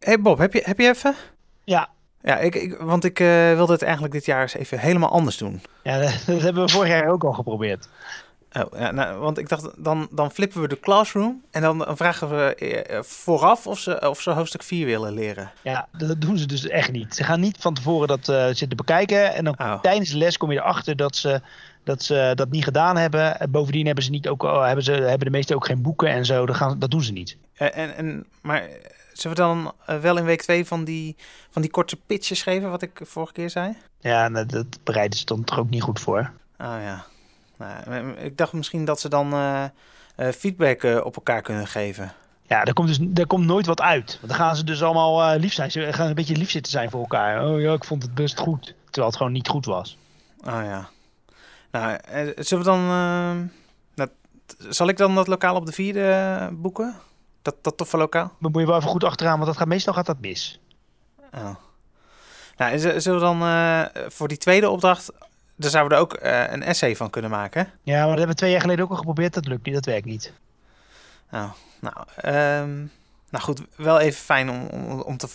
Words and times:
hey 0.00 0.20
Bob, 0.20 0.38
heb 0.38 0.52
je, 0.52 0.62
heb 0.64 0.78
je 0.78 0.88
even? 0.88 1.14
Ja. 1.64 1.88
Ja, 2.22 2.38
ik, 2.38 2.54
ik, 2.54 2.76
want 2.78 3.04
ik 3.04 3.20
uh, 3.20 3.54
wilde 3.54 3.72
het 3.72 3.82
eigenlijk 3.82 4.12
dit 4.12 4.24
jaar 4.24 4.42
eens 4.42 4.54
even 4.54 4.78
helemaal 4.78 5.10
anders 5.10 5.36
doen. 5.36 5.60
Ja, 5.82 5.98
dat, 5.98 6.22
dat 6.26 6.40
hebben 6.40 6.64
we 6.64 6.72
vorig 6.72 6.88
jaar 6.88 7.08
ook 7.08 7.24
al 7.24 7.32
geprobeerd. 7.32 7.88
Oh, 8.52 8.78
ja, 8.78 8.90
nou, 8.90 9.18
want 9.18 9.38
ik 9.38 9.48
dacht, 9.48 9.84
dan, 9.84 10.08
dan 10.10 10.30
flippen 10.30 10.60
we 10.60 10.68
de 10.68 10.80
classroom 10.80 11.42
en 11.50 11.62
dan, 11.62 11.78
dan 11.78 11.96
vragen 11.96 12.28
we 12.28 12.54
eh, 12.54 13.02
vooraf 13.02 13.66
of 13.66 13.78
ze, 13.78 14.08
of 14.08 14.20
ze 14.20 14.30
hoofdstuk 14.30 14.62
4 14.62 14.86
willen 14.86 15.12
leren. 15.12 15.50
Ja, 15.62 15.88
dat 15.92 16.20
doen 16.20 16.38
ze 16.38 16.46
dus 16.46 16.68
echt 16.68 16.92
niet. 16.92 17.14
Ze 17.14 17.24
gaan 17.24 17.40
niet 17.40 17.56
van 17.60 17.74
tevoren 17.74 18.08
dat 18.08 18.28
uh, 18.28 18.46
zitten 18.46 18.76
bekijken 18.76 19.34
en 19.34 19.44
dan 19.44 19.54
Oh. 19.58 19.80
tijdens 19.80 20.10
de 20.10 20.16
les 20.16 20.36
kom 20.36 20.52
je 20.52 20.58
erachter 20.58 20.96
dat 20.96 21.16
ze 21.16 21.40
dat 21.84 22.02
ze 22.02 22.32
dat 22.34 22.50
niet 22.50 22.64
gedaan 22.64 22.96
hebben. 22.96 23.40
En 23.40 23.50
Bovendien 23.50 23.86
hebben 23.86 24.04
ze 24.04 24.10
niet 24.10 24.28
ook, 24.28 24.42
hebben, 24.42 24.84
ze, 24.84 24.92
hebben 24.92 25.26
de 25.26 25.30
meesten 25.30 25.56
ook 25.56 25.66
geen 25.66 25.82
boeken 25.82 26.08
en 26.08 26.24
zo. 26.24 26.46
Dat, 26.46 26.56
gaan, 26.56 26.78
dat 26.78 26.90
doen 26.90 27.02
ze 27.02 27.12
niet. 27.12 27.36
En, 27.54 27.96
en, 27.96 28.26
maar 28.40 28.62
zullen 29.20 29.36
we 29.36 29.42
dan 29.42 29.72
uh, 29.90 30.02
wel 30.02 30.16
in 30.16 30.24
week 30.24 30.42
2 30.42 30.64
van 30.64 30.84
die, 30.84 31.16
van 31.50 31.62
die 31.62 31.70
korte 31.70 31.96
pitches 31.96 32.42
geven, 32.42 32.70
wat 32.70 32.82
ik 32.82 33.00
vorige 33.02 33.32
keer 33.32 33.50
zei? 33.50 33.76
Ja, 34.00 34.28
nou, 34.28 34.46
dat 34.46 34.66
bereiden 34.84 35.18
ze 35.18 35.24
dan 35.24 35.44
toch 35.44 35.58
ook 35.58 35.70
niet 35.70 35.82
goed 35.82 36.00
voor. 36.00 36.30
Oh 36.58 36.76
ja. 36.82 37.04
Nou, 37.56 38.10
ik 38.10 38.36
dacht 38.36 38.52
misschien 38.52 38.84
dat 38.84 39.00
ze 39.00 39.08
dan 39.08 39.34
uh, 39.34 39.64
uh, 40.16 40.28
feedback 40.28 40.82
op 41.04 41.16
elkaar 41.16 41.42
kunnen 41.42 41.66
geven. 41.66 42.12
Ja, 42.42 42.64
er 42.64 42.72
komt 42.72 42.88
dus 42.88 42.98
er 43.14 43.26
komt 43.26 43.46
nooit 43.46 43.66
wat 43.66 43.80
uit. 43.80 44.18
Want 44.20 44.28
dan 44.32 44.40
gaan 44.40 44.56
ze 44.56 44.64
dus 44.64 44.82
allemaal 44.82 45.36
lief 45.36 45.52
zijn. 45.52 45.70
Ze 45.70 45.92
gaan 45.92 46.08
een 46.08 46.14
beetje 46.14 46.36
lief 46.36 46.50
zitten 46.50 46.72
zijn 46.72 46.90
voor 46.90 47.00
elkaar. 47.00 47.46
Oh 47.46 47.60
ja, 47.60 47.72
ik 47.72 47.84
vond 47.84 48.02
het 48.02 48.14
best 48.14 48.38
goed. 48.38 48.74
Terwijl 48.84 49.06
het 49.06 49.16
gewoon 49.16 49.32
niet 49.32 49.48
goed 49.48 49.64
was. 49.64 49.98
Oh 50.40 50.60
ja. 50.64 50.88
Nou, 51.70 51.98
zullen 52.36 52.64
we 52.64 52.70
dan. 52.70 52.86
Nou, 53.94 54.10
zal 54.68 54.88
ik 54.88 54.96
dan 54.96 55.14
dat 55.14 55.26
lokaal 55.26 55.54
op 55.54 55.66
de 55.66 55.72
vierde 55.72 56.48
boeken? 56.52 56.94
Dat, 57.42 57.54
dat 57.62 57.76
toffe 57.76 57.96
lokaal? 57.96 58.32
Dan 58.40 58.50
moet 58.50 58.60
je 58.60 58.66
wel 58.66 58.76
even 58.76 58.88
goed 58.88 59.04
achteraan, 59.04 59.34
want 59.34 59.46
dat 59.46 59.56
gaat, 59.56 59.68
meestal 59.68 59.94
gaat 59.94 60.06
dat 60.06 60.20
mis. 60.20 60.60
Oh. 61.32 61.54
Nou, 62.56 62.78
zullen 62.78 63.20
we 63.20 63.40
dan 63.40 64.10
voor 64.10 64.28
die 64.28 64.36
tweede 64.36 64.70
opdracht 64.70 65.10
daar 65.60 65.70
zouden 65.70 65.98
we 65.98 66.04
er 66.04 66.10
ook 66.10 66.22
uh, 66.22 66.52
een 66.52 66.62
essay 66.62 66.96
van 66.96 67.10
kunnen 67.10 67.30
maken. 67.30 67.68
Ja, 67.82 67.98
maar 67.98 68.08
dat 68.08 68.18
hebben 68.18 68.28
we 68.28 68.34
twee 68.34 68.50
jaar 68.50 68.60
geleden 68.60 68.84
ook 68.84 68.90
al 68.90 68.96
geprobeerd. 68.96 69.34
Dat 69.34 69.46
lukt 69.46 69.64
niet, 69.64 69.74
dat 69.74 69.84
werkt 69.84 70.06
niet. 70.06 70.32
Oh, 71.32 71.50
nou, 71.80 71.96
um, 72.62 72.90
nou 73.30 73.44
goed, 73.44 73.62
wel 73.76 73.98
even 73.98 74.20
fijn 74.20 74.50
om, 74.50 74.66
om, 74.66 75.00
om, 75.00 75.16
te, 75.16 75.28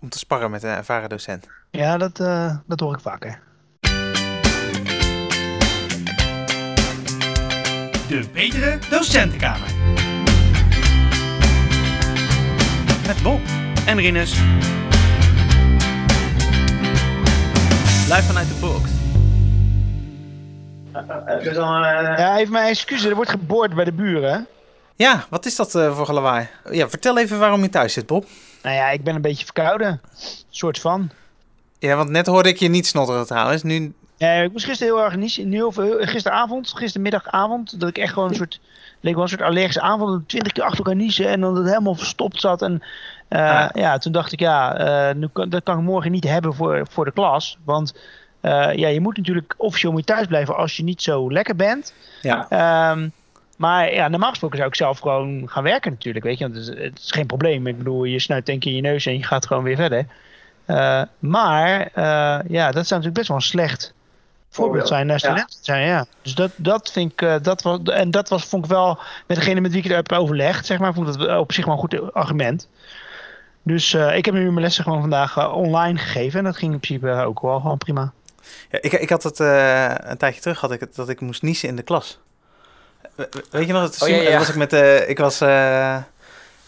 om 0.00 0.08
te 0.08 0.18
sparren 0.18 0.50
met 0.50 0.62
een 0.62 0.70
ervaren 0.70 1.08
docent. 1.08 1.46
Ja, 1.70 1.98
dat, 1.98 2.20
uh, 2.20 2.56
dat 2.66 2.80
hoor 2.80 2.94
ik 2.94 3.00
vaker. 3.00 3.40
De 8.08 8.28
Betere 8.32 8.78
Docentenkamer. 8.90 9.68
Met 13.08 13.22
Bob 13.22 13.40
en 13.86 13.98
Rinus. 13.98 14.32
Live 18.08 18.22
vanuit 18.22 18.48
de 18.48 18.56
box. 18.60 18.90
Dan, 21.54 21.84
uh... 21.84 22.18
Ja, 22.18 22.38
even 22.38 22.52
mijn 22.52 22.68
excuses. 22.68 23.04
Er 23.04 23.14
wordt 23.14 23.30
geboord 23.30 23.74
bij 23.74 23.84
de 23.84 23.92
buren. 23.92 24.46
Ja, 24.96 25.24
wat 25.30 25.46
is 25.46 25.56
dat 25.56 25.74
uh, 25.74 25.96
voor 25.96 26.12
lawaai? 26.12 26.48
Ja, 26.70 26.88
vertel 26.88 27.18
even 27.18 27.38
waarom 27.38 27.62
je 27.62 27.68
thuis 27.68 27.92
zit, 27.92 28.06
Bob. 28.06 28.26
Nou 28.62 28.76
ja, 28.76 28.90
ik 28.90 29.04
ben 29.04 29.14
een 29.14 29.20
beetje 29.20 29.44
verkouden. 29.44 30.00
soort 30.50 30.78
van. 30.78 31.10
Ja, 31.78 31.96
want 31.96 32.10
net 32.10 32.26
hoorde 32.26 32.48
ik 32.48 32.56
je 32.56 32.68
niet 32.68 32.86
snotteren 32.86 33.26
trouwens. 33.26 33.62
Nu... 33.62 33.94
Ja, 34.18 34.32
ik 34.32 34.52
moest 34.52 34.64
gisteren 34.64 34.94
heel 34.94 35.04
erg 35.04 35.16
niet. 35.16 35.34
Heel 35.34 35.72
veel, 35.72 35.96
gisteravond, 35.98 36.72
gistermiddagavond, 36.76 37.80
dat 37.80 37.88
ik 37.88 37.98
echt 37.98 38.12
gewoon 38.12 38.28
een 38.28 38.34
soort. 38.34 38.60
leek 39.00 39.14
wel 39.14 39.22
een 39.22 39.28
soort 39.28 39.42
allergische 39.42 39.80
avond. 39.80 40.28
Twintig 40.28 40.52
keer 40.52 40.64
achter 40.64 40.78
elkaar 40.78 40.96
niezen 40.96 41.28
en 41.28 41.40
dan 41.40 41.56
het 41.56 41.66
helemaal 41.66 41.94
verstopt 41.94 42.40
zat. 42.40 42.62
En 42.62 42.82
ah. 43.28 43.68
ja, 43.72 43.98
toen 43.98 44.12
dacht 44.12 44.32
ik, 44.32 44.40
ja, 44.40 45.12
nu 45.12 45.28
kan, 45.32 45.48
dat 45.48 45.62
kan 45.62 45.78
ik 45.78 45.84
morgen 45.84 46.10
niet 46.10 46.24
hebben 46.24 46.54
voor, 46.54 46.86
voor 46.90 47.04
de 47.04 47.12
klas. 47.12 47.58
Want. 47.64 47.94
Ja, 48.40 48.88
je 48.88 49.00
moet 49.00 49.16
natuurlijk 49.16 49.54
officieel 49.56 49.92
moet 49.92 50.06
thuis 50.06 50.26
blijven 50.26 50.56
als 50.56 50.76
je 50.76 50.82
niet 50.82 51.02
zo 51.02 51.32
lekker 51.32 51.56
bent. 51.56 51.94
Ja. 52.22 52.90
Um, 52.90 53.12
maar 53.56 53.94
ja, 53.94 54.08
normaal 54.08 54.28
gesproken 54.28 54.56
zou 54.56 54.68
ik 54.68 54.76
zelf 54.76 54.98
gewoon 54.98 55.48
gaan 55.48 55.62
werken 55.62 55.90
natuurlijk, 55.90 56.24
weet 56.24 56.38
je. 56.38 56.44
Want 56.44 56.56
het 56.56 56.68
is, 56.68 56.84
het 56.84 56.98
is 56.98 57.10
geen 57.10 57.26
probleem. 57.26 57.66
Ik 57.66 57.78
bedoel, 57.78 58.04
je 58.04 58.18
snuit 58.18 58.48
één 58.48 58.58
keer 58.58 58.74
je 58.74 58.80
neus 58.80 59.06
en 59.06 59.16
je 59.16 59.24
gaat 59.24 59.46
gewoon 59.46 59.62
weer 59.62 59.76
verder. 59.76 60.06
Maar 61.18 61.90
ja, 62.48 62.70
dat 62.70 62.86
zou 62.86 63.00
natuurlijk 63.00 63.14
best 63.14 63.28
wel 63.28 63.36
een 63.36 63.42
slecht 63.42 63.94
voorbeeld 64.62 64.88
zijn 64.88 65.06
naar 65.06 65.18
studenten 65.18 65.56
ja. 65.58 65.64
zijn, 65.64 65.86
ja. 65.86 66.06
Dus 66.22 66.34
dat, 66.34 66.50
dat 66.56 66.92
vind 66.92 67.12
ik, 67.12 67.22
uh, 67.22 67.34
dat 67.42 67.62
was, 67.62 67.78
en 67.82 68.10
dat 68.10 68.28
was, 68.28 68.44
vond 68.44 68.64
ik 68.64 68.70
wel, 68.70 68.98
met 69.26 69.36
degene 69.36 69.60
met 69.60 69.70
wie 69.70 69.82
ik 69.82 69.88
het 69.88 69.96
heb 69.96 70.12
overlegd, 70.12 70.66
zeg 70.66 70.78
maar, 70.78 70.94
vond 70.94 71.08
ik 71.08 71.18
dat 71.18 71.38
op 71.38 71.52
zich 71.52 71.64
wel 71.64 71.74
een 71.74 71.80
goed 71.80 72.14
argument. 72.14 72.68
Dus 73.62 73.94
ik 73.94 74.24
heb 74.24 74.34
nu 74.34 74.50
mijn 74.50 74.60
lessen 74.60 74.84
gewoon 74.84 75.00
vandaag 75.00 75.52
online 75.52 75.98
gegeven 75.98 76.38
en 76.38 76.44
dat 76.44 76.56
ging 76.56 76.72
in 76.72 76.80
principe 76.80 77.10
ook 77.10 77.40
wel 77.40 77.60
gewoon 77.60 77.78
prima. 77.78 78.12
Ja, 78.70 78.78
ik, 78.80 78.92
ik 78.92 79.10
had 79.10 79.22
het 79.22 79.40
uh, 79.40 79.94
een 79.98 80.16
tijdje 80.16 80.40
terug 80.40 80.60
had 80.60 80.72
ik 80.72 80.80
het, 80.80 80.94
dat 80.94 81.08
ik 81.08 81.20
moest 81.20 81.42
niezen 81.42 81.68
in 81.68 81.76
de 81.76 81.82
klas. 81.82 82.18
Weet 83.50 83.66
je 83.66 83.72
nog? 83.72 83.82
Het, 83.82 84.02
oh, 84.02 84.08
ja, 84.08 84.16
ja. 84.16 84.38
Was 84.38 84.48
ik, 84.48 84.54
met, 84.54 84.72
ik, 85.08 85.18
was, 85.18 85.40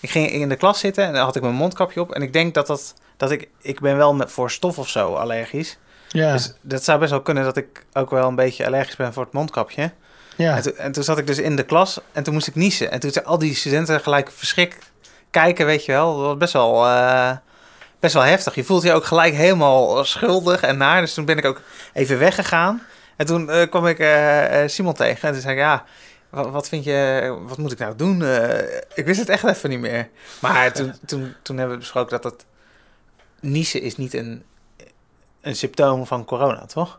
ik 0.01 0.11
ging 0.11 0.31
in 0.31 0.49
de 0.49 0.57
klas 0.57 0.79
zitten 0.79 1.05
en 1.05 1.13
dan 1.13 1.25
had 1.25 1.37
ik 1.37 1.43
mijn 1.43 1.55
mondkapje 1.55 2.01
op. 2.01 2.13
En 2.13 2.23
ik 2.23 2.33
denk 2.33 2.55
dat 2.55 2.67
dat, 2.67 2.95
dat 3.17 3.31
ik, 3.31 3.49
ik 3.61 3.81
ben 3.81 3.97
wel 3.97 4.15
met, 4.15 4.33
voor 4.33 4.51
stof 4.51 4.79
of 4.79 4.89
zo 4.89 5.15
allergisch. 5.15 5.79
Ja. 6.13 6.33
Dus 6.33 6.53
dat 6.61 6.85
zou 6.85 6.99
best 6.99 7.11
wel 7.11 7.23
kunnen 7.23 7.45
dat 7.45 7.57
ik 7.57 7.85
ook 7.93 8.11
wel 8.11 8.29
een 8.29 8.35
beetje 8.35 8.67
allergisch 8.67 8.97
ben 8.97 9.13
voor 9.13 9.23
het 9.23 9.33
mondkapje. 9.33 9.91
Ja. 10.37 10.57
En, 10.57 10.63
to, 10.63 10.71
en 10.71 10.93
toen 10.93 11.05
zat 11.05 11.19
ik 11.19 11.27
dus 11.27 11.39
in 11.39 11.57
de 11.57 11.63
klas 11.63 12.01
en 12.13 12.23
toen 12.23 12.35
moest 12.35 12.47
ik 12.47 12.55
niezen. 12.55 12.91
En 12.91 13.01
toen 13.01 13.11
zijn 13.11 13.25
al 13.25 13.39
die 13.39 13.55
studenten 13.55 14.01
gelijk 14.01 14.31
verschrikt 14.31 14.91
kijken, 15.31 15.67
weet 15.67 15.85
je 15.85 15.93
wel. 15.93 16.17
Dat 16.17 16.27
was 16.27 16.37
best 16.37 16.53
wel... 16.53 16.87
Uh, 16.87 17.31
best 18.01 18.15
wel 18.15 18.23
heftig. 18.23 18.55
Je 18.55 18.65
voelt 18.65 18.83
je 18.83 18.93
ook 18.93 19.05
gelijk 19.05 19.35
helemaal 19.35 20.05
schuldig 20.05 20.63
en 20.63 20.77
naar. 20.77 21.01
Dus 21.01 21.15
toen 21.15 21.25
ben 21.25 21.39
ik 21.39 21.45
ook 21.45 21.61
even 21.93 22.19
weggegaan. 22.19 22.83
En 23.17 23.27
toen 23.27 23.51
uh, 23.51 23.63
kwam 23.71 23.87
ik 23.87 23.99
uh, 23.99 24.47
Simon 24.67 24.95
tegen. 24.95 25.29
En 25.29 25.33
toen 25.33 25.43
zei 25.43 25.55
ik, 25.55 25.61
ja, 25.61 25.85
wat, 26.31 26.51
wat, 26.51 26.69
vind 26.69 26.85
je, 26.85 27.37
wat 27.47 27.59
moet 27.59 27.73
ik 27.73 27.79
nou 27.79 27.97
doen? 27.97 28.23
Ik 28.95 29.05
wist 29.05 29.21
het 29.21 29.29
echt 29.29 29.45
even 29.45 29.71
niet 29.71 29.81
meer. 29.81 30.09
Maar 30.39 30.73
toen, 30.73 30.93
toen, 31.07 31.35
toen 31.43 31.57
hebben 31.57 31.75
we 31.75 31.81
besproken 31.81 32.21
dat 32.21 32.33
het 32.33 32.45
niezen 33.41 33.83
is 33.83 33.97
niet 33.97 34.15
een, 34.15 34.45
een 35.41 35.57
symptoom 35.57 36.07
van 36.07 36.25
corona, 36.25 36.67
toch? 36.67 36.99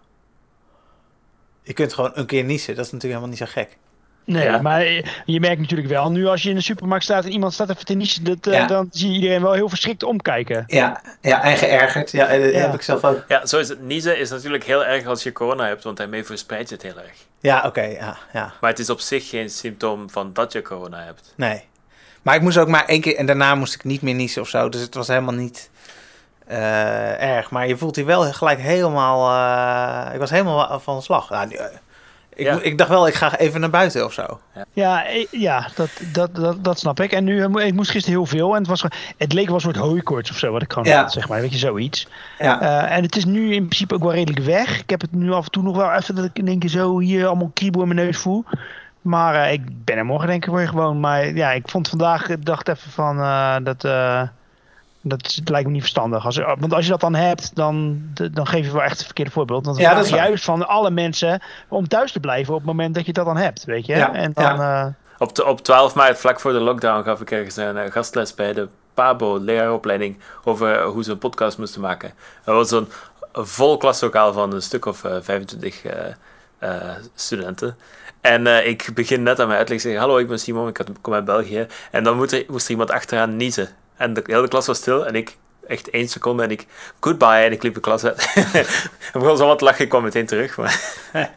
Je 1.63 1.74
kunt 1.74 1.94
gewoon 1.94 2.12
een 2.13 2.25
keer 2.25 2.44
niezen. 2.44 2.75
Dat 2.75 2.85
is 2.85 2.91
natuurlijk 2.91 3.19
helemaal 3.19 3.40
niet 3.40 3.50
zo 3.50 3.62
gek. 3.62 3.78
Nee, 4.25 4.44
ja. 4.44 4.62
maar 4.62 4.85
je 5.25 5.40
merkt 5.40 5.62
natuurlijk 5.62 5.90
wel, 5.90 6.12
nu 6.12 6.28
als 6.28 6.44
je 6.44 6.50
in 6.50 6.56
de 6.56 6.62
supermarkt 6.62 7.03
staat 7.03 7.25
en 7.25 7.31
iemand 7.31 7.53
staat 7.53 7.69
even 7.69 7.85
te 7.85 7.94
niezen, 7.94 8.24
dat, 8.24 8.38
ja. 8.41 8.62
uh, 8.62 8.68
dan 8.68 8.88
zie 8.91 9.09
je 9.09 9.16
iedereen 9.16 9.41
wel 9.41 9.53
heel 9.53 9.69
verschrikt 9.69 10.03
omkijken. 10.03 10.63
Ja, 10.68 11.02
ja 11.22 11.44
en 11.44 11.57
geërgerd. 11.57 12.12
Ja, 12.12 12.28
dat 12.28 12.53
ja. 12.53 12.59
heb 12.59 12.74
ik 12.74 12.81
zelf 12.81 13.03
ook. 13.03 13.24
Ja, 13.28 13.46
zo 13.46 13.59
is 13.59 13.69
het. 13.69 13.81
Niezen 13.81 14.19
is 14.19 14.29
natuurlijk 14.29 14.63
heel 14.63 14.85
erg 14.85 15.06
als 15.06 15.23
je 15.23 15.31
corona 15.31 15.68
hebt, 15.68 15.84
want 15.84 15.97
daarmee 15.97 16.23
verspreidt 16.23 16.69
je 16.69 16.75
het 16.75 16.84
heel 16.84 17.00
erg. 17.00 17.16
Ja, 17.40 17.58
oké, 17.58 17.68
okay, 17.68 17.94
ja, 17.94 18.18
ja. 18.34 18.53
Maar 18.62 18.69
het 18.69 18.79
is 18.79 18.90
op 18.90 19.00
zich 19.00 19.29
geen 19.29 19.50
symptoom 19.50 20.09
van 20.09 20.34
dat 20.34 20.52
je 20.52 20.62
corona 20.62 21.03
hebt. 21.03 21.34
Nee. 21.35 21.63
Maar 22.22 22.35
ik 22.35 22.41
moest 22.41 22.58
ook 22.58 22.68
maar 22.68 22.85
één 22.85 23.02
keer, 23.02 23.16
en 23.16 23.25
daarna 23.25 23.56
moest 23.56 23.73
ik 23.73 23.84
niet 23.84 24.02
meer 24.02 24.13
niezen 24.13 24.41
of 24.41 24.50
zo, 24.50 24.69
dus 24.69 24.81
het 24.81 24.94
was 24.94 25.08
helemaal 25.08 25.34
niet 25.34 25.69
uh, 26.51 27.35
erg. 27.35 27.50
Maar 27.50 27.67
je 27.67 27.78
voelt 27.78 27.95
je 27.95 28.03
wel 28.03 28.22
gelijk 28.22 28.59
helemaal, 28.59 29.29
uh, 29.29 30.13
ik 30.13 30.19
was 30.19 30.29
helemaal 30.29 30.79
van 30.79 30.95
de 30.95 31.01
slag. 31.01 31.29
Nou, 31.29 31.50
ik, 32.35 32.45
ja. 32.45 32.59
ik, 32.62 32.78
dacht 32.78 32.89
wel, 32.89 33.07
ik 33.07 33.13
ga 33.13 33.38
even 33.38 33.59
naar 33.59 33.69
buiten 33.69 34.06
of 34.06 34.13
zo. 34.13 34.39
Ja, 34.73 35.06
ja, 35.31 35.67
dat, 35.75 35.90
dat, 36.11 36.35
dat, 36.35 36.63
dat, 36.63 36.79
snap 36.79 37.00
ik. 37.00 37.11
En 37.11 37.23
nu, 37.23 37.45
ik 37.45 37.73
moest 37.73 37.91
gisteren 37.91 38.17
heel 38.17 38.28
veel. 38.28 38.51
En 38.51 38.57
het, 38.57 38.67
was, 38.67 38.85
het 39.17 39.34
leek 39.34 39.45
wel 39.45 39.56
een 39.56 39.61
soort 39.61 39.75
hooikoorts 39.75 40.29
of 40.29 40.38
zo, 40.38 40.51
wat 40.51 40.61
ik 40.61 40.73
gewoon 40.73 40.88
ja. 40.88 41.01
had, 41.01 41.11
zeg 41.11 41.28
maar. 41.28 41.41
Weet 41.41 41.51
je, 41.51 41.57
zoiets. 41.57 42.07
Ja. 42.40 42.61
Uh, 42.61 42.95
en 42.95 43.03
het 43.03 43.16
is 43.16 43.25
nu 43.25 43.53
in 43.53 43.66
principe 43.66 43.94
ook 43.94 44.01
wel 44.01 44.13
redelijk 44.13 44.45
weg. 44.45 44.79
Ik 44.79 44.90
heb 44.90 45.01
het 45.01 45.13
nu 45.13 45.31
af 45.31 45.45
en 45.45 45.51
toe 45.51 45.63
nog 45.63 45.75
wel 45.75 45.91
even 45.91 46.16
dat 46.16 46.25
ik 46.25 46.38
in 46.38 46.47
één 46.47 46.59
keer 46.59 46.69
zo 46.69 47.00
hier 47.00 47.28
allemaal 47.28 47.51
kriebel 47.53 47.81
in 47.81 47.88
mijn 47.88 48.06
neus 48.06 48.17
voel. 48.17 48.44
Maar 49.01 49.35
uh, 49.35 49.51
ik 49.51 49.85
ben 49.85 49.97
er 49.97 50.06
morgen 50.06 50.28
denk 50.28 50.45
ik 50.45 50.53
weer 50.53 50.67
gewoon. 50.67 51.00
Maar 51.00 51.35
ja, 51.35 51.51
ik 51.51 51.69
vond 51.69 51.90
vandaag, 51.90 52.29
ik 52.29 52.45
dacht 52.45 52.67
even 52.67 52.91
van 52.91 53.17
uh, 53.17 54.23
dat... 55.01 55.35
Dat 55.35 55.50
lijkt 55.50 55.67
me 55.67 55.73
niet 55.73 55.81
verstandig. 55.81 56.26
Als, 56.26 56.37
want 56.37 56.73
als 56.73 56.85
je 56.85 56.91
dat 56.91 56.99
dan 56.99 57.16
hebt, 57.16 57.55
dan, 57.55 58.02
dan 58.31 58.47
geef 58.47 58.66
je 58.66 58.72
wel 58.72 58.81
echt 58.81 58.97
het 58.97 59.05
verkeerde 59.05 59.31
voorbeeld. 59.31 59.66
Want 59.66 59.78
ja, 59.78 59.93
dat 59.93 60.05
is 60.05 60.09
juist 60.09 60.43
van 60.43 60.67
alle 60.67 60.91
mensen 60.91 61.41
om 61.67 61.87
thuis 61.87 62.11
te 62.11 62.20
blijven 62.20 62.53
op 62.53 62.59
het 62.59 62.67
moment 62.67 62.96
dat 62.96 63.05
je 63.05 63.14
dat 63.14 63.26
dan 63.26 63.37
hebt, 63.37 63.64
weet 63.64 63.85
je. 63.85 63.96
Ja, 63.96 64.14
en 64.14 64.31
dan, 64.34 64.43
ja. 64.43 64.85
uh... 64.85 64.93
op, 65.17 65.35
de, 65.35 65.46
op 65.46 65.61
12 65.61 65.96
maart, 65.96 66.20
vlak 66.20 66.40
voor 66.40 66.52
de 66.52 66.59
lockdown, 66.59 67.03
gaf 67.03 67.22
ik 67.22 67.31
ergens 67.31 67.55
een 67.55 67.76
uh, 67.76 67.91
gastles 67.91 68.35
bij 68.35 68.53
de 68.53 68.67
PABO, 68.93 69.40
leraaropleiding, 69.40 70.20
over 70.43 70.84
hoe 70.84 71.03
ze 71.03 71.11
een 71.11 71.17
podcast 71.17 71.58
moesten 71.58 71.81
maken. 71.81 72.14
Dat 72.43 72.55
was 72.55 72.70
zo'n 72.70 72.87
vol 73.34 73.78
klaslokaal 73.78 74.34
van 74.34 74.53
een 74.53 74.61
stuk 74.61 74.85
of 74.85 75.03
uh, 75.03 75.16
25 75.22 75.81
studenten. 77.16 77.76
En 78.22 78.67
ik 78.67 78.90
begin 78.93 79.23
net 79.23 79.40
aan 79.40 79.47
mijn 79.47 79.58
uitleg 79.58 79.78
te 79.78 79.84
zeggen, 79.84 80.02
hallo, 80.02 80.17
ik 80.17 80.28
ben 80.28 80.40
Simon, 80.40 80.67
ik 80.67 80.85
kom 81.02 81.14
uit 81.14 81.26
België. 81.26 81.67
En 81.91 82.03
dan 82.03 82.17
moet 82.17 82.31
er, 82.31 82.43
moest 82.47 82.66
er 82.66 82.72
iemand 82.72 82.91
achteraan 82.91 83.35
niezen. 83.35 83.70
En 84.02 84.14
de 84.14 84.24
hele 84.26 84.48
klas 84.48 84.66
was 84.66 84.78
stil 84.78 85.08
en 85.08 85.16
ik 85.16 85.38
echt 85.68 85.90
één 85.90 86.08
seconde 86.08 86.44
en 86.44 86.52
ik 86.52 86.68
goodbye 87.00 87.44
en 87.44 87.52
ik 87.52 87.64
liep 87.64 87.74
de 87.74 87.80
klas 87.80 88.03
uit. 88.03 88.34
en 89.14 89.20
begon 89.20 89.38
zo 89.38 89.48
wat 89.48 89.58
te 89.58 89.64
lachen, 89.64 89.84
ik 89.84 89.90
kwam 89.90 90.03
meteen 90.03 90.26
terug. 90.26 90.58
Maar 90.58 90.80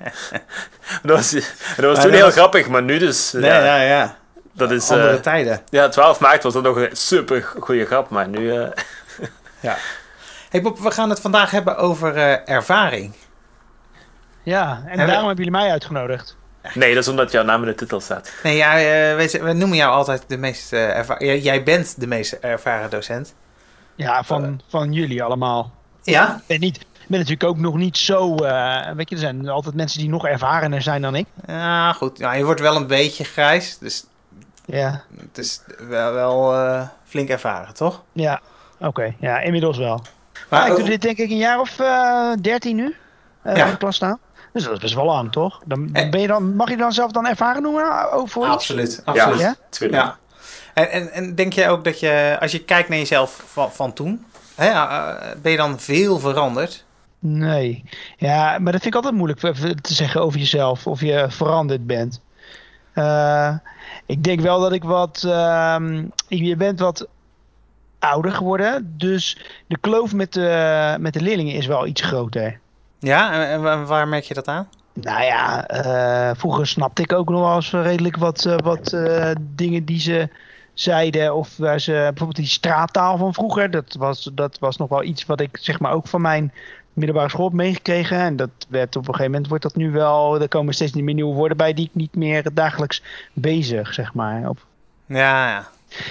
dat 1.02 1.16
was, 1.16 1.30
dat 1.76 1.84
was 1.84 2.00
toen 2.00 2.12
heel 2.12 2.24
was... 2.24 2.34
grappig, 2.34 2.68
maar 2.68 2.82
nu 2.82 2.98
dus... 2.98 3.32
Nee, 3.32 3.50
ja, 3.50 3.64
ja. 3.64 3.80
ja. 3.82 4.16
Dat 4.52 4.70
is, 4.70 4.90
Andere 4.90 5.14
uh, 5.14 5.20
tijden. 5.20 5.62
Ja, 5.70 5.88
12 5.88 6.20
maart 6.20 6.42
was 6.42 6.52
dat 6.52 6.62
nog 6.62 6.76
een 6.76 6.96
super 6.96 7.42
goede 7.58 7.86
grap, 7.86 8.10
maar 8.10 8.28
nu... 8.28 8.38
Uh... 8.38 8.66
Ja. 9.60 9.76
Hey 10.50 10.62
Bob, 10.62 10.78
we 10.78 10.90
gaan 10.90 11.10
het 11.10 11.20
vandaag 11.20 11.50
hebben 11.50 11.76
over 11.76 12.16
eh, 12.16 12.48
ervaring. 12.48 13.14
Ja, 14.42 14.82
en 14.86 14.96
daarom 14.96 15.26
hebben 15.26 15.44
jullie 15.44 15.60
mij 15.60 15.70
uitgenodigd. 15.70 16.36
Nee, 16.74 16.94
dat 16.94 17.02
is 17.02 17.08
omdat 17.08 17.32
jouw 17.32 17.44
naam 17.44 17.60
in 17.62 17.68
de 17.68 17.74
titel 17.74 18.00
staat. 18.00 18.32
Nee, 18.42 18.56
ja, 18.56 18.78
eh, 18.78 19.16
weet 19.16 19.32
je, 19.32 19.42
we 19.42 19.52
noemen 19.52 19.76
jou 19.76 19.92
altijd 19.92 20.24
de 20.26 20.36
meest 20.36 20.72
eh, 20.72 20.96
ervaren... 20.96 21.40
Jij, 21.40 21.62
bent 21.62 22.00
de 22.00 22.06
meest 22.06 22.32
ervaren 22.32 22.90
docent. 22.90 23.34
Ja, 23.94 24.22
van, 24.22 24.60
van 24.68 24.92
jullie 24.92 25.22
allemaal. 25.22 25.72
Ja? 26.02 26.34
Ik 26.36 26.42
ben, 26.46 26.60
niet, 26.60 26.76
ik 26.76 27.06
ben 27.08 27.18
natuurlijk 27.18 27.44
ook 27.50 27.58
nog 27.58 27.74
niet 27.76 27.96
zo... 27.96 28.34
eh, 28.34 28.90
weet 28.90 29.08
je, 29.08 29.14
er 29.14 29.20
zijn 29.20 29.48
altijd 29.48 29.74
mensen 29.74 29.98
die 30.00 30.08
nog 30.08 30.26
ervarener 30.26 30.82
zijn 30.82 31.02
dan 31.02 31.14
ik. 31.14 31.26
Ja, 31.46 31.92
goed. 31.92 32.18
Ja, 32.18 32.32
je 32.32 32.44
wordt 32.44 32.60
wel 32.60 32.76
een 32.76 32.86
beetje 32.86 33.24
grijs, 33.24 33.78
dus 33.78 34.04
Ja, 34.64 35.02
het 35.20 35.38
is 35.38 35.60
wel, 35.88 36.12
wel 36.12 36.54
eh, 36.54 36.82
flink 37.04 37.28
ervaren, 37.28 37.74
toch? 37.74 38.02
ja. 38.12 38.40
Oké, 38.78 39.14
ja, 39.18 39.40
inmiddels 39.40 39.78
wel. 39.78 40.02
Maar 40.50 40.68
ik 40.70 40.76
doe 40.76 40.84
dit 40.84 41.02
denk 41.02 41.18
ik 41.18 41.30
een 41.30 41.36
jaar 41.36 41.60
of 41.60 41.78
eh, 41.78 42.32
dertien 42.40 42.76
nu. 42.76 42.96
eh 43.42 43.56
Ja. 43.56 43.64
in 43.64 43.70
de 43.70 43.76
klas 43.76 43.96
staan. 43.96 44.18
Dus 44.54 44.62
dat 44.64 44.72
is 44.72 44.78
best 44.78 44.94
wel 44.94 45.04
lang, 45.04 45.32
toch? 45.32 45.60
Dan, 45.64 45.86
dan 45.92 46.02
Eh. 46.02 46.10
ben 46.10 46.20
je 46.20 46.26
dan, 46.26 46.56
mag 46.56 46.68
je 46.70 46.76
dan 46.76 46.92
zelf 46.92 47.10
dan 47.12 47.26
ervaren 47.26 47.62
noemen 47.62 48.12
over 48.12 48.42
iets? 48.42 48.50
absoluut, 48.50 49.02
absoluut. 49.04 49.40
Ja? 49.40 49.54
Tuurlijk. 49.70 50.02
Ja. 50.02 50.18
En, 50.74 50.90
en, 50.90 51.10
en 51.12 51.34
denk 51.34 51.52
je 51.52 51.68
ook 51.68 51.84
dat 51.84 52.00
je, 52.00 52.36
als 52.40 52.52
je 52.52 52.64
kijkt 52.64 52.88
naar 52.88 52.98
jezelf 52.98 53.42
van, 53.46 53.72
van 53.72 53.92
toen, 53.92 54.24
hè, 54.54 54.68
eh, 54.68 55.14
ben 55.42 55.50
je 55.50 55.56
dan 55.58 55.80
veel 55.80 56.18
veranderd? 56.18 56.84
Nee. 57.18 57.84
Ja, 58.16 58.58
maar 58.58 58.72
dat 58.72 58.82
vind 58.82 58.86
ik 58.86 58.94
altijd 58.94 59.14
moeilijk 59.14 59.40
te 59.40 59.74
te 59.80 59.94
zeggen 59.94 60.20
over 60.20 60.38
jezelf. 60.38 60.86
Of 60.86 61.00
je 61.00 61.26
veranderd 61.28 61.86
bent. 61.86 62.20
Eh, 62.92 63.54
ik 64.06 64.24
denk 64.24 64.40
wel 64.40 64.60
dat 64.60 64.72
ik 64.72 64.84
wat... 64.84 65.22
ehm, 65.26 66.04
je 66.28 66.56
bent 66.56 66.80
wat 66.80 67.06
ouder 67.98 68.32
geworden. 68.32 68.94
Dus 68.96 69.38
de 69.66 69.78
kloof 69.80 70.12
met 70.12 70.32
de, 70.32 70.96
met 71.00 71.12
de 71.12 71.20
leerlingen 71.20 71.54
is 71.54 71.66
wel 71.66 71.86
iets 71.86 72.02
groter. 72.02 72.60
Ja, 73.04 73.32
en, 73.32 73.48
en 73.48 73.62
wa- 73.62 73.84
waar 73.84 74.08
merk 74.08 74.24
je 74.24 74.34
dat 74.34 74.48
aan? 74.48 74.68
Nou 74.92 75.22
ja, 75.22 75.66
eh, 75.66 76.36
vroeger 76.36 76.66
snapte 76.66 77.02
ik 77.02 77.12
ook 77.12 77.28
nog 77.28 77.40
wel 77.40 77.54
eens 77.54 77.70
redelijk 77.72 78.16
wat, 78.16 78.44
eh, 78.44 78.56
wat 78.64 78.92
eh, 78.92 79.30
dingen 79.40 79.84
die 79.84 80.00
ze 80.00 80.28
zeiden. 80.74 81.34
Of 81.34 81.56
waar 81.56 81.80
ze, 81.80 81.90
bijvoorbeeld 81.92 82.36
die 82.36 82.46
straattaal 82.46 83.16
van 83.16 83.34
vroeger. 83.34 83.70
Dat 83.70 83.94
was, 83.98 84.30
dat 84.32 84.58
was 84.58 84.76
nog 84.76 84.88
wel 84.88 85.02
iets 85.02 85.26
wat 85.26 85.40
ik 85.40 85.58
zeg 85.60 85.80
maar 85.80 85.92
ook 85.92 86.06
van 86.06 86.20
mijn 86.20 86.52
middelbare 86.92 87.28
school 87.28 87.44
heb 87.44 87.54
meegekregen. 87.54 88.18
En 88.18 88.36
dat 88.36 88.50
werd 88.68 88.96
op 88.96 89.02
een 89.02 89.06
gegeven 89.14 89.30
moment 89.30 89.48
wordt 89.48 89.62
dat 89.62 89.76
nu 89.76 89.90
wel. 89.90 90.40
Er 90.40 90.48
komen 90.48 90.74
steeds 90.74 90.92
meer 90.92 91.14
nieuwe 91.14 91.34
woorden 91.34 91.56
bij 91.56 91.74
die 91.74 91.84
ik 91.84 91.94
niet 91.94 92.14
meer 92.16 92.54
dagelijks 92.54 93.02
bezig, 93.32 93.94
zeg 93.94 94.14
maar. 94.14 94.48
Op, 94.48 94.66
Ja, 95.06 95.48
ja. 95.48 95.68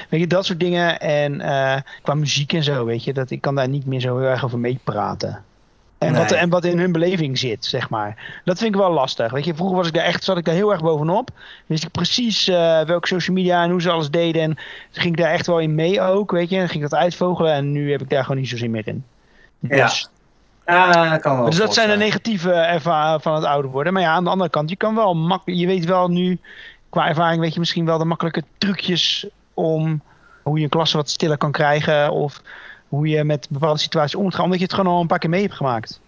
weet 0.10 0.20
je, 0.20 0.28
dat 0.28 0.46
soort 0.46 0.60
dingen. 0.60 1.00
En 1.00 1.38
qua 2.02 2.14
muziek 2.14 2.54
en 2.54 2.64
zo, 2.64 2.86
weet 2.86 3.04
je, 3.04 3.14
dat 3.14 3.30
ik 3.32 3.42
kan 3.42 3.56
daar 3.56 3.70
niet 3.70 3.86
meer 3.86 4.00
zo 4.00 4.18
heel 4.18 4.28
erg 4.30 4.46
over 4.46 4.60
meepraten. 4.60 5.44
En, 6.06 6.14
wat, 6.14 6.32
en 6.32 6.50
wat 6.50 6.66
in 6.66 6.80
hun 6.80 6.92
beleving 6.92 7.38
zit, 7.38 7.66
zeg 7.66 7.90
maar. 7.90 8.42
Dat 8.46 8.58
vind 8.58 8.74
ik 8.74 8.80
wel 8.80 8.92
lastig. 8.92 9.32
Weet 9.32 9.46
je, 9.46 9.56
vroeger 9.56 9.78
was 9.78 9.88
ik 9.88 9.94
daar 9.94 10.04
echt, 10.04 10.24
zat 10.24 10.38
ik 10.38 10.46
daar 10.46 10.56
heel 10.56 10.72
erg 10.72 10.82
bovenop. 10.82 11.30
Wist 11.66 11.84
ik 11.84 11.92
precies 11.92 12.48
eh, 12.48 12.82
welke 12.82 13.08
social 13.08 13.36
media 13.36 13.64
en 13.64 13.70
hoe 13.70 13.82
ze 13.82 13.90
alles 13.92 14.10
deden. 14.10 14.42
En 14.42 14.58
ging 14.92 15.16
ik 15.18 15.22
daar 15.22 15.32
echt 15.32 15.48
wel 15.48 15.60
in 15.60 15.76
mee 15.76 16.02
ook, 16.02 16.32
weet 16.32 16.50
je. 16.50 16.58
En 16.58 16.70
ging 16.70 16.84
ik 16.84 16.90
dat 16.90 17.00
uitvogelen. 17.00 17.54
En 17.54 17.72
nu 17.72 17.92
heb 17.92 18.02
ik 18.02 18.10
daar 18.10 18.24
gewoon 18.24 18.38
niet 18.38 18.50
zo 18.50 18.58
zin 18.58 18.72
meer 18.72 18.88
in. 18.88 19.04
Ja. 19.60 19.84
Dus, 19.84 20.10
Ja, 20.66 21.10
dat 21.10 21.22
kan 21.22 21.38
wel. 21.38 21.46
dus 21.46 21.56
dat 21.56 21.74
zijn 21.74 21.90
de 21.90 21.98
negatieve 21.98 22.52
ervaringen 22.52 23.22
van 23.22 23.36
het 23.36 23.44
ouder 23.44 23.72
worden. 23.72 23.94
Maar 23.94 24.02
ja, 24.02 24.12
aan 24.12 24.24
de 24.24 24.30
andere 24.30 24.50
kant, 24.50 24.70
je 24.70 24.76
kan 24.76 24.96
wel 24.96 25.16
makkelijk. 25.16 25.60
Je 25.60 25.68
weet 25.68 25.86
wel 25.86 26.08
nu, 26.08 26.40
qua 26.90 27.08
ervaring, 27.08 27.42
weet 27.42 27.54
je 27.54 27.60
misschien 27.60 27.86
wel 27.86 27.98
de 27.98 28.06
makkelijke 28.06 28.44
trucjes 28.58 29.28
om 29.54 30.02
hoe 30.44 30.58
je 30.58 30.64
een 30.64 30.70
klasse 30.70 30.98
wat 30.98 31.10
stiller 31.10 31.38
kan 31.38 31.52
krijgen. 31.52 32.12
Of 32.12 32.42
hoe 32.96 33.08
je 33.08 33.24
met 33.24 33.48
bepaalde 33.50 33.80
situaties 33.80 34.16
om 34.16 34.24
moet 34.24 34.36
gaan. 34.36 34.44
Omdat 34.44 34.60
je 34.60 34.66
het 34.66 34.74
gewoon 34.74 34.94
al 34.94 35.02
een 35.02 35.08
paar 35.08 35.20
keer 35.20 35.30
mee 35.30 35.42
hebt 35.42 35.54
gemaakt. 35.54 36.00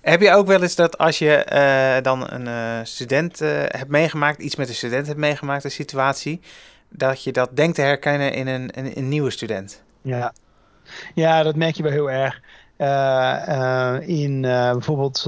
Heb 0.00 0.20
je 0.20 0.32
ook 0.32 0.46
wel 0.46 0.62
eens 0.62 0.74
dat 0.74 0.98
als 0.98 1.18
je 1.18 1.34
eh, 1.34 2.02
dan 2.02 2.30
een 2.30 2.46
eh, 2.46 2.78
student 2.82 3.40
eh, 3.40 3.48
hebt 3.52 3.88
meegemaakt, 3.88 4.38
iets 4.38 4.56
met 4.56 4.68
een 4.68 4.74
student 4.74 5.06
hebt 5.06 5.18
meegemaakt, 5.18 5.64
een 5.64 5.70
situatie, 5.70 6.40
dat 6.88 7.24
je 7.24 7.32
dat 7.32 7.56
denkt 7.56 7.74
te 7.74 7.82
herkennen 7.82 8.32
in 8.32 8.46
een, 8.46 8.70
een, 8.78 8.98
een 8.98 9.08
nieuwe 9.08 9.30
student? 9.30 9.82
Ja. 10.02 10.32
ja, 11.14 11.42
dat 11.42 11.56
merk 11.56 11.74
je 11.76 11.82
wel 11.82 11.92
heel 11.92 12.10
erg. 12.10 12.40
In 14.06 14.40
bijvoorbeeld. 14.40 15.26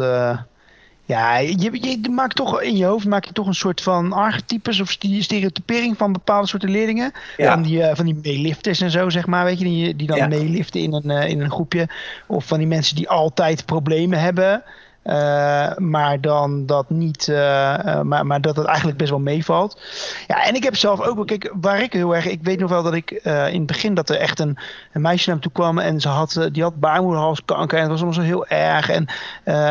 Ja, 1.04 1.36
je, 1.38 1.78
je 1.80 2.10
maakt 2.10 2.36
toch 2.36 2.62
in 2.62 2.76
je 2.76 2.84
hoofd 2.84 3.06
maak 3.06 3.24
je 3.24 3.32
toch 3.32 3.46
een 3.46 3.54
soort 3.54 3.80
van 3.80 4.12
archetypes 4.12 4.80
of 4.80 4.90
stereotypering 5.18 5.96
van 5.96 6.12
bepaalde 6.12 6.48
soorten 6.48 6.70
leerlingen. 6.70 7.12
Van 7.36 7.62
die, 7.62 7.82
eh, 7.82 7.96
van 7.96 8.04
die 8.04 8.18
meelifters 8.22 8.80
en 8.80 8.90
zo, 8.90 9.10
zeg 9.10 9.26
maar, 9.26 9.44
weet 9.44 9.58
je, 9.58 9.64
die, 9.64 9.96
die 9.96 10.06
dan 10.06 10.16
Ja. 10.16 10.26
meeliften 10.26 10.80
in 10.80 10.92
een, 10.92 11.10
eh, 11.10 11.28
in 11.28 11.40
een 11.40 11.50
groepje. 11.50 11.88
Of 12.26 12.46
van 12.46 12.58
die 12.58 12.66
mensen 12.66 12.96
die 12.96 13.08
altijd 13.08 13.64
problemen 13.66 14.20
hebben. 14.20 14.62
Eh, 15.02 15.76
maar 15.76 16.20
dan 16.20 16.66
dat 16.66 16.90
niet, 16.90 17.28
eh, 17.28 17.86
eh, 17.86 18.00
maar, 18.00 18.26
maar 18.26 18.40
dat 18.40 18.56
het 18.56 18.66
eigenlijk 18.66 18.98
best 18.98 19.10
wel 19.10 19.18
meevalt. 19.18 19.80
Ja, 20.26 20.44
en 20.46 20.54
ik 20.54 20.62
heb 20.62 20.76
zelf 20.76 21.00
ook, 21.00 21.26
kijk, 21.26 21.52
waar 21.60 21.82
ik 21.82 21.92
heel 21.92 22.14
erg, 22.14 22.26
ik 22.26 22.42
weet 22.42 22.58
nog 22.58 22.70
wel 22.70 22.82
dat 22.82 22.94
ik 22.94 23.10
in 23.10 23.58
het 23.58 23.66
begin 23.66 23.94
dat 23.94 24.10
er 24.10 24.16
echt 24.16 24.38
een, 24.38 24.58
een 24.92 25.00
meisje 25.00 25.28
naar 25.28 25.36
me 25.36 25.42
toe 25.42 25.52
kwam 25.52 25.78
en 25.78 26.00
ze 26.00 26.08
had, 26.08 26.48
die 26.52 26.62
had 26.62 26.80
baarmoederhalskanker 26.80 27.76
en 27.76 27.82
het 27.82 27.90
was 27.90 28.02
allemaal 28.02 28.20
zo 28.20 28.28
heel 28.28 28.46
erg 28.46 28.90
en 28.90 29.06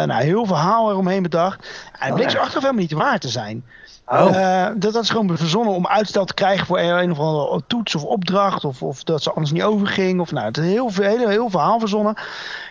nou, 0.08 0.24
heel 0.24 0.46
verhaal 0.46 0.90
eromheen 0.92 1.24
bedacht. 1.24 1.90
En 2.00 2.06
het 2.06 2.16
bleek 2.16 2.26
Oh, 2.26 2.32
ze 2.32 2.40
achteraf 2.40 2.64
helemaal 2.64 2.82
niet 2.82 2.92
waar 2.92 3.20
te 3.20 3.30
zijn. 3.30 3.64
Oh, 4.12 4.36
Eh, 4.36 4.68
dat, 4.76 4.94
dat 4.94 5.04
is 5.04 5.10
gewoon 5.10 5.38
verzonnen 5.38 5.74
om 5.74 5.88
uitstel 5.88 6.26
te 6.26 6.34
krijgen 6.34 6.66
voor 6.66 6.80
een 6.80 7.12
of 7.12 7.20
andere 7.20 7.64
toets 7.68 7.96
of 7.96 8.04
opdracht. 8.04 8.66
Of, 8.66 8.84
of 8.84 9.04
dat 9.04 9.24
ze 9.24 9.32
anders 9.32 9.52
niet 9.52 9.64
overging. 9.64 10.20
Of 10.20 10.32
nou, 10.32 10.46
het 10.46 10.58
is 10.58 10.64
een 10.64 10.70
heel, 10.70 10.92
heel, 10.94 11.28
heel 11.30 11.50
verhaal 11.50 11.80
verzonnen. 11.80 12.16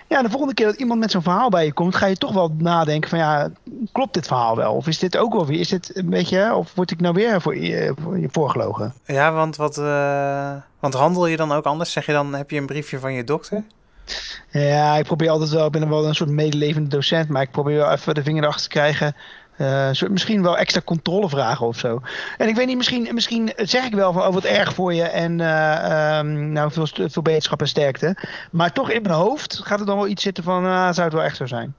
Ja, 0.09 0.23
de 0.23 0.31
volgende 0.31 0.55
keer 0.55 0.67
dat 0.67 0.75
iemand 0.75 1.01
met 1.01 1.11
zo'n 1.11 1.23
verhaal 1.23 1.49
bij 1.49 1.65
je 1.65 1.73
komt, 1.73 1.95
ga 1.95 2.07
je 2.07 2.17
toch 2.17 2.33
wel 2.33 2.55
nadenken 2.59 3.11
van 3.11 3.19
ja, 3.19 3.49
klopt 3.93 4.15
dit 4.15 4.27
verhaal 4.27 4.57
wel? 4.57 4.75
Of 4.75 4.87
is 4.87 4.99
dit 4.99 5.17
ook 5.17 5.33
wel 5.33 5.47
weer, 5.47 5.61
is 5.61 5.69
dit 5.69 5.97
een 5.97 6.11
beetje, 6.11 6.55
of 6.55 6.75
word 6.75 6.91
ik 6.91 7.01
nou 7.01 7.15
weer 7.15 7.41
voor 7.41 7.57
je, 7.57 7.95
voor 8.03 8.19
je 8.19 8.29
voorgelogen? 8.33 8.95
ja, 9.05 9.33
want 9.33 9.57
wat, 9.57 9.79
eh, 9.79 10.53
want 10.81 10.95
handel 10.95 11.27
je 11.27 11.37
dan 11.37 11.53
ook 11.53 11.65
anders? 11.65 11.93
Zeg 11.93 12.07
je 12.07 12.13
dan, 12.13 12.35
heb 12.35 12.51
je 12.51 12.59
een 12.59 12.67
briefje 12.67 12.99
van 12.99 13.13
je 13.13 13.25
dokter? 13.25 13.63
Ja, 14.51 14.97
ik 14.97 15.05
probeer 15.05 15.31
altijd 15.31 15.51
wel, 15.51 15.67
ik 15.67 15.73
ben 15.73 15.89
wel 15.89 16.07
een 16.07 16.15
soort 16.15 16.31
medelevende 16.31 16.89
docent, 16.89 17.29
maar 17.29 17.43
ik 17.43 17.51
probeer 17.51 17.77
wel 17.77 17.91
even 17.91 18.15
de 18.15 18.23
vinger 18.23 18.43
erachter 18.43 18.63
te 18.63 18.69
krijgen. 18.69 19.17
Eh, 19.61 19.89
soort- 19.93 20.11
misschien 20.11 20.43
wel 20.43 20.57
extra 20.59 20.81
controlevragen 20.85 21.67
of 21.67 21.79
zo. 21.79 22.01
En 22.39 22.49
ik 22.49 22.55
weet 22.57 22.67
niet, 22.67 22.77
misschien, 22.77 23.09
misschien 23.15 23.53
zeg 23.57 23.85
ik 23.85 23.95
wel 23.95 24.13
van 24.13 24.23
oh, 24.27 24.35
wat 24.35 24.45
erg 24.45 24.75
voor 24.75 24.95
je 24.95 25.03
en 25.03 25.41
eh, 25.41 26.19
ehm, 26.19 26.53
nou, 26.53 26.73
veel, 26.73 26.87
veel 26.87 27.23
beterschap 27.23 27.61
en 27.61 27.69
sterkte. 27.69 28.17
Maar 28.51 28.73
toch 28.73 28.91
in 28.91 29.03
mijn 29.03 29.15
hoofd 29.15 29.61
gaat 29.65 29.81
er 29.81 29.87
dan 29.87 29.97
wel 29.97 30.07
iets 30.07 30.23
zitten 30.23 30.45
van, 30.45 30.65
ah, 30.65 30.93
zou 30.93 31.03
het 31.07 31.13
wel 31.13 31.23
echt 31.23 31.37
zo 31.37 31.47
zijn? 31.47 31.75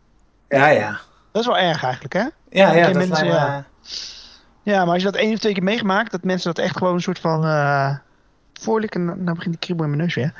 Ja, 0.49 0.67
ja. 0.67 0.99
Dat 1.31 1.41
is 1.41 1.47
wel 1.47 1.57
erg 1.57 1.83
eigenlijk, 1.83 2.13
hè? 2.13 2.19
Ja, 2.19 2.29
Ja, 2.49 2.67
ja, 2.67 2.73
ken 2.73 2.83
dat 2.93 3.07
mensen, 3.07 3.27
lijkt 3.27 3.39
me- 3.39 3.45
ja. 3.45 3.65
Ja, 4.63 4.83
maar 4.85 4.93
als 4.93 5.03
je 5.03 5.11
dat 5.11 5.21
één 5.21 5.33
of 5.33 5.39
twee 5.39 5.53
keer 5.53 5.63
meegemaakt, 5.63 6.11
dat 6.11 6.23
mensen 6.23 6.53
dat 6.53 6.63
echt 6.65 6.77
gewoon 6.77 6.93
een 6.93 7.01
soort 7.01 7.19
van 7.19 7.45
uh, 7.45 7.95
voorliegen, 8.53 9.05
nou 9.05 9.23
begint 9.35 9.43
die 9.53 9.59
kriebel 9.59 9.83
in 9.85 9.89
mijn 9.91 10.01
neus 10.01 10.15
weer, 10.15 10.33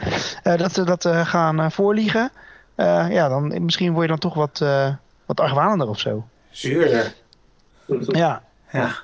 Eh, 0.44 0.58
dat 0.58 0.74
ze 0.74 0.84
dat 0.84 1.06
eh, 1.06 1.26
gaan 1.26 1.60
eh, 1.60 1.70
voorliegen, 1.70 2.32
Eh, 2.76 3.06
ja, 3.10 3.30
dan 3.30 3.64
misschien 3.64 3.92
word 3.92 4.02
je 4.04 4.08
dan 4.10 4.20
toch 4.20 4.34
wat, 4.34 4.62
eh 4.62 4.88
wat 5.26 5.40
argwanender 5.40 5.88
of 5.88 6.00
zo. 6.00 6.26
Zuurder. 6.50 7.14
Ja. 8.00 8.44
Ja. 8.72 8.96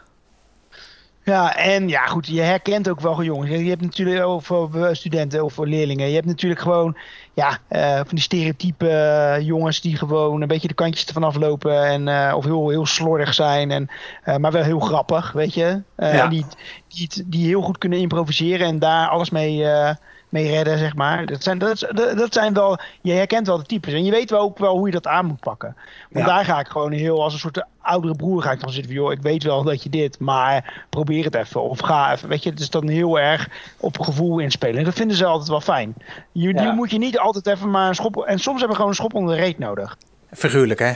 Ja, 1.27 1.56
en 1.56 1.88
ja, 1.88 2.06
goed, 2.06 2.27
je 2.27 2.41
herkent 2.41 2.89
ook 2.89 3.00
wel 3.00 3.12
gewoon 3.12 3.25
jongens. 3.25 3.50
Je 3.50 3.70
hebt 3.70 3.82
natuurlijk 3.82 4.46
eh, 4.50 4.88
studenten 4.91 5.44
of 5.44 5.53
voor 5.53 5.67
leerlingen. 5.67 6.08
Je 6.08 6.15
hebt 6.15 6.25
natuurlijk 6.25 6.62
gewoon, 6.62 6.98
ja, 7.34 7.58
eh, 7.67 7.96
van 7.96 8.08
die 8.10 8.20
stereotype 8.20 8.89
eh, 8.89 9.46
jongens 9.46 9.82
die 9.82 9.98
gewoon 9.98 10.41
een 10.41 10.48
beetje 10.48 10.67
de 10.67 10.74
kantjes 10.74 11.06
ervan 11.06 11.24
aflopen. 11.24 11.86
En, 11.86 12.08
eh, 12.08 12.36
of 12.36 12.44
heel, 12.44 12.70
heel 12.70 12.86
slordig 12.86 13.34
zijn, 13.34 13.72
en, 13.72 13.89
maar 14.41 14.51
wel 14.51 14.63
heel 14.63 14.79
grappig, 14.79 15.32
weet 15.32 15.53
je. 15.53 15.82
Ja. 15.98 16.27
die, 16.27 16.46
die, 16.88 17.10
die 17.25 17.48
heel 17.48 17.62
goed 17.62 17.77
kunnen 17.77 18.00
improviseren 18.00 18.67
en 18.67 18.79
daar 18.79 19.08
alles 19.08 19.29
mee, 19.29 19.65
mee 20.29 20.50
redden, 20.51 20.77
zeg 20.77 20.96
maar. 20.96 21.25
Dat 21.25 21.43
zijn, 21.43 21.57
dat, 21.57 22.34
zijn 22.34 22.53
wel, 22.53 22.79
je 23.01 23.12
herkent 23.13 23.48
wel 23.48 23.57
de 23.57 23.63
types. 23.63 23.93
En 23.93 24.03
je 24.05 24.12
weet 24.12 24.29
wel 24.29 24.39
ook 24.41 24.57
wel 24.57 24.77
hoe 24.77 24.86
je 24.86 24.91
dat 24.91 25.07
aan 25.07 25.25
moet 25.25 25.39
pakken. 25.39 25.75
Want 26.10 26.25
Ja. 26.25 26.34
daar 26.36 26.46
ga 26.46 26.60
ik 26.60 26.67
gewoon 26.67 26.91
heel 26.91 27.24
als 27.24 27.34
een 27.34 27.39
soort 27.39 27.65
oudere 27.81 28.15
broer 28.15 28.41
ga 28.41 28.51
ik 28.51 28.60
dan 28.60 28.72
zitten 28.72 28.91
van, 28.93 29.01
joh, 29.01 29.12
ik 29.12 29.22
weet 29.22 29.43
wel 29.43 29.63
dat 29.63 29.84
je 29.84 29.89
dit, 29.89 30.19
maar 30.19 30.86
probeer 30.89 31.24
het 31.24 31.36
even. 31.36 31.62
Of 31.62 31.79
ga 31.79 32.12
even, 32.13 32.29
weet 32.29 32.43
je, 32.43 32.50
het 32.50 32.60
is 32.60 32.69
dan 32.69 32.88
heel 32.88 33.19
erg 33.19 33.48
op 33.77 34.00
gevoel 34.00 34.39
inspelen. 34.39 34.77
En 34.77 34.84
dat 34.84 34.93
vinden 34.93 35.17
ze 35.17 35.25
altijd 35.25 35.50
wel 35.50 35.62
fijn. 35.62 35.93
Je, 36.31 36.53
Ja. 36.53 36.63
je 36.63 36.72
moet 36.72 36.91
je 36.91 36.98
niet 36.98 37.19
altijd 37.19 37.48
even 37.48 37.69
maar 37.69 37.88
een 37.88 37.96
schop, 37.96 38.17
en 38.24 38.39
soms 38.39 38.57
hebben 38.60 38.67
we 38.67 38.75
gewoon 38.75 38.89
een 38.89 38.96
schop 38.96 39.13
onder 39.13 39.36
de 39.36 39.41
reet 39.41 39.60
nodig. 39.60 39.98
Figuurlijk, 40.34 40.79
hè? 40.79 40.93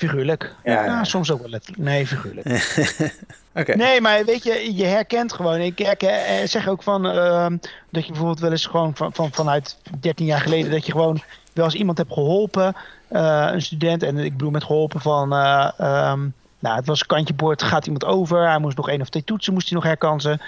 Figuurlijk. 0.00 0.54
Ja, 0.64 1.04
soms 1.04 1.30
ook 1.30 1.40
wel 1.40 1.48
letterlijk. 1.48 1.82
Nee, 1.82 2.06
figuurlijk. 2.06 2.46
Nee, 3.74 4.00
maar 4.00 4.24
weet 4.24 4.42
je, 4.42 4.76
je 4.76 4.84
herkent 4.84 5.32
gewoon. 5.32 5.60
Ik 5.60 5.78
herken, 5.78 6.26
eh, 6.26 6.46
zeg 6.46 6.68
ook 6.68 6.82
van 6.82 7.06
ehm, 7.06 7.56
dat 7.90 8.02
je 8.02 8.10
bijvoorbeeld 8.10 8.40
wel 8.40 8.50
eens 8.50 8.66
gewoon 8.66 8.96
van, 8.96 9.12
van, 9.12 9.32
vanuit 9.32 9.76
13 10.00 10.26
jaar 10.26 10.40
geleden 10.40 10.70
dat 10.70 10.86
je 10.86 10.92
gewoon 10.92 11.22
wel 11.52 11.64
eens 11.64 11.74
iemand 11.74 11.98
hebt 11.98 12.12
geholpen, 12.12 12.74
eh, 13.08 13.48
een 13.52 13.62
student. 13.62 14.02
En 14.02 14.18
ik 14.18 14.32
bedoel 14.32 14.50
met 14.50 14.64
geholpen 14.64 15.00
van, 15.00 15.32
eh, 15.32 15.70
ehm, 15.78 16.20
nou, 16.58 16.76
het 16.76 16.86
was 16.86 17.06
kantje 17.06 17.34
boord, 17.34 17.62
gaat 17.62 17.84
iemand 17.84 18.04
over. 18.04 18.48
Hij 18.48 18.58
moest 18.58 18.76
nog 18.76 18.88
één 18.88 19.00
of 19.00 19.08
twee 19.08 19.24
toetsen, 19.24 19.52
moest 19.52 19.68
hij 19.68 19.78
nog 19.78 19.86
herkansen. 19.86 20.40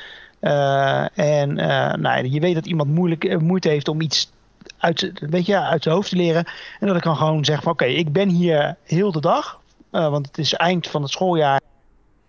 En 1.14 1.54
nou, 2.00 2.28
je 2.28 2.40
weet 2.40 2.54
dat 2.54 2.66
iemand 2.66 2.88
moeilijk, 2.88 3.40
moeite 3.40 3.68
heeft 3.68 3.88
om 3.88 4.00
iets 4.00 4.31
uit, 4.82 5.12
weet 5.20 5.46
je, 5.46 5.58
uit 5.60 5.82
zijn 5.82 5.94
hoofd 5.94 6.08
te 6.08 6.16
leren. 6.16 6.44
En 6.80 6.86
dat 6.86 6.96
ik 6.96 7.02
kan 7.02 7.16
gewoon 7.16 7.44
zeggen 7.44 7.64
van 7.64 7.72
oké, 7.72 7.84
ik 7.84 8.12
ben 8.12 8.28
hier 8.28 8.76
heel 8.84 9.12
de 9.12 9.20
dag. 9.20 9.60
eh, 9.90 10.08
want 10.08 10.26
het 10.26 10.38
is 10.38 10.54
eind 10.54 10.86
van 10.88 11.02
het 11.02 11.10
schooljaar. 11.10 11.60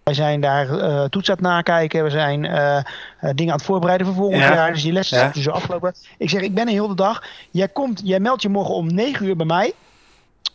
Wij 0.04 0.14
zijn 0.14 0.42
daar 0.42 0.68
toets 1.10 1.30
aan 1.30 1.36
het 1.36 1.44
nakijken. 1.44 2.04
We 2.04 2.10
zijn 2.10 2.46
eh, 2.46 2.84
dingen 3.20 3.52
aan 3.52 3.58
het 3.58 3.66
voorbereiden 3.66 4.08
voor 4.08 4.16
volgend 4.16 4.42
Ja. 4.42 4.54
jaar. 4.54 4.74
Dus 4.74 4.82
die 4.84 4.92
lessen 4.92 5.18
Ja. 5.18 5.24
zijn 5.24 5.34
dus 5.46 5.50
afgelopen. 5.54 5.94
Ik 6.18 6.30
zeg, 6.30 6.42
ik 6.42 6.54
ben 6.54 6.66
er 6.68 6.72
heel 6.74 6.88
de 6.88 6.96
dag. 6.96 7.24
Jij, 7.52 7.68
komt, 7.68 8.02
jij 8.04 8.20
meldt 8.20 8.42
je 8.42 8.50
morgen 8.50 8.74
om 8.76 8.94
9 8.94 9.26
uur 9.26 9.36
bij 9.36 9.46
mij. 9.46 9.74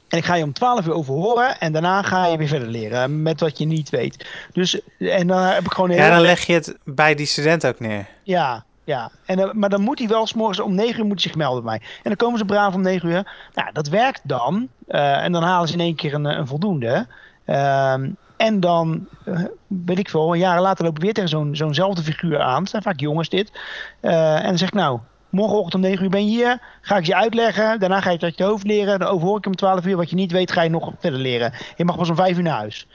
En 0.09 0.19
ik 0.19 0.25
ga 0.25 0.35
je 0.35 0.45
om 0.45 0.53
12 0.53 0.87
uur 0.87 0.93
overhoren. 0.93 1.61
En 1.61 1.73
daarna 1.73 2.03
ga 2.03 2.27
je 2.27 2.37
weer 2.37 2.49
verder 2.49 2.69
leren 2.69 3.23
met 3.23 3.41
wat 3.41 3.59
je 3.59 3.67
niet 3.67 3.91
weet. 3.91 4.27
Dus, 4.53 4.81
en 4.99 5.27
dan 5.27 5.43
heb 5.43 5.65
ik 5.65 5.73
gewoon 5.73 5.91
een 5.91 5.97
Ja, 5.97 6.03
heel- 6.03 6.13
dan 6.13 6.21
leg 6.23 6.47
je 6.47 6.53
het 6.53 6.77
bij 6.85 7.15
die 7.15 7.27
student 7.27 7.67
ook 7.67 7.81
neer. 7.81 8.07
ja, 8.23 8.65
ja. 8.89 9.11
En, 9.25 9.39
eh, 9.39 9.53
maar 9.53 9.69
dan 9.69 9.81
moet 9.81 9.99
hij 9.99 10.09
wel 10.09 10.27
s 10.27 10.35
morgens 10.35 10.61
om 10.61 10.75
9 10.75 10.99
uur 10.99 11.07
moet 11.07 11.21
hij 11.21 11.31
zich 11.31 11.37
melden 11.37 11.63
bij 11.63 11.79
mij. 11.79 11.89
En 11.97 12.03
dan 12.03 12.17
komen 12.17 12.39
ze 12.39 12.45
braaf 12.45 12.75
om 12.75 12.81
9 12.81 13.09
uur. 13.09 13.49
Nou, 13.55 13.73
dat 13.73 13.89
werkt 13.89 14.21
dan. 14.25 14.69
Eh, 14.89 15.25
en 15.25 15.33
dan 15.33 15.43
halen 15.43 15.69
ze 15.69 15.75
in 15.75 15.81
één 15.81 15.95
keer 15.95 16.15
een, 16.15 16.27
eh, 16.27 16.37
een 16.37 16.47
voldoende. 16.47 17.07
Ehm, 17.45 18.11
en 18.37 18.61
dan, 18.61 19.09
eh, 19.25 19.45
weet 19.67 19.99
ik 19.99 20.09
veel, 20.09 20.35
jaren 20.35 20.63
later 20.63 20.85
loop 20.85 20.97
ik 20.97 21.03
weer 21.03 21.13
tegen 21.13 21.29
zo'n 21.29 21.57
zo'nzelfde 21.57 22.03
figuur 22.03 22.41
aan. 22.41 22.61
Het 22.61 22.71
zijn 22.71 22.83
vaak 22.83 23.01
jongens 23.01 23.29
dit. 23.29 23.53
En 24.01 24.43
dan 24.43 24.59
zeg 24.59 24.69
ik 24.69 24.75
nou, 24.75 24.99
morgenochtend 25.31 25.75
om 25.75 25.81
9 25.81 26.05
uur 26.05 26.11
ben 26.11 26.25
je 26.25 26.31
hier. 26.31 26.63
Ga 26.81 26.97
ik 26.97 27.07
je 27.07 27.15
uitleggen. 27.15 27.81
Daarna 27.81 28.01
ga 28.01 28.09
je 28.09 28.15
het 28.15 28.25
uit 28.25 28.39
je 28.39 28.45
hoofd 28.45 28.67
leren. 28.67 28.99
Dan 28.99 29.09
overhoor 29.09 29.37
ik 29.37 29.45
hem 29.45 29.53
om 29.53 29.59
12 29.59 29.87
uur. 29.87 29.97
Wat 29.97 30.11
je 30.11 30.17
niet 30.17 30.33
weet, 30.33 30.53
ga 30.53 30.63
je 30.63 30.71
nog 30.71 30.93
verder 30.99 31.21
leren. 31.21 31.53
Je 31.77 31.85
mag 31.85 31.97
pas 31.97 32.09
om 32.09 32.17
5 32.17 32.37
uur 32.37 32.43
naar 32.43 32.59
huis. 32.59 32.87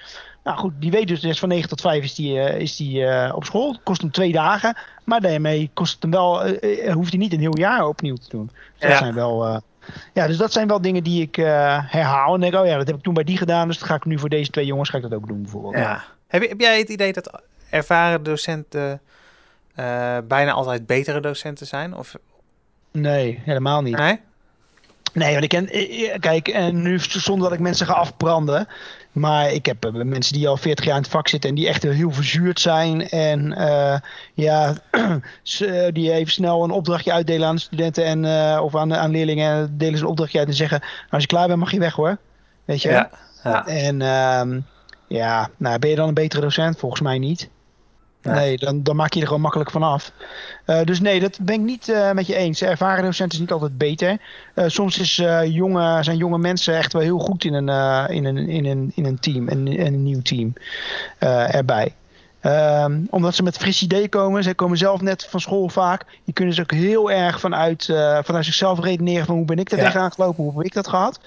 Nou 0.44 0.58
goed, 0.58 0.74
die 0.80 0.92
weet 0.92 1.08
dus, 1.08 1.20
dus 1.22 1.40
van 1.40 1.50
9 1.50 1.70
tot 1.70 1.82
5 1.82 2.04
is 2.04 2.16
die, 2.16 2.40
eh, 2.40 2.60
is 2.60 2.76
die 2.76 3.06
eh, 3.06 3.36
op 3.36 3.44
school. 3.46 3.78
Kost 3.84 4.02
hem 4.02 4.12
twee 4.12 4.32
dagen. 4.32 4.78
Maar 5.04 5.22
daarmee 5.22 5.70
kost 5.74 5.94
het 5.94 6.02
hem 6.02 6.12
wel, 6.12 6.44
eh, 6.44 6.94
hoeft 6.94 7.10
hij 7.10 7.20
niet 7.20 7.34
een 7.34 7.40
heel 7.40 7.58
jaar 7.58 7.88
opnieuw 7.88 8.16
te 8.16 8.30
doen. 8.30 8.46
Dus 8.54 8.80
dat 8.80 8.90
Ja. 8.92 8.98
zijn 8.98 9.14
wel, 9.14 9.62
ja, 10.14 10.28
dus 10.28 10.38
dat 10.38 10.52
zijn 10.54 10.68
wel 10.68 10.82
dingen 10.82 11.04
die 11.04 11.22
ik 11.22 11.36
herhaal. 11.36 12.34
En 12.34 12.40
denk, 12.40 12.54
oh 12.56 12.66
ja, 12.66 12.78
dat 12.78 12.88
heb 12.88 12.96
ik 12.96 13.04
toen 13.04 13.14
bij 13.14 13.24
die 13.24 13.38
gedaan. 13.38 13.68
Dus 13.68 13.78
dat 13.80 13.88
ga 13.88 13.96
ik 13.96 14.06
nu 14.06 14.20
voor 14.20 14.30
deze 14.30 14.52
twee 14.52 14.66
jongens 14.66 14.90
ga 14.90 14.98
ik 14.98 15.04
dat 15.04 15.14
ook 15.14 15.28
doen 15.28 15.42
bijvoorbeeld. 15.42 15.76
Ja. 15.76 16.04
Heb, 16.28 16.50
heb 16.50 16.60
jij 16.60 16.78
het 16.78 16.90
idee 16.90 17.14
dat 17.14 17.42
ervaren 17.70 18.24
docenten 18.24 19.02
bijna 20.28 20.52
altijd 20.52 20.86
betere 20.86 21.20
docenten 21.20 21.68
zijn? 21.68 21.96
Of, 21.98 22.16
Nee, 22.92 23.42
helemaal 23.44 23.82
niet. 23.82 23.98
nee? 23.98 24.20
Nee, 25.14 25.32
want 25.32 25.44
ik 25.44 25.50
ken, 25.50 25.70
eh, 25.70 26.14
eh, 26.14 26.20
kijk, 26.20 26.48
en 26.48 26.82
nu 26.82 27.00
zonder 27.00 27.44
dat 27.50 27.58
ik 27.58 27.64
mensen 27.64 27.86
ga 27.86 27.94
afbranden. 27.94 28.68
Maar 29.12 29.52
ik 29.52 29.66
heb 29.66 29.86
eh, 29.86 29.92
mensen 29.92 30.34
die 30.34 30.48
al 30.48 30.58
40 30.58 30.86
jaar 30.86 30.96
in 30.96 31.02
het 31.02 31.12
vak 31.12 31.28
zitten 31.28 31.50
en 31.50 31.56
die 31.56 31.68
echt 31.68 31.84
heel 31.84 32.12
verzuurd 32.12 32.60
zijn. 32.60 33.10
En 33.10 33.54
eh, 33.54 34.00
ja, 34.34 34.74
ze- 35.44 35.90
die 35.94 36.12
even 36.12 36.32
snel 36.32 36.64
een 36.64 36.72
opdrachtje 36.72 37.12
uitdelen 37.14 37.48
aan 37.48 37.56
de 37.56 37.62
studenten 37.62 38.06
en, 38.06 38.26
eh, 38.26 38.62
of 38.64 38.76
aan, 38.76 38.96
aan 38.96 39.12
leerlingen. 39.12 39.52
En 39.52 39.76
delen 39.78 39.98
ze 39.98 40.04
een 40.04 40.10
opdrachtje 40.10 40.40
uit 40.40 40.48
en 40.48 40.54
zeggen: 40.54 40.80
"Nou, 40.80 40.92
Als 41.10 41.22
je 41.22 41.28
klaar 41.28 41.48
bent, 41.48 41.60
mag 41.60 41.72
je 41.72 41.80
weg 41.80 41.94
hoor. 41.94 42.18
Weet 42.66 42.82
je? 42.82 42.90
Ja. 42.90 43.10
ja. 43.44 43.68
En 43.68 44.02
ehm, 44.02 44.60
ja, 45.08 45.50
nou, 45.58 45.80
ben 45.80 45.90
je 45.90 45.96
dan 45.96 46.08
een 46.08 46.14
betere 46.14 46.42
docent? 46.42 46.80
Volgens 46.80 47.02
mij 47.02 47.18
niet. 47.20 47.50
Nee. 48.24 48.36
Nee, 48.36 48.58
dan, 48.58 48.84
dan 48.84 48.96
maak 48.96 49.14
je 49.14 49.20
er 49.20 49.28
gewoon 49.28 49.42
makkelijk 49.42 49.72
van 49.72 49.84
af. 49.84 50.12
Eh, 50.66 50.84
dus 50.84 51.00
nee, 51.00 51.20
dat 51.20 51.38
ben 51.42 51.56
ik 51.56 51.62
niet 51.62 51.90
eh, 51.90 52.12
met 52.12 52.28
je 52.28 52.36
eens. 52.36 52.62
Ervaren 52.62 53.04
docent 53.04 53.34
is 53.34 53.40
niet 53.40 53.52
altijd 53.52 53.78
beter. 53.78 54.18
Eh, 54.54 54.66
soms 54.68 55.00
is, 55.00 55.16
jonge, 55.46 56.04
zijn 56.04 56.18
jonge 56.18 56.38
mensen 56.38 56.78
echt 56.78 56.94
wel 56.94 57.02
heel 57.02 57.20
goed 57.20 57.44
in 57.44 57.54
een, 57.54 57.70
in 58.10 58.26
een, 58.26 58.50
in 58.50 58.66
een, 58.66 58.92
in 58.96 59.06
een 59.06 59.20
team, 59.20 59.50
een, 59.50 59.86
een 59.86 60.04
nieuw 60.04 60.22
team 60.22 60.54
erbij. 61.20 61.94
Ehm, 62.40 63.00
omdat 63.10 63.36
ze 63.36 63.44
met 63.44 63.58
fris 63.58 63.82
idee 63.82 64.10
komen. 64.10 64.44
Ze 64.44 64.54
komen 64.54 64.78
zelf 64.78 65.02
net 65.02 65.26
van 65.30 65.40
school 65.40 65.70
vaak. 65.70 66.06
Die 66.26 66.34
kunnen 66.34 66.54
ze 66.54 66.62
ook 66.62 66.72
heel 66.72 67.12
erg 67.12 67.40
vanuit, 67.40 67.86
vanuit 68.24 68.46
zichzelf 68.46 68.80
redeneren 68.80 69.26
van 69.26 69.36
hoe 69.36 69.46
ben 69.46 69.60
ik 69.60 69.70
daar 69.70 69.80
Ja. 69.80 69.86
tegenaan 69.86 70.12
gelopen, 70.12 70.44
hoe 70.44 70.58
heb 70.58 70.66
ik 70.66 70.74
dat 70.74 70.88
gehad. 70.88 71.20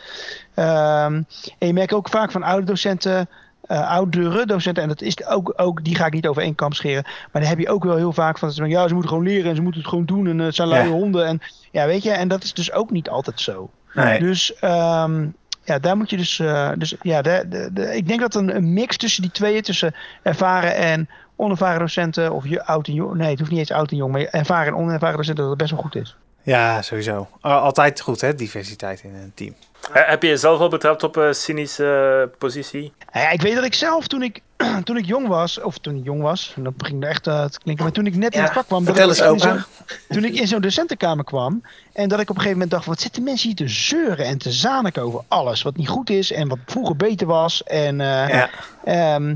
Ehm, 0.55 1.23
en 1.59 1.67
je 1.67 1.73
merkt 1.73 1.93
ook 1.93 2.09
vaak 2.09 2.31
van 2.31 2.43
oude 2.43 2.67
docenten, 2.67 3.29
eh 3.67 3.91
oudere 3.91 4.47
docenten, 4.47 4.83
en 4.83 4.89
dat 4.89 5.01
is 5.03 5.27
ook, 5.27 5.53
ook, 5.57 5.85
die 5.85 5.95
ga 5.95 6.07
ik 6.07 6.13
niet 6.13 6.27
over 6.27 6.43
één 6.43 6.55
kamp 6.55 6.75
scheren. 6.75 7.03
Maar 7.05 7.43
dan 7.43 7.51
heb 7.51 7.59
je 7.59 7.69
ook 7.69 7.85
wel 7.85 7.97
heel 7.97 8.13
vaak 8.13 8.39
van, 8.39 8.51
ja, 8.69 8.87
ze 8.89 8.93
moeten 8.93 9.11
gewoon 9.13 9.25
leren 9.27 9.51
en 9.51 9.57
ze 9.57 9.63
moeten 9.63 9.81
het 9.81 9.91
gewoon 9.91 10.05
doen 10.05 10.27
en 10.27 10.39
eh, 10.41 10.47
het 10.47 10.55
zijn 10.55 10.69
luie 10.69 10.83
Ja. 10.85 10.89
honden. 10.91 11.27
En 11.27 11.41
ja, 11.73 11.87
weet 11.87 12.03
je, 12.03 12.11
en 12.11 12.29
dat 12.29 12.43
is 12.45 12.55
dus 12.55 12.73
ook 12.73 12.91
niet 12.91 13.09
altijd 13.09 13.41
zo. 13.41 13.71
Nee. 13.95 14.19
Dus 14.19 14.55
ehm, 14.55 15.27
ja, 15.65 15.79
daar 15.79 15.97
moet 15.97 16.11
je 16.11 16.17
dus. 16.17 16.39
eh, 16.39 16.71
dus 16.79 16.95
ja, 17.03 17.23
de, 17.23 17.45
de, 17.49 17.71
de- 17.73 17.97
ik 17.97 18.09
denk 18.09 18.21
dat 18.21 18.35
een, 18.35 18.57
een 18.57 18.73
mix 18.73 18.97
tussen 18.97 19.23
die 19.23 19.31
tweeën, 19.31 19.63
tussen 19.63 19.95
ervaren 20.23 20.75
en 20.77 21.09
onervaren 21.37 21.79
docenten, 21.81 22.33
of 22.33 22.49
je 22.49 22.65
oud 22.65 22.87
en 22.89 22.95
jong. 22.95 23.15
Nee, 23.15 23.31
het 23.31 23.39
hoeft 23.39 23.51
niet 23.51 23.61
eens 23.61 23.71
oud 23.73 23.91
en 23.91 23.97
jong, 23.97 24.13
maar 24.13 24.21
ervaren 24.23 24.67
en 24.73 24.79
onervaren 24.79 25.17
docenten, 25.17 25.43
dat 25.43 25.53
het 25.53 25.59
best 25.63 25.71
wel 25.73 25.81
goed 25.83 25.95
is. 25.97 26.17
Ja, 26.47 26.83
sowieso. 26.83 27.29
Al- 27.41 27.59
Altijd 27.61 28.01
goed, 28.01 28.21
hè? 28.21 28.35
Diversiteit 28.35 29.01
in 29.03 29.15
een 29.15 29.33
team. 29.35 29.55
Eh, 29.93 30.03
Heb 30.09 30.23
je 30.23 30.29
jezelf 30.29 30.61
al 30.61 30.69
betrapt 30.69 31.03
op 31.03 31.17
een 31.17 31.35
cynische 31.35 32.21
eh, 32.33 32.39
positie? 32.39 32.93
Ja, 33.13 33.31
ik 33.31 33.41
weet 33.43 33.55
dat 33.55 33.65
ik 33.65 33.75
zelf 33.75 34.07
toen 34.07 34.23
ik, 34.23 34.41
toen 34.85 34.97
ik 34.97 35.05
jong 35.07 35.29
was, 35.29 35.61
of 35.61 35.79
toen 35.79 35.97
ik 35.97 36.05
jong 36.05 36.23
was, 36.23 36.53
en 36.57 36.63
dat 36.63 36.77
begint 36.77 37.05
echt 37.05 37.27
eh, 37.27 37.45
te 37.45 37.59
klinken, 37.59 37.85
maar 37.85 37.93
toen 37.93 38.07
ik 38.07 38.17
net 38.17 38.35
in 38.35 38.43
het 38.43 38.53
vak 38.53 38.67
kwam, 38.67 38.85
vertel 38.85 39.09
eens, 39.09 39.21
in 39.21 39.27
opa. 39.27 39.39
zo'n- 39.39 39.63
toen 40.15 40.25
ik 40.25 40.35
in 40.35 40.47
zo'n 40.49 40.61
docentenkamer 40.61 41.25
kwam 41.25 41.63
en 41.93 42.09
dat 42.09 42.21
ik 42.21 42.31
op 42.31 42.37
een 42.37 42.43
gegeven 42.43 42.53
moment 42.53 42.71
dacht, 42.71 42.87
wat 42.87 43.01
zitten 43.01 43.23
mensen 43.23 43.47
hier 43.47 43.57
te 43.57 43.69
zeuren 43.69 44.27
en 44.27 44.39
te 44.39 44.53
zaniken 44.53 45.03
over 45.03 45.23
alles 45.29 45.63
wat 45.63 45.77
niet 45.77 45.89
goed 45.89 46.11
is 46.11 46.33
en 46.33 46.49
wat 46.49 46.59
vroeger 46.67 46.97
beter 46.97 47.27
was 47.27 47.63
en 47.63 48.01
eh, 48.01 48.29
Ja. 48.29 48.51
Ehm, 48.85 49.35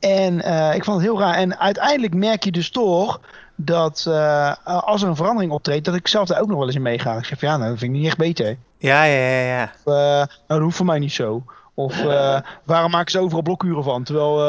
en 0.00 0.42
eh, 0.42 0.74
ik 0.74 0.84
vond 0.84 0.96
het 0.96 1.06
heel 1.06 1.18
raar. 1.20 1.34
En 1.34 1.58
uiteindelijk 1.58 2.14
merk 2.14 2.44
je 2.44 2.52
dus 2.52 2.70
toch 2.70 3.20
dat 3.54 4.04
eh, 4.08 4.52
als 4.64 5.02
er 5.02 5.08
een 5.08 5.16
verandering 5.16 5.52
optreedt, 5.52 5.84
dat 5.84 5.94
ik 5.94 6.08
zelf 6.08 6.28
daar 6.28 6.40
ook 6.40 6.48
nog 6.48 6.56
wel 6.56 6.66
eens 6.66 6.76
in 6.76 6.82
meega. 6.82 7.16
Ik 7.16 7.24
zeg 7.24 7.38
van 7.38 7.48
ja, 7.48 7.56
nou, 7.56 7.70
dat 7.70 7.78
vind 7.78 7.92
ik 7.92 7.98
niet 7.98 8.06
echt 8.06 8.16
beter. 8.16 8.56
Ja, 8.78 9.04
ja, 9.04 9.28
ja, 9.28 9.46
ja. 9.46 9.72
Of, 9.84 9.92
eh, 9.94 10.00
nou, 10.02 10.28
dat 10.46 10.60
hoeft 10.60 10.76
voor 10.76 10.86
mij 10.86 10.98
niet 10.98 11.12
zo. 11.12 11.42
Of 11.74 12.04
eh, 12.04 12.40
waarom 12.64 12.90
maken 12.90 13.10
ze 13.10 13.18
overal 13.18 13.42
blokuren 13.42 13.84
van? 13.84 14.02
Terwijl, 14.02 14.40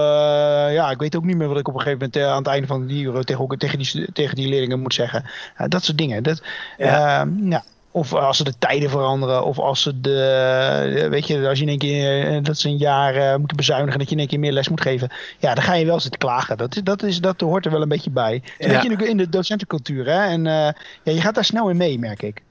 ja, 0.71 0.91
ik 0.91 0.99
weet 0.99 1.15
ook 1.15 1.23
niet 1.23 1.37
meer 1.37 1.47
wat 1.47 1.57
ik 1.57 1.67
op 1.67 1.73
een 1.73 1.81
gegeven 1.81 2.09
moment 2.13 2.31
aan 2.31 2.37
het 2.37 2.47
einde 2.47 2.67
van 2.67 2.85
die 2.85 3.03
uren 3.03 3.25
tegen, 3.25 3.57
tegen, 3.57 3.77
die, 3.77 4.11
tegen 4.13 4.35
die 4.35 4.47
leerlingen 4.49 4.79
moet 4.79 4.93
zeggen. 4.93 5.25
Dat 5.67 5.83
soort 5.83 5.97
dingen. 5.97 6.23
Dat, 6.23 6.41
Ja. 6.77 7.19
ehm, 7.21 7.51
ja. 7.51 7.63
Of 7.95 8.13
als 8.13 8.37
ze 8.37 8.43
de 8.43 8.57
tijden 8.57 8.89
veranderen, 8.89 9.43
of 9.45 9.59
als 9.59 9.81
ze 9.81 10.01
de, 10.01 11.07
weet 11.09 11.27
je, 11.27 11.47
als 11.47 11.57
je 11.57 11.63
in 11.63 11.69
één 11.69 11.77
keer, 11.77 12.27
eh, 12.35 12.43
dat 12.43 12.57
ze 12.57 12.67
een 12.67 12.77
jaar 12.77 13.15
eh, 13.15 13.35
moeten 13.37 13.57
bezuinigen, 13.57 13.99
dat 13.99 14.07
je 14.07 14.13
in 14.13 14.19
één 14.19 14.27
keer 14.29 14.39
meer 14.39 14.51
les 14.51 14.69
moet 14.69 14.81
geven. 14.81 15.09
Ja, 15.39 15.53
dan 15.53 15.63
ga 15.63 15.73
je 15.73 15.85
wel 15.85 15.99
zitten 15.99 16.19
klagen. 16.19 16.57
Dat, 16.57 16.75
is, 16.75 16.83
dat, 16.83 17.03
is, 17.03 17.19
dat 17.21 17.41
hoort 17.41 17.65
er 17.65 17.71
wel 17.71 17.81
een 17.81 17.87
beetje 17.87 18.09
bij. 18.09 18.43
Een 18.57 18.69
Ja. 18.69 18.73
beetje 18.75 18.89
in 18.91 18.97
de, 18.97 19.07
in 19.09 19.17
de 19.17 19.29
docentencultuur, 19.29 20.05
hè. 20.05 20.25
En 20.27 20.47
eh, 20.47 20.53
ja, 21.03 21.11
je 21.11 21.21
gaat 21.21 21.35
daar 21.35 21.43
snel 21.45 21.69
in 21.69 21.77
mee, 21.77 21.99
merk 21.99 22.21
ik. 22.21 22.41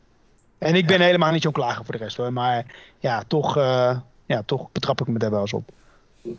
En 0.59 0.75
ik 0.75 0.87
ben 0.87 1.01
helemaal 1.01 1.33
niet 1.33 1.43
zo'n 1.43 1.53
klager 1.53 1.85
voor 1.85 1.97
de 1.99 2.05
rest 2.05 2.17
hoor. 2.17 2.33
Maar 2.33 2.65
ja, 2.99 3.23
toch, 3.27 3.57
eh, 3.57 3.97
ja, 4.27 4.43
toch 4.47 4.73
betrap 4.73 5.01
ik 5.01 5.07
me 5.07 5.19
daar 5.19 5.31
wel 5.31 5.41
eens 5.41 5.53
op. 5.53 5.71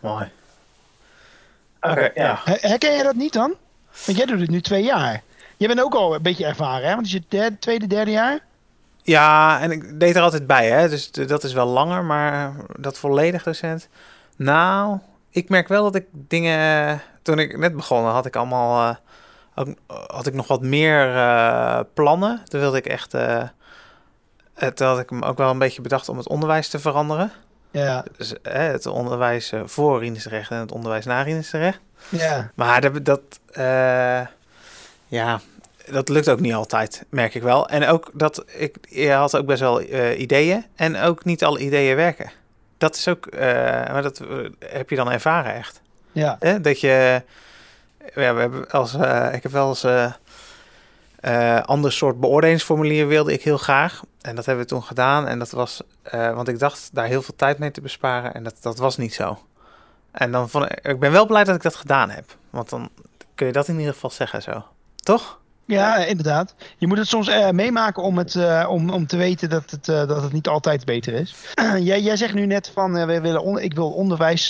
Mooi. 0.01 0.25
Oké, 1.81 2.09
ja. 2.15 2.39
Her- 2.43 2.57
Herken 2.61 2.97
je 2.97 3.03
dat 3.03 3.15
niet 3.15 3.33
dan? 3.33 3.53
Want 4.05 4.17
jij 4.17 4.25
doet 4.25 4.39
het 4.39 4.49
nu 4.49 4.61
twee 4.61 4.83
jaar. 4.83 5.21
Je 5.57 5.67
bent 5.67 5.81
ook 5.81 5.93
al 5.95 6.15
een 6.15 6.21
beetje 6.21 6.45
ervaren, 6.45 6.87
hè? 6.87 6.93
Want 6.95 6.97
het 6.97 7.05
is 7.05 7.11
je 7.13 7.37
derde, 7.37 7.57
tweede, 7.59 7.87
derde 7.87 8.11
jaar. 8.11 8.39
Ja, 9.03 9.59
en 9.61 9.71
ik 9.71 9.99
deed 9.99 10.15
er 10.15 10.21
altijd 10.21 10.47
bij, 10.47 10.69
hè. 10.69 10.89
Dus 10.89 11.11
dat 11.11 11.43
is 11.43 11.53
wel 11.53 11.67
langer, 11.67 12.03
maar 12.03 12.53
dat 12.79 12.97
volledig 12.97 13.43
docent. 13.43 13.87
Nou, 14.35 14.97
ik 15.29 15.49
merk 15.49 15.67
wel 15.67 15.83
dat 15.83 15.95
ik 15.95 16.05
dingen... 16.11 17.01
Toen 17.21 17.39
ik 17.39 17.57
net 17.57 17.75
begon, 17.75 18.05
had 18.05 18.25
ik 18.25 18.35
allemaal... 18.35 18.97
eh, 19.55 19.65
had 20.07 20.27
ik 20.27 20.33
nog 20.33 20.47
wat 20.47 20.61
meer 20.61 21.15
eh, 21.15 21.79
plannen. 21.93 22.41
Toen 22.45 22.59
wilde 22.59 22.77
ik 22.77 22.85
echt... 22.85 23.13
eh 23.13 23.43
het 24.53 24.79
had 24.79 24.99
ik 24.99 25.11
me 25.11 25.25
ook 25.25 25.37
wel 25.37 25.49
een 25.49 25.57
beetje 25.59 25.81
bedacht 25.81 26.09
om 26.09 26.17
het 26.17 26.27
onderwijs 26.27 26.67
te 26.69 26.79
veranderen. 26.79 27.31
Ja, 27.71 28.03
Dus, 28.17 28.33
hè, 28.41 28.59
het 28.61 28.85
onderwijs 28.85 29.53
voor 29.65 29.99
Rijnsrecht 29.99 30.51
en 30.51 30.57
het 30.57 30.71
onderwijs 30.71 31.05
na 31.05 31.21
Rijnsrecht. 31.21 31.79
ja. 32.09 32.51
Maar 32.55 32.81
dat, 32.81 33.05
dat 33.05 33.21
ja, 35.07 35.39
dat 35.91 36.09
lukt 36.09 36.29
ook 36.29 36.39
niet 36.39 36.53
altijd, 36.53 37.05
merk 37.09 37.35
ik 37.35 37.41
wel. 37.41 37.67
En 37.67 37.87
ook 37.87 38.09
dat 38.13 38.43
ik, 38.47 38.75
je 38.89 39.11
had 39.11 39.37
ook 39.37 39.45
best 39.45 39.59
wel 39.59 39.79
eh, 39.79 40.19
ideeën 40.19 40.65
en 40.75 40.97
ook 40.97 41.25
niet 41.25 41.43
alle 41.43 41.59
ideeën 41.59 41.95
werken. 41.95 42.31
Dat 42.77 42.95
is 42.95 43.07
ook, 43.07 43.25
eh, 43.25 43.49
maar 43.91 44.01
dat 44.01 44.19
eh, 44.19 44.27
heb 44.59 44.89
je 44.89 44.95
dan 44.95 45.11
ervaren 45.11 45.53
echt. 45.53 45.81
ja. 46.11 46.35
Hè? 46.39 46.61
Dat 46.61 46.79
je, 46.79 47.21
ja, 48.15 48.33
we 48.33 48.39
hebben 48.39 48.69
als, 48.69 48.93
ik 49.33 49.43
heb 49.43 49.51
wel 49.51 49.69
eens 49.69 49.85
ander 51.65 51.91
soort 51.91 52.19
beoordelingsformulier 52.19 53.07
wilde 53.07 53.33
ik 53.33 53.43
heel 53.43 53.57
graag. 53.57 54.01
En 54.21 54.35
dat 54.35 54.45
hebben 54.45 54.63
we 54.63 54.69
toen 54.69 54.83
gedaan. 54.83 55.27
En 55.27 55.39
dat 55.39 55.51
was, 55.51 55.81
want 56.11 56.47
ik 56.47 56.59
dacht 56.59 56.89
daar 56.93 57.05
heel 57.05 57.21
veel 57.21 57.35
tijd 57.35 57.57
mee 57.57 57.71
te 57.71 57.81
besparen. 57.81 58.33
En 58.33 58.43
dat, 58.43 58.55
dat 58.61 58.77
was 58.77 58.97
niet 58.97 59.13
zo. 59.13 59.39
En 60.11 60.31
dan 60.31 60.49
vond 60.49 60.65
ik, 60.65 60.87
ik 60.87 60.99
ben 60.99 61.11
wel 61.11 61.25
blij 61.25 61.43
dat 61.43 61.55
ik 61.55 61.61
dat 61.61 61.75
gedaan 61.75 62.09
heb. 62.09 62.35
Want 62.49 62.69
dan 62.69 62.89
kun 63.35 63.47
je 63.47 63.53
dat 63.53 63.67
in 63.67 63.77
ieder 63.77 63.93
geval 63.93 64.09
zeggen 64.09 64.41
zo. 64.41 64.65
Toch? 64.95 65.39
Ja, 65.65 65.97
inderdaad. 65.97 66.55
Je 66.77 66.87
moet 66.87 66.97
het 66.97 67.07
soms 67.07 67.27
eh, 67.27 67.49
meemaken 67.49 68.03
om, 68.03 68.17
het, 68.17 68.35
eh, 68.35 68.67
om, 68.69 68.89
om 68.89 69.07
te 69.07 69.17
weten 69.17 69.49
dat 69.49 69.71
het, 69.71 69.87
eh, 69.87 70.07
dat 70.07 70.23
het 70.23 70.33
niet 70.33 70.47
altijd 70.47 70.85
beter 70.85 71.13
is. 71.13 71.35
jij, 71.79 72.01
jij 72.01 72.15
zegt 72.15 72.33
nu 72.33 72.45
net 72.45 72.71
van, 72.73 73.05
we 73.05 73.21
willen 73.21 73.63
ik 73.63 73.73
wil 73.73 73.91
onderwijs 73.91 74.49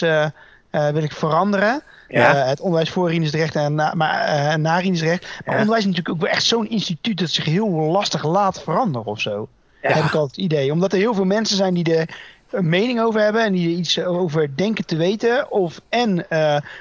wil 0.70 1.04
ik 1.04 1.12
veranderen. 1.12 1.82
Ja. 2.08 2.36
Het 2.36 2.60
onderwijs 2.60 2.90
voor 2.90 3.10
Rijnsrecht 3.10 3.56
en 3.56 3.76
na, 3.76 3.94
maar, 3.94 4.60
na 4.60 4.80
Rijnsrecht. 4.80 5.22
Maar 5.22 5.56
Ja. 5.56 5.62
onderwijs 5.62 5.80
is 5.80 5.86
natuurlijk 5.86 6.16
ook 6.16 6.22
wel 6.22 6.32
echt 6.32 6.44
zo'n 6.44 6.70
instituut 6.70 7.20
dat 7.20 7.30
zich 7.30 7.46
heel 7.46 7.70
lastig 7.70 8.24
laat 8.26 8.64
veranderen 8.64 9.08
of 9.08 9.20
zo. 9.20 9.48
Heb 9.82 9.96
ik 9.96 10.14
altijd 10.14 10.36
het 10.36 10.38
idee. 10.38 10.72
Omdat 10.72 10.92
er 10.94 10.98
heel 10.98 11.14
veel 11.14 11.26
mensen 11.26 11.58
zijn 11.58 11.74
die 11.74 11.96
er 11.96 12.16
een 12.50 12.70
mening 12.70 13.02
over 13.02 13.22
hebben 13.22 13.44
en 13.44 13.54
die 13.54 13.72
er 13.72 13.78
iets 13.78 14.00
over 14.00 14.56
denken 14.56 14.86
te 14.86 14.96
weten. 14.96 15.52
Of 15.52 15.82
en 15.90 16.26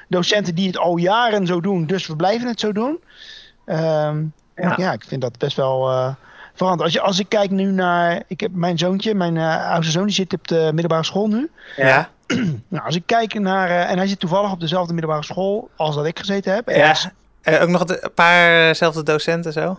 docenten 0.08 0.54
die 0.54 0.66
het 0.66 0.78
al 0.78 0.96
jaren 0.96 1.46
zo 1.46 1.60
doen, 1.60 1.86
dus 1.86 2.06
we 2.06 2.16
blijven 2.16 2.48
het 2.48 2.60
zo 2.60 2.72
doen. 2.72 2.98
Ehm, 3.78 4.24
ja. 4.56 4.74
Ja. 4.76 4.92
ik 4.92 5.04
vind 5.06 5.20
dat 5.20 5.38
best 5.38 5.56
wel 5.56 5.90
eh 5.90 6.14
veranderd. 6.54 6.82
Als, 6.82 6.92
je, 6.92 7.00
als 7.00 7.18
ik 7.18 7.28
kijk 7.28 7.50
nu 7.50 7.64
naar. 7.70 8.22
Ik 8.26 8.40
heb 8.40 8.50
mijn 8.54 8.78
zoontje, 8.78 9.14
mijn 9.14 9.36
eh, 9.36 9.70
oudste 9.70 9.92
zoon, 9.92 10.06
die 10.06 10.14
zit 10.14 10.32
op 10.32 10.48
de 10.48 10.70
middelbare 10.72 11.04
school 11.04 11.28
nu. 11.28 11.50
Ja. 11.76 12.08
Nou, 12.68 12.84
als 12.84 12.96
ik 12.96 13.02
kijk 13.06 13.34
naar. 13.34 13.68
eh, 13.68 13.90
en 13.90 13.96
hij 13.96 14.06
zit 14.06 14.20
toevallig 14.20 14.52
op 14.52 14.60
dezelfde 14.60 14.92
middelbare 14.92 15.24
school 15.24 15.70
als 15.76 15.94
dat 15.94 16.06
ik 16.06 16.18
gezeten 16.18 16.54
heb. 16.54 16.68
En 16.68 16.78
Ja. 16.78 16.94
Eh, 17.42 17.62
ook 17.62 17.68
nog 17.68 17.88
een 17.88 18.10
paarzelfde 18.14 19.02
docenten 19.02 19.52
zo. 19.52 19.78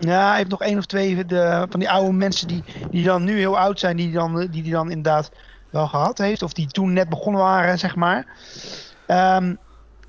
Ja, 0.00 0.28
hij 0.28 0.36
heeft 0.36 0.50
nog 0.50 0.62
één 0.62 0.78
of 0.78 0.86
twee 0.86 1.26
de, 1.26 1.66
van 1.70 1.80
die 1.80 1.90
oude 1.90 2.12
mensen 2.12 2.48
die, 2.48 2.64
die 2.90 3.04
dan 3.04 3.24
nu 3.24 3.38
heel 3.38 3.58
oud 3.58 3.80
zijn, 3.80 3.96
die 3.96 4.12
dan, 4.12 4.36
die, 4.36 4.62
die 4.62 4.72
dan 4.72 4.90
inderdaad 4.90 5.30
wel 5.70 5.86
gehad 5.86 6.18
heeft. 6.18 6.42
Of 6.42 6.52
die 6.52 6.66
toen 6.66 6.92
net 6.92 7.08
begonnen 7.08 7.40
waren, 7.40 7.78
zeg 7.78 7.96
maar. 7.96 8.26
Ehm, 9.06 9.54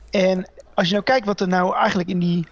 en 0.09 0.49
als 0.73 0.87
je 0.87 0.93
nou 0.93 1.03
kijkt 1.05 1.25
wat 1.25 1.39
er 1.39 1.47
nou 1.47 1.75
eigenlijk 1.75 2.09
in 2.09 2.19
die 2.19 2.47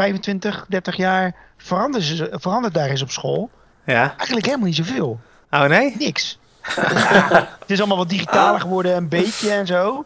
25, 0.00 0.64
30 0.68 0.96
jaar 0.96 1.34
veranderd, 1.56 2.28
veranderd 2.32 2.74
daar 2.74 2.88
is 2.88 3.02
op 3.02 3.10
school. 3.10 3.50
Ja. 3.84 4.14
Eigenlijk 4.16 4.46
helemaal 4.46 4.66
niet 4.66 4.76
zoveel. 4.76 5.20
Oh 5.50 5.64
nee? 5.64 5.96
Niks. 5.98 6.38
het 7.60 7.70
is 7.70 7.78
allemaal 7.78 7.96
wat 7.96 8.08
digitaler 8.08 8.60
geworden, 8.60 8.96
een 8.96 9.08
beetje 9.08 9.50
en 9.50 9.66
zo. 9.66 10.04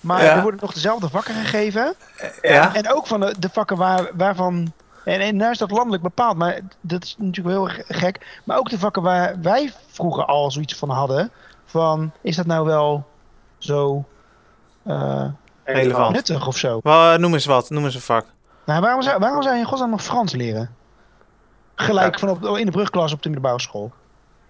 Maar 0.00 0.22
Ja. 0.24 0.36
er 0.36 0.42
worden 0.42 0.60
nog 0.62 0.72
dezelfde 0.72 1.08
vakken 1.08 1.34
gegeven. 1.34 1.94
Ja. 2.42 2.74
En 2.74 2.92
ook 2.92 3.06
van 3.06 3.20
de, 3.20 3.34
de 3.38 3.48
vakken 3.52 3.76
waar, 3.76 4.10
waarvan. 4.14 4.72
En, 5.04 5.20
en 5.20 5.36
nou 5.36 5.50
is 5.50 5.58
dat 5.58 5.70
landelijk 5.70 6.02
bepaald, 6.02 6.36
maar 6.36 6.60
dat 6.80 7.04
is 7.04 7.14
natuurlijk 7.18 7.56
wel 7.56 7.66
heel 7.68 7.82
gek. 7.88 8.40
Maar 8.44 8.58
ook 8.58 8.70
de 8.70 8.78
vakken 8.78 9.02
waar 9.02 9.34
wij 9.42 9.72
vroeger 9.90 10.24
al 10.24 10.50
zoiets 10.50 10.76
van 10.76 10.90
hadden. 10.90 11.30
Van 11.64 12.12
is 12.20 12.36
dat 12.36 12.46
nou 12.46 12.64
wel 12.66 13.06
zo 13.58 14.04
eh, 14.82 15.24
Relevant. 15.64 16.12
nuttig 16.14 16.46
of 16.46 16.56
zo? 16.56 16.80
Eh, 16.82 17.14
noem 17.16 17.32
eens 17.32 17.46
wat. 17.46 17.70
Noem 17.70 17.84
eens 17.84 17.94
een 17.94 18.00
vak. 18.00 18.26
Nou, 18.70 18.82
waarom 18.82 19.02
zou, 19.02 19.18
waarom 19.18 19.42
zou 19.42 19.54
je 19.54 19.60
in 19.60 19.66
godsnaam 19.66 19.90
nog 19.90 20.02
Frans 20.02 20.32
leren? 20.34 20.74
Gelijk 21.74 22.18
van 22.18 22.28
op, 22.28 22.44
in 22.58 22.64
de 22.66 22.70
brugklas 22.72 23.12
op 23.12 23.22
de 23.22 23.28
middelbare 23.28 23.60
school. 23.60 23.92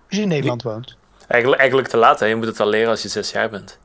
Als 0.09 0.17
je 0.17 0.23
in 0.23 0.29
Nederland 0.29 0.63
woont. 0.63 0.97
Eigenlijk, 1.27 1.61
eigenlijk 1.61 1.91
te 1.91 1.97
laat, 1.97 2.21
hè. 2.21 2.27
Je 2.27 2.37
moet 2.37 2.47
het 2.47 2.61
al 2.61 2.67
leren 2.69 2.91
als 2.91 3.03
je 3.03 3.09
zes 3.09 3.31
jaar 3.31 3.51
bent. 3.51 3.79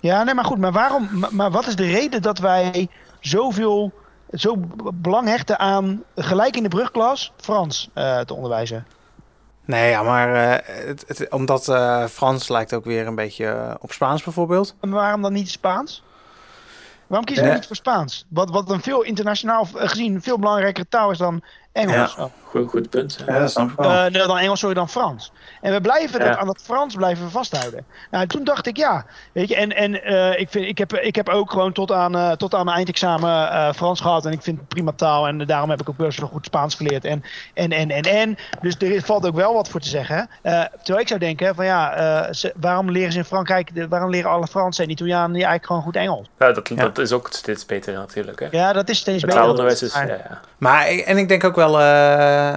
Ja, 0.00 0.22
nee, 0.22 0.34
maar 0.34 0.44
goed. 0.44 0.58
Maar, 0.58 0.72
waarom, 0.72 1.08
maar, 1.12 1.34
maar 1.34 1.50
wat 1.50 1.66
is 1.66 1.76
de 1.76 1.86
reden 1.86 2.22
dat 2.22 2.38
wij 2.38 2.88
zoveel 3.20 3.92
zo 4.30 4.54
belang 4.94 5.28
hechten 5.28 5.58
aan 5.58 6.02
gelijk 6.16 6.56
in 6.56 6.62
de 6.62 6.68
brugklas 6.68 7.32
Frans 7.36 7.90
eh, 7.94 8.20
te 8.20 8.34
onderwijzen? 8.34 8.86
Nee, 9.64 9.90
ja, 9.90 10.02
maar 10.02 10.34
eh, 10.34 10.86
het, 10.86 11.04
het- 11.06 11.30
omdat 11.30 11.68
eh, 11.68 12.04
Frans 12.06 12.48
lijkt 12.48 12.74
ook 12.74 12.84
weer 12.84 13.06
een 13.06 13.14
beetje 13.14 13.76
op 13.80 13.92
Spaans 13.92 14.22
bijvoorbeeld. 14.22 14.74
En 14.80 14.90
waarom 14.90 15.22
dan 15.22 15.32
niet 15.32 15.50
Spaans? 15.50 16.02
Waarom 17.06 17.26
kiezen 17.26 17.44
we 17.44 17.50
Ja. 17.50 17.56
niet 17.56 17.66
voor 17.66 17.76
Spaans? 17.76 18.24
Wat, 18.28 18.50
wat 18.50 18.70
een 18.70 18.82
veel 18.82 19.02
internationaal 19.02 19.68
eh, 19.74 19.88
gezien 19.88 20.22
veel 20.22 20.38
belangrijkere 20.38 20.88
taal 20.88 21.10
is 21.10 21.18
dan 21.18 21.42
Engels. 21.74 22.16
Goed, 22.44 22.68
goed 22.70 22.90
punt. 22.90 23.22
Ja, 23.26 23.38
dat 23.38 23.50
snap 23.50 23.70
ik 23.70 23.76
wel. 23.76 23.90
Eh, 23.90 24.00
nee, 24.10 24.26
dan 24.26 24.38
Engels, 24.38 24.58
sorry, 24.60 24.74
dan 24.74 24.88
Frans. 24.88 25.32
En 25.60 25.72
we 25.72 25.80
blijven 25.80 26.20
dat, 26.20 26.36
aan 26.36 26.46
dat 26.46 26.60
Frans 26.62 26.94
blijven 26.94 27.30
vasthouden. 27.30 27.84
Nou, 28.10 28.26
toen 28.26 28.44
dacht 28.44 28.66
ik, 28.66 28.76
ja, 28.76 29.04
weet 29.32 29.48
je, 29.48 29.54
en, 29.56 29.76
en 29.76 30.02
eh, 30.02 30.40
ik, 30.40 30.48
vind, 30.50 30.66
ik, 30.66 30.78
heb, 30.78 30.92
ik 30.94 31.14
heb 31.14 31.28
ook 31.28 31.50
gewoon 31.50 31.72
tot 31.72 31.92
aan, 31.92 32.16
eh, 32.16 32.30
tot 32.32 32.54
aan 32.54 32.64
mijn 32.64 32.76
eindexamen 32.76 33.50
eh, 33.50 33.72
Frans 33.72 34.00
gehad. 34.00 34.26
En 34.26 34.32
ik 34.32 34.42
vind 34.42 34.58
het 34.58 34.68
prima 34.68 34.92
taal. 34.96 35.26
En 35.26 35.38
daarom 35.38 35.70
heb 35.70 35.80
ik 35.80 35.88
ook 35.88 35.96
best 35.96 36.18
wel 36.20 36.28
goed 36.28 36.44
Spaans 36.44 36.74
geleerd. 36.74 37.04
En, 37.04 37.22
en, 37.54 37.72
en, 37.72 37.90
en, 37.90 38.02
en. 38.02 38.36
Dus 38.60 38.76
er 38.78 39.02
valt 39.02 39.26
ook 39.26 39.34
wel 39.34 39.54
wat 39.54 39.68
voor 39.68 39.80
te 39.80 39.88
zeggen. 39.88 40.28
Eh, 40.42 40.62
terwijl 40.82 41.00
ik 41.00 41.08
zou 41.08 41.20
denken, 41.20 41.54
van 41.54 41.64
ja, 41.64 41.92
eh, 41.94 42.32
ze- 42.32 42.52
waarom 42.56 42.90
leren 42.90 43.12
ze 43.12 43.18
in 43.18 43.24
Frankrijk, 43.24 43.74
de, 43.74 43.88
waarom 43.88 44.10
leren 44.10 44.30
alle 44.30 44.46
Fransen 44.46 44.84
en 44.84 44.90
Italianen 44.90 45.26
die 45.32 45.44
eigenlijk 45.44 45.66
gewoon 45.66 45.82
goed 45.82 45.96
Engels? 45.96 46.28
Ja, 46.38 46.52
dat, 46.52 46.68
Ja. 46.68 46.74
dat 46.74 46.98
is 46.98 47.12
ook 47.12 47.28
steeds 47.30 47.66
beter 47.66 47.92
natuurlijk. 47.94 48.40
Hè. 48.40 48.46
Ja, 48.50 48.72
dat 48.72 48.88
is 48.88 48.98
steeds 48.98 49.22
Het 49.22 49.30
beter. 49.34 49.66
is... 49.82 49.94
Maar- 49.94 50.06
Ja, 50.06 50.14
ja. 50.14 50.40
Maar 50.58 50.86
en 50.86 51.16
ik 51.18 51.28
denk 51.28 51.44
ook 51.44 51.56
wel, 51.56 51.63
eh, 51.70 52.56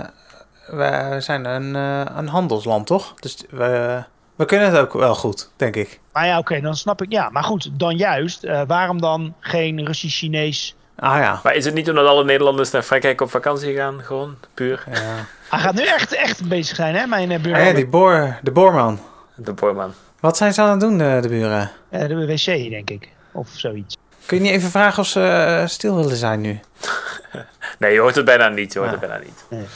we 0.65 1.15
zijn 1.19 1.45
een, 1.45 1.75
eh, 1.75 2.15
een 2.17 2.27
handelsland, 2.27 2.87
toch? 2.87 3.13
Dus 3.19 3.37
we, 3.49 4.03
we 4.35 4.45
kunnen 4.45 4.67
het 4.71 4.77
ook 4.79 4.93
wel 4.93 5.15
goed, 5.15 5.49
denk 5.55 5.75
ik. 5.75 5.99
Maar 6.13 6.25
ja, 6.25 6.37
oké, 6.37 6.61
dan 6.61 6.75
snap 6.75 7.01
ik. 7.01 7.11
Ja, 7.11 7.29
maar 7.29 7.43
goed, 7.43 7.69
dan 7.73 7.97
juist. 7.97 8.43
eh, 8.43 8.61
waarom 8.67 9.01
dan 9.01 9.33
geen 9.39 9.85
Russisch, 9.85 10.17
Chinees? 10.17 10.75
Ah 10.99 11.17
ja. 11.19 11.39
Maar 11.43 11.55
is 11.55 11.65
het 11.65 11.73
niet 11.73 11.89
omdat 11.89 12.07
alle 12.07 12.23
Nederlanders 12.23 12.71
naar 12.71 12.81
Frankrijk 12.81 13.21
op 13.21 13.29
vakantie 13.29 13.75
gaan? 13.75 14.01
Gewoon, 14.03 14.35
puur. 14.53 14.83
ja. 14.93 15.25
Hij 15.49 15.59
gaat 15.59 15.73
nu 15.73 15.83
echt, 15.85 16.13
echt 16.13 16.47
bezig 16.47 16.75
zijn, 16.75 16.95
hè, 16.95 17.05
mijn 17.05 17.31
uh, 17.31 17.53
Ah 17.55 17.65
ja, 17.65 17.73
die 17.73 17.87
boor, 17.87 18.37
de 18.41 18.51
boorman. 18.51 18.99
De 19.35 19.53
boorman. 19.53 19.93
Wat 20.19 20.37
zijn 20.37 20.53
ze 20.53 20.61
aan 20.61 20.69
het 20.71 20.79
doen, 20.79 20.97
de, 20.97 21.17
de 21.21 21.27
buren? 21.27 21.71
Eh, 21.89 22.07
de 22.07 22.25
wc, 22.25 22.45
denk 22.45 22.89
ik. 22.89 23.09
Of 23.31 23.49
zoiets. 23.53 23.95
Kun 24.25 24.37
je 24.37 24.43
niet 24.43 24.51
even 24.51 24.69
vragen 24.69 24.99
of 24.99 25.07
ze 25.07 25.63
stil 25.67 25.95
willen 25.95 26.15
zijn 26.17 26.41
nu? 26.41 26.59
Nee, 27.79 27.93
je 27.93 27.99
hoort 27.99 28.15
het 28.15 28.25
bijna 28.25 28.47
niet. 28.47 28.73
Je 28.73 28.79
hoort 28.79 28.91
Ja. 28.91 28.97
het 28.99 29.07
bijna 29.09 29.23
niet. 29.25 29.67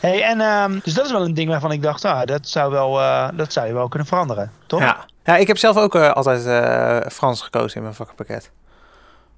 Hey, 0.00 0.22
en, 0.22 0.40
ehm, 0.40 0.78
dus 0.82 0.94
dat 0.94 1.04
is 1.04 1.12
wel 1.12 1.24
een 1.24 1.34
ding 1.34 1.48
waarvan 1.48 1.72
ik 1.72 1.82
dacht, 1.82 2.04
ah, 2.04 2.24
dat, 2.24 2.48
zou 2.48 2.70
wel, 2.70 3.00
eh, 3.00 3.28
dat 3.34 3.52
zou 3.52 3.66
je 3.66 3.72
wel 3.72 3.88
kunnen 3.88 4.08
veranderen, 4.08 4.50
toch? 4.66 4.80
Ja. 4.80 5.06
ja, 5.24 5.36
ik 5.36 5.46
heb 5.46 5.58
zelf 5.58 5.76
ook 5.76 5.94
eh, 5.94 6.10
altijd 6.12 6.46
eh, 6.46 7.10
Frans 7.10 7.42
gekozen 7.42 7.76
in 7.76 7.82
mijn 7.82 7.94
vakkenpakket. 7.94 8.50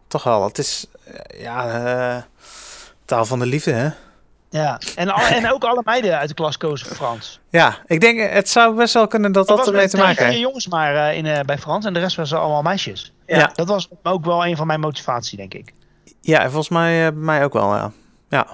Toch 0.09 0.23
wel, 0.23 0.45
het 0.45 0.59
is 0.59 0.87
ja, 1.39 1.69
eh, 2.17 2.23
taal 3.05 3.25
van 3.25 3.39
de 3.39 3.47
liefde, 3.47 3.73
hè? 3.73 3.89
Ja. 4.51 4.81
En, 4.95 5.09
al- 5.09 5.27
en 5.27 5.53
ook 5.53 5.65
alle 5.65 5.81
meiden 5.85 6.19
uit 6.19 6.29
de 6.29 6.35
klas 6.35 6.57
kozen 6.57 6.87
voor 6.87 6.97
Frans. 6.97 7.41
Ja, 7.51 7.77
ik 7.87 8.01
denk 8.01 8.31
het 8.33 8.49
zou 8.49 8.75
best 8.77 8.95
wel 8.95 9.07
kunnen 9.07 9.33
dat 9.33 9.47
dat 9.47 9.59
was 9.59 9.67
ermee 9.67 9.89
te 9.89 9.97
maken 9.97 10.27
heeft. 10.27 10.39
jongens 10.39 10.67
maar 10.69 10.95
eh, 11.09 11.17
in, 11.17 11.27
eh, 11.27 11.41
bij 11.41 11.59
Frans 11.59 11.85
en 11.85 11.93
de 11.93 12.01
rest 12.01 12.17
was 12.17 12.33
allemaal 12.35 12.63
meisjes. 12.63 13.13
Ja. 13.27 13.51
Dat 13.55 13.67
was 13.69 13.89
ook 14.03 14.25
wel 14.25 14.47
een 14.47 14.57
van 14.57 14.67
mijn 14.67 14.81
motivatie, 14.81 15.37
denk 15.37 15.55
ik. 15.55 15.73
Ja, 16.21 16.39
en 16.41 16.47
volgens 16.51 16.69
mij 16.69 17.13
bij 17.13 17.23
mij 17.23 17.45
ook 17.45 17.53
wel, 17.53 17.75
ja. 17.75 17.93
Ja. 18.29 18.47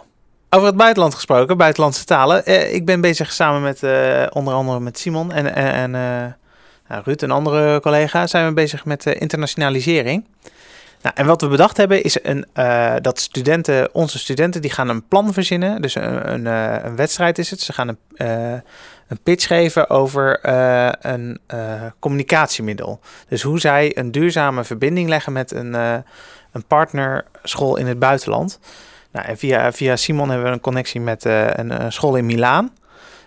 Over 0.55 0.67
het 0.67 0.77
buitenland 0.77 1.15
gesproken, 1.15 1.57
buitenlandse 1.57 2.05
talen. 2.05 2.47
Eh, 2.47 2.75
ik 2.75 2.85
ben 2.85 3.01
bezig 3.01 3.33
samen 3.33 3.63
met 3.63 3.83
eh, 3.83 4.27
onder 4.31 4.55
andere 4.55 4.81
met 4.81 4.99
Simon 4.99 5.33
en, 5.33 5.55
en, 5.55 5.95
eh, 5.95 6.33
nou, 6.89 7.03
Ruud, 7.05 7.23
een 7.23 7.31
andere 7.31 7.81
collega, 7.81 8.27
zijn 8.27 8.47
we 8.47 8.53
bezig 8.53 8.85
met 8.85 9.07
eh, 9.07 9.21
internationalisering. 9.21 10.27
Nou, 11.03 11.15
en 11.19 11.27
wat 11.27 11.41
we 11.41 11.49
bedacht 11.49 11.77
hebben 11.77 12.03
is 12.03 12.19
een, 12.23 12.47
dat 13.03 13.21
studenten, 13.21 13.95
onze 13.95 14.19
studenten, 14.19 14.61
die 14.61 14.71
gaan 14.71 14.89
een 14.89 15.09
plan 15.09 15.33
verzinnen. 15.33 15.83
Dus 15.83 15.95
een, 15.95 16.33
een, 16.33 16.47
een 16.87 16.97
wedstrijd 16.97 17.39
is 17.39 17.51
het. 17.51 17.61
Ze 17.61 17.73
gaan 17.73 17.89
een, 17.89 17.99
een 19.09 19.19
pitch 19.23 19.47
geven 19.47 19.91
over 19.91 20.39
een 21.07 21.41
communicatiemiddel. 21.99 23.01
Dus 23.29 23.43
hoe 23.43 23.61
zij 23.61 23.99
een 23.99 24.11
duurzame 24.11 24.65
verbinding 24.65 25.09
leggen 25.09 25.33
met 25.33 25.53
een, 25.53 25.75
een 26.53 26.65
partnerschool 26.67 27.77
in 27.77 27.87
het 27.87 27.99
buitenland. 27.99 28.59
Nou, 29.13 29.27
en 29.27 29.39
via, 29.39 29.73
via 29.73 29.97
Simon 29.97 30.29
hebben 30.29 30.47
we 30.47 30.53
een 30.53 30.61
connectie 30.61 31.01
met 31.01 31.25
eh, 31.27 31.47
een, 31.53 31.71
eh, 31.71 31.87
school 31.89 32.17
in 32.17 32.27
Milaan. 32.27 32.73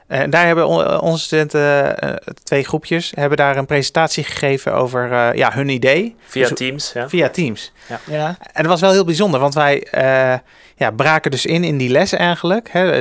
En 0.07 0.29
daar 0.29 0.45
hebben 0.45 0.67
on- 0.67 0.99
onze 0.99 1.23
studenten, 1.23 1.97
eh, 1.99 2.13
twee 2.43 2.63
groepjes, 2.63 3.11
hebben 3.15 3.37
daar 3.37 3.57
een 3.57 3.65
presentatie 3.65 4.23
gegeven 4.23 4.73
over 4.73 5.11
eh, 5.11 5.33
ja, 5.33 5.51
hun 5.53 5.69
idee 5.69 6.15
Via 6.25 6.47
Dus- 6.47 6.57
Teams, 6.57 6.91
ja. 6.93 7.09
via 7.09 7.29
Teams. 7.29 7.71
Ja. 8.05 8.27
En 8.53 8.61
dat 8.63 8.65
was 8.71 8.81
wel 8.81 8.91
heel 8.91 9.05
bijzonder, 9.05 9.39
want 9.39 9.53
wij 9.53 9.83
eh, 9.83 10.39
ja, 10.75 10.91
braken 10.91 11.31
dus 11.31 11.45
in 11.45 11.63
in 11.63 11.77
die 11.77 11.89
les 11.89 12.11
eigenlijk. 12.13 12.69
Hè. 12.71 12.91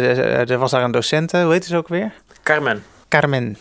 Er, 0.50 0.58
was 0.58 0.70
daar 0.70 0.82
een 0.82 0.90
docent, 0.90 1.32
hoe 1.32 1.52
heet 1.52 1.64
ze 1.64 1.76
ook 1.76 1.88
weer? 1.88 2.12
Carmen. 2.42 2.84
Carmen. 3.08 3.58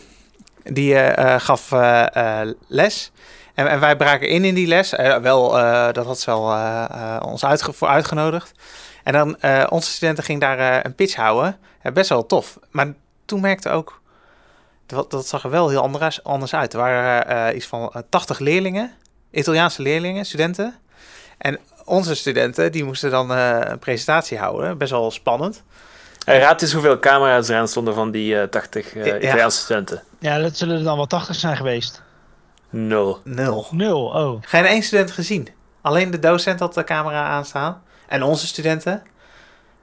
Die 0.62 0.94
eh, 0.94 1.34
eh, 1.34 1.40
gaf 1.40 1.72
eh, 1.72 2.40
eh, 2.40 2.48
les. 2.68 3.12
En, 3.54 3.68
en 3.68 3.80
wij 3.80 3.96
braken 3.96 4.28
in 4.28 4.44
in 4.44 4.54
die 4.54 4.66
les. 4.66 4.92
Eh, 4.94 5.16
wel, 5.16 5.58
eh, 5.58 5.92
dat 5.92 6.06
had 6.06 6.20
ze 6.20 6.30
wel 6.30 6.52
eh, 6.52 6.84
eh, 6.90 7.22
ons 7.26 7.44
uitge 7.44 7.72
voor 7.72 7.88
uitgenodigd. 7.88 8.52
En 9.04 9.12
dan, 9.12 9.40
eh, 9.40 9.64
onze 9.68 9.90
studenten 9.90 10.24
gingen 10.24 10.40
daar 10.40 10.58
eh, 10.58 10.78
een 10.82 10.94
pitch 10.94 11.14
houden. 11.16 11.58
Eh, 11.82 11.92
best 11.92 12.08
wel 12.08 12.26
tof. 12.26 12.58
Maar 12.70 12.92
toen 13.24 13.40
merkte 13.40 13.68
ook, 13.70 14.00
dat, 14.86 15.10
dat 15.10 15.26
zag 15.26 15.44
er 15.44 15.50
wel 15.50 15.68
heel 15.68 15.82
anders, 15.82 16.24
anders 16.24 16.54
uit. 16.54 16.72
Er 16.72 16.78
waren 16.78 17.26
eh, 17.48 17.56
iets 17.56 17.66
van 17.66 17.90
eh, 17.92 18.02
80 18.08 18.38
leerlingen, 18.38 18.92
Italiaanse 19.30 19.82
leerlingen, 19.82 20.24
studenten. 20.24 20.74
En 21.38 21.58
onze 21.84 22.14
studenten, 22.14 22.72
die 22.72 22.84
moesten 22.84 23.10
dan 23.10 23.32
eh, 23.34 23.58
een 23.60 23.78
presentatie 23.78 24.38
houden. 24.38 24.78
Best 24.78 24.90
wel 24.90 25.10
spannend. 25.10 25.62
En 26.24 26.38
raad 26.38 26.62
eens 26.62 26.72
hoeveel 26.72 26.98
camera's 26.98 27.48
er 27.48 27.56
aan 27.58 27.68
stonden 27.68 27.94
van 27.94 28.10
die 28.10 28.40
eh 28.40 28.48
80 28.48 28.94
eh, 28.94 29.04
Ja. 29.06 29.16
Italiaanse 29.18 29.60
studenten. 29.60 30.02
ja, 30.18 30.38
dat 30.38 30.56
zullen 30.56 30.76
er 30.78 30.84
dan 30.84 30.96
wel 30.96 31.06
80 31.06 31.36
zijn 31.36 31.56
geweest. 31.56 32.02
Nul. 32.70 33.20
Nul. 33.24 33.66
Nul, 33.70 34.04
oh. 34.04 34.42
Geen 34.42 34.64
één 34.64 34.82
student 34.82 35.10
gezien. 35.10 35.48
Alleen 35.80 36.10
de 36.10 36.18
docent 36.18 36.60
had 36.60 36.74
de 36.74 36.84
camera 36.84 37.24
aanstaan. 37.28 37.82
En 38.08 38.22
onze 38.22 38.46
studenten. 38.46 39.02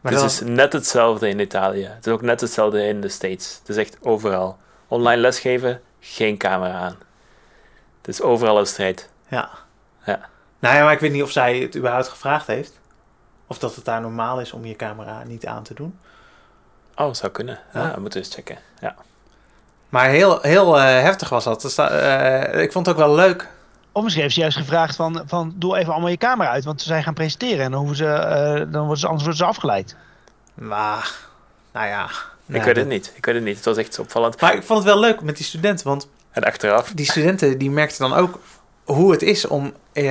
Maar 0.02 0.12
het 0.12 0.22
dat 0.22 0.32
is 0.32 0.40
net 0.40 0.74
hetzelfde 0.74 1.30
in 1.30 1.40
Italië. 1.40 1.86
Het 1.86 2.06
is 2.06 2.14
ook 2.14 2.22
net 2.22 2.42
hetzelfde 2.42 2.88
in 2.88 3.02
de 3.02 3.10
States. 3.10 3.58
Het 3.60 3.70
is 3.70 3.78
echt 3.78 3.98
overal. 4.02 4.58
Online 4.88 5.22
lesgeven, 5.22 5.82
geen 6.00 6.38
camera 6.38 6.74
aan. 6.74 6.98
Het 7.98 8.08
is 8.08 8.22
overal 8.22 8.60
een 8.60 8.68
strijd. 8.68 9.10
Ja. 9.28 9.50
Ja. 10.06 10.20
Nou 10.60 10.76
ja, 10.76 10.84
maar 10.84 10.94
ik 10.94 11.00
weet 11.00 11.12
niet 11.12 11.24
of 11.24 11.32
zij 11.32 11.60
het 11.60 11.78
überhaupt 11.78 12.08
gevraagd 12.08 12.48
heeft. 12.48 12.80
Of 13.48 13.60
dat 13.60 13.76
het 13.76 13.86
daar 13.86 14.02
normaal 14.02 14.40
is 14.40 14.52
om 14.52 14.66
je 14.66 14.76
camera 14.76 15.24
niet 15.24 15.46
aan 15.46 15.64
te 15.64 15.74
doen. 15.74 16.00
Oh, 16.96 17.14
zou 17.14 17.32
kunnen. 17.32 17.60
Ja. 17.74 17.82
Ja, 17.82 17.94
we 17.94 18.00
moeten 18.00 18.20
eens 18.20 18.34
checken. 18.34 18.58
Ja. 18.80 18.96
Maar 19.90 20.10
heel, 20.10 20.40
heel 20.42 20.80
eh, 20.80 20.84
heftig 20.84 21.30
was 21.30 21.44
dat. 21.44 21.62
Dus, 21.62 21.78
eh, 21.78 22.62
ik 22.62 22.72
vond 22.72 22.86
het 22.86 22.96
ook 22.96 23.02
wel 23.02 23.16
leuk. 23.16 23.48
Of 23.92 24.04
misschien 24.04 24.24
heeft 24.24 24.36
ze 24.36 24.42
juist 24.42 24.58
gevraagd 24.58 24.96
van, 24.96 25.24
van 25.26 25.54
doe 25.56 25.78
even 25.78 25.92
allemaal 25.92 26.10
je 26.10 26.18
camera 26.18 26.50
uit, 26.50 26.64
want 26.64 26.82
ze 26.82 26.88
zijn 26.88 27.04
gaan 27.04 27.14
presenteren 27.14 27.66
en 27.66 27.72
dan, 27.72 27.80
hoeven 27.80 27.98
ze, 27.98 28.06
eh, 28.06 28.54
dan 28.72 28.82
worden 28.82 28.98
ze, 28.98 29.06
anders 29.06 29.24
worden 29.24 29.36
ze 29.36 29.46
afgeleid. 29.46 29.96
Maar, 30.54 31.12
nou 31.74 31.88
ja. 31.88 32.04
Ik 32.46 32.58
nee, 32.58 32.62
weet 32.62 32.76
het 32.76 32.88
niet. 32.88 33.14
Ik 33.16 33.26
weet 33.26 33.36
het 33.36 33.44
niet. 33.44 33.56
Het 33.56 33.66
was 33.66 33.78
echt 33.78 34.00
opvallend. 34.00 34.42
Maar 34.42 34.54
ik 34.54 34.64
vond 34.64 34.84
het 34.84 34.88
wel 34.88 35.00
leuk 35.00 35.22
met 35.22 35.38
die 35.38 35.46
studenten, 35.46 35.88
want 35.88 36.08
En 36.32 36.44
achteraf. 36.44 36.92
die 36.96 37.06
studenten 37.06 37.58
die 37.58 37.72
merkten 37.72 38.10
dan 38.10 38.18
ook 38.18 38.40
hoe 38.84 39.12
het 39.12 39.22
is 39.22 39.48
om 39.48 39.74
eh, 39.94 40.04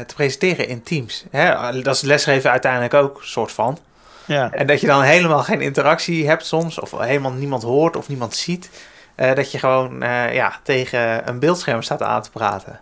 te 0.00 0.14
presenteren 0.14 0.68
in 0.68 0.82
teams. 0.82 1.24
Hè? 1.30 1.72
Dat 1.82 1.94
is 1.94 2.00
lesgeven 2.00 2.50
uiteindelijk 2.50 2.94
ook, 2.94 3.20
soort 3.22 3.52
van. 3.52 3.78
Ja. 4.24 4.52
En 4.52 4.66
dat 4.66 4.80
je 4.80 4.86
dan 4.86 5.02
helemaal 5.02 5.42
geen 5.42 5.60
interactie 5.60 6.28
hebt 6.28 6.46
soms, 6.46 6.78
of 6.80 6.90
helemaal 6.98 7.32
niemand 7.32 7.62
hoort 7.62 7.96
of 7.96 8.08
niemand 8.08 8.34
ziet. 8.34 8.70
Eh, 9.14 9.34
dat 9.34 9.52
je 9.52 9.58
gewoon 9.58 10.02
eh, 10.02 10.34
ja, 10.34 10.60
tegen 10.62 11.28
een 11.28 11.38
beeldscherm 11.38 11.82
staat 11.82 12.02
aan 12.02 12.22
te 12.22 12.30
praten. 12.30 12.80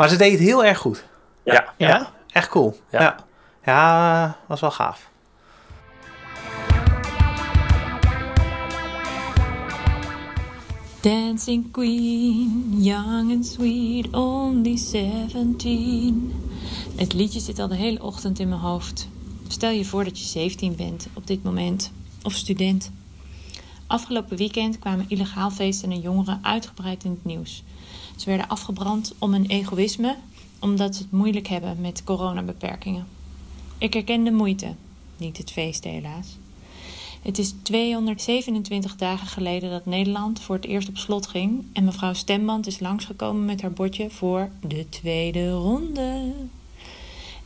Maar 0.00 0.08
ze 0.08 0.16
deed 0.16 0.32
het 0.32 0.40
heel 0.40 0.64
erg 0.64 0.78
goed. 0.78 1.04
Ja. 1.44 1.74
Ja? 1.78 2.12
Echt 2.32 2.48
cool. 2.48 2.76
Ja. 2.90 3.00
Ja, 3.00 3.16
ja. 3.64 4.36
was 4.46 4.60
wel 4.60 4.70
gaaf. 4.70 5.08
Dancing 11.00 11.70
Queen, 11.70 12.74
young 12.78 13.32
and 13.32 13.46
sweet, 13.46 14.10
only 14.10 14.76
17. 14.76 16.32
Het 16.96 17.12
liedje 17.12 17.40
zit 17.40 17.58
al 17.58 17.68
de 17.68 17.76
hele 17.76 18.02
ochtend 18.02 18.38
in 18.38 18.48
mijn 18.48 18.60
hoofd. 18.60 19.08
Stel 19.48 19.70
je 19.70 19.84
voor 19.84 20.04
dat 20.04 20.18
je 20.18 20.24
17 20.24 20.76
bent 20.76 21.08
op 21.14 21.26
dit 21.26 21.42
moment, 21.42 21.92
of 22.22 22.32
student. 22.32 22.90
Afgelopen 23.86 24.36
weekend 24.36 24.78
kwamen 24.78 25.04
illegaal 25.08 25.50
feestende 25.50 26.00
jongeren 26.00 26.38
uitgebreid 26.42 27.04
in 27.04 27.10
het 27.10 27.24
nieuws. 27.24 27.64
Ze 28.20 28.26
werden 28.26 28.48
afgebrand 28.48 29.14
om 29.18 29.32
hun 29.32 29.46
egoïsme, 29.46 30.16
omdat 30.58 30.96
ze 30.96 31.02
het 31.02 31.12
moeilijk 31.12 31.46
hebben 31.46 31.80
met 31.80 32.04
coronabeperkingen. 32.04 33.06
Ik 33.78 33.92
herken 33.92 34.24
de 34.24 34.30
moeite, 34.30 34.74
niet 35.16 35.36
het 35.36 35.50
feest 35.50 35.84
helaas. 35.84 36.26
Het 37.22 37.38
is 37.38 37.54
227 37.62 38.96
dagen 38.96 39.26
geleden 39.26 39.70
dat 39.70 39.86
Nederland 39.86 40.40
voor 40.40 40.54
het 40.54 40.64
eerst 40.64 40.88
op 40.88 40.96
slot 40.96 41.26
ging 41.26 41.64
en 41.72 41.84
mevrouw 41.84 42.12
Stemband 42.12 42.66
is 42.66 42.80
langsgekomen 42.80 43.44
met 43.44 43.62
haar 43.62 43.72
bordje 43.72 44.10
voor 44.10 44.50
de 44.60 44.88
tweede 44.88 45.50
ronde. 45.50 46.32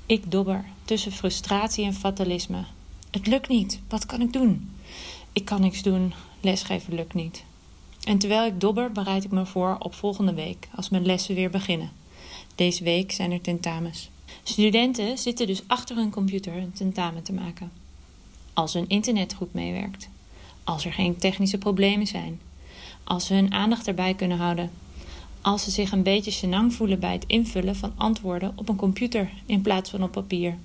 Ik 0.07 0.31
dobber 0.31 0.65
tussen 0.85 1.13
frustratie 1.13 1.85
en 1.85 1.95
fatalisme. 1.95 2.65
Het 3.11 3.27
lukt 3.27 3.49
niet, 3.49 3.81
wat 3.89 4.07
kan 4.07 4.21
ik 4.21 4.33
doen? 4.33 4.71
Ik 5.33 5.45
kan 5.45 5.61
niks 5.61 5.83
doen, 5.83 6.13
lesgeven 6.41 6.95
lukt 6.95 7.15
niet. 7.15 7.45
En 8.05 8.19
terwijl 8.19 8.47
ik 8.47 8.61
dobber, 8.61 8.93
bereid 8.93 9.25
ik 9.25 9.31
me 9.31 9.47
voor 9.47 9.77
op 9.79 9.95
volgende 9.95 10.35
week, 10.35 10.69
als 10.75 10.89
mijn 10.89 11.07
lessen 11.07 11.35
weer 11.35 11.51
beginnen. 11.51 11.93
Deze 12.55 12.85
week 12.85 13.13
zijn 13.13 13.33
er 13.33 13.41
tentamens. 13.41 14.09
Studenten 14.43 15.19
zitten 15.19 15.47
dus 15.47 15.63
achter 15.67 15.97
hun 15.97 16.11
computer 16.11 16.57
een 16.57 16.73
tentamen 16.73 17.23
te 17.23 17.33
maken 17.33 17.83
als 18.55 18.73
hun 18.73 18.89
internet 18.89 19.35
goed 19.35 19.55
meewerkt, 19.55 20.09
als 20.65 20.85
er 20.85 20.93
geen 20.93 21.17
technische 21.17 21.59
problemen 21.59 22.07
zijn, 22.07 22.41
als 23.05 23.27
ze 23.27 23.35
hun 23.35 23.53
aandacht 23.53 23.87
erbij 23.87 24.15
kunnen 24.15 24.39
houden, 24.39 24.71
als 25.41 25.65
ze 25.65 25.71
zich 25.71 25.93
een 25.93 26.03
beetje 26.03 26.31
senang 26.31 26.75
voelen 26.75 27.01
bij 27.01 27.13
het 27.13 27.25
invullen 27.27 27.77
van 27.77 27.93
antwoorden 27.97 28.53
op 28.55 28.69
een 28.69 28.77
computer 28.77 29.31
in 29.47 29.61
plaats 29.61 29.91
van 29.91 30.03
op 30.03 30.13
papier. 30.13 30.57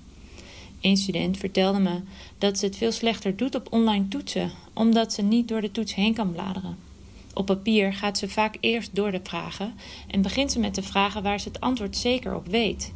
Een 0.82 0.98
student 0.98 1.38
vertelde 1.38 1.80
me 1.80 2.00
dat 2.38 2.58
ze 2.58 2.66
het 2.66 2.78
veel 2.78 2.92
slechter 2.92 3.36
doet 3.36 3.56
op 3.56 3.68
online 3.74 4.08
toetsen, 4.08 4.52
omdat 4.74 5.14
ze 5.14 5.22
niet 5.22 5.48
door 5.48 5.62
de 5.62 5.72
toets 5.72 5.96
heen 5.96 6.14
kan 6.14 6.32
bladeren. 6.32 6.89
Op 7.34 7.46
papier 7.46 7.94
gaat 7.94 8.18
ze 8.18 8.30
vaak 8.30 8.58
eerst 8.60 8.96
door 8.96 9.12
de 9.12 9.20
vragen 9.24 9.74
en 10.08 10.22
begint 10.22 10.52
ze 10.52 10.60
met 10.60 10.76
de 10.76 10.84
vragen 10.84 11.24
waar 11.24 11.40
ze 11.40 11.48
het 11.48 11.60
antwoord 11.60 11.98
zeker 11.98 12.36
op 12.36 12.48
weet. 12.48 12.94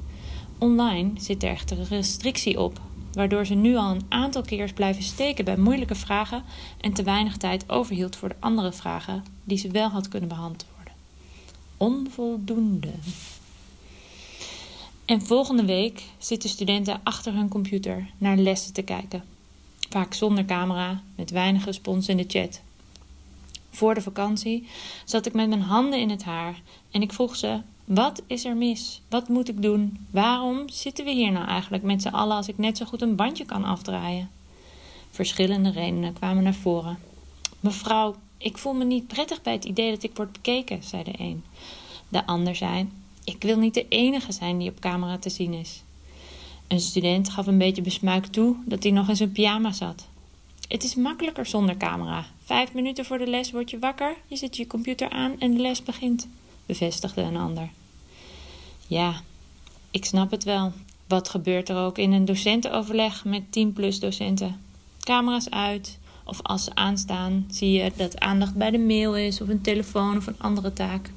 Online 0.57 1.11
zit 1.17 1.43
er 1.43 1.49
echter 1.49 1.79
een 1.79 1.87
restrictie 1.87 2.59
op, 2.59 2.81
waardoor 3.13 3.45
ze 3.45 3.53
nu 3.53 3.75
al 3.75 3.89
een 3.89 4.05
aantal 4.09 4.41
keer 4.41 4.73
blijven 4.73 5.03
steken 5.03 5.45
bij 5.45 5.57
moeilijke 5.57 5.95
vragen 5.95 6.43
en 6.81 6.93
te 6.93 7.03
weinig 7.03 7.37
tijd 7.37 7.69
overhield 7.69 8.15
voor 8.15 8.29
de 8.29 8.35
andere 8.39 8.71
vragen 8.71 9.23
die 9.43 9.57
ze 9.57 9.71
wel 9.71 9.89
had 9.89 10.07
kunnen 10.07 10.29
beantwoorden. 10.29 10.93
Onvoldoende. 11.77 12.91
En 15.05 15.21
volgende 15.21 15.65
week 15.65 16.03
zitten 16.17 16.49
studenten 16.49 16.99
achter 17.03 17.33
hun 17.33 17.49
computer 17.49 18.09
naar 18.17 18.37
lessen 18.37 18.73
te 18.73 18.81
kijken. 18.81 19.23
Vaak 19.89 20.13
zonder 20.13 20.45
camera, 20.45 21.01
met 21.15 21.31
weinig 21.31 21.65
respons 21.65 22.07
in 22.07 22.17
de 22.17 22.25
chat. 22.27 22.61
Voor 23.73 23.93
de 23.93 24.01
vakantie 24.01 24.67
zat 25.05 25.25
ik 25.25 25.33
met 25.33 25.49
mijn 25.49 25.61
handen 25.61 25.99
in 25.99 26.09
het 26.09 26.23
haar 26.23 26.61
en 26.91 27.01
ik 27.01 27.13
vroeg 27.13 27.35
ze: 27.35 27.59
wat 27.85 28.21
is 28.27 28.45
er 28.45 28.55
mis? 28.55 29.01
Wat 29.09 29.27
moet 29.27 29.49
ik 29.49 29.61
doen? 29.61 30.05
Waarom 30.11 30.69
zitten 30.69 31.05
we 31.05 31.11
hier 31.11 31.31
nou 31.31 31.47
eigenlijk 31.47 31.83
met 31.83 32.01
z'n 32.01 32.07
allen 32.07 32.35
als 32.35 32.47
ik 32.47 32.57
net 32.57 32.77
zo 32.77 32.85
goed 32.85 33.01
een 33.01 33.15
bandje 33.15 33.45
kan 33.45 33.63
afdraaien? 33.63 34.29
Verschillende 35.09 35.71
redenen 35.71 36.13
kwamen 36.13 36.43
naar 36.43 36.53
voren. 36.53 36.97
Mevrouw, 37.59 38.15
ik 38.37 38.57
voel 38.57 38.73
me 38.73 38.83
niet 38.83 39.07
prettig 39.07 39.41
bij 39.41 39.53
het 39.53 39.65
idee 39.65 39.91
dat 39.91 40.03
ik 40.03 40.15
word 40.15 40.31
bekeken, 40.31 40.83
zei 40.83 41.03
de 41.03 41.13
een. 41.17 41.43
De 42.09 42.25
ander 42.25 42.55
zei: 42.55 42.89
Ik 43.23 43.41
wil 43.43 43.57
niet 43.57 43.73
de 43.73 43.87
enige 43.87 44.31
zijn 44.31 44.57
die 44.57 44.69
op 44.69 44.79
camera 44.79 45.17
te 45.17 45.29
zien 45.29 45.53
is. 45.53 45.83
Een 46.67 46.79
student 46.79 47.29
gaf 47.29 47.47
een 47.47 47.57
beetje 47.57 47.81
besmuikt 47.81 48.33
toe 48.33 48.55
dat 48.65 48.83
hij 48.83 48.91
nog 48.91 49.09
in 49.09 49.15
zijn 49.15 49.31
pyjama 49.31 49.71
zat. 49.71 50.07
Het 50.73 50.83
is 50.83 50.95
makkelijker 50.95 51.45
zonder 51.45 51.77
camera. 51.77 52.25
Vijf 52.43 52.73
minuten 52.73 53.05
voor 53.05 53.17
de 53.17 53.27
les 53.27 53.51
word 53.51 53.69
je 53.69 53.79
wakker, 53.79 54.15
je 54.27 54.35
zet 54.35 54.57
je 54.57 54.67
computer 54.67 55.09
aan 55.09 55.39
en 55.39 55.53
de 55.53 55.61
les 55.61 55.83
begint, 55.83 56.27
bevestigde 56.65 57.21
een 57.21 57.37
ander. 57.37 57.69
Ja, 58.87 59.21
ik 59.91 60.05
snap 60.05 60.31
het 60.31 60.43
wel. 60.43 60.71
Wat 61.07 61.29
gebeurt 61.29 61.69
er 61.69 61.77
ook 61.77 61.97
in 61.97 62.11
een 62.11 62.25
docentenoverleg 62.25 63.25
met 63.25 63.51
10 63.51 63.73
plus 63.73 63.99
docenten? 63.99 64.61
Camera's 64.99 65.49
uit, 65.49 65.99
of 66.25 66.41
als 66.41 66.63
ze 66.63 66.75
aanstaan, 66.75 67.45
zie 67.49 67.71
je 67.71 67.91
dat 67.95 68.19
aandacht 68.19 68.55
bij 68.55 68.71
de 68.71 68.79
mail 68.79 69.15
is, 69.15 69.41
of 69.41 69.47
een 69.47 69.61
telefoon 69.61 70.17
of 70.17 70.27
een 70.27 70.39
andere 70.39 70.73
taak. 70.73 71.11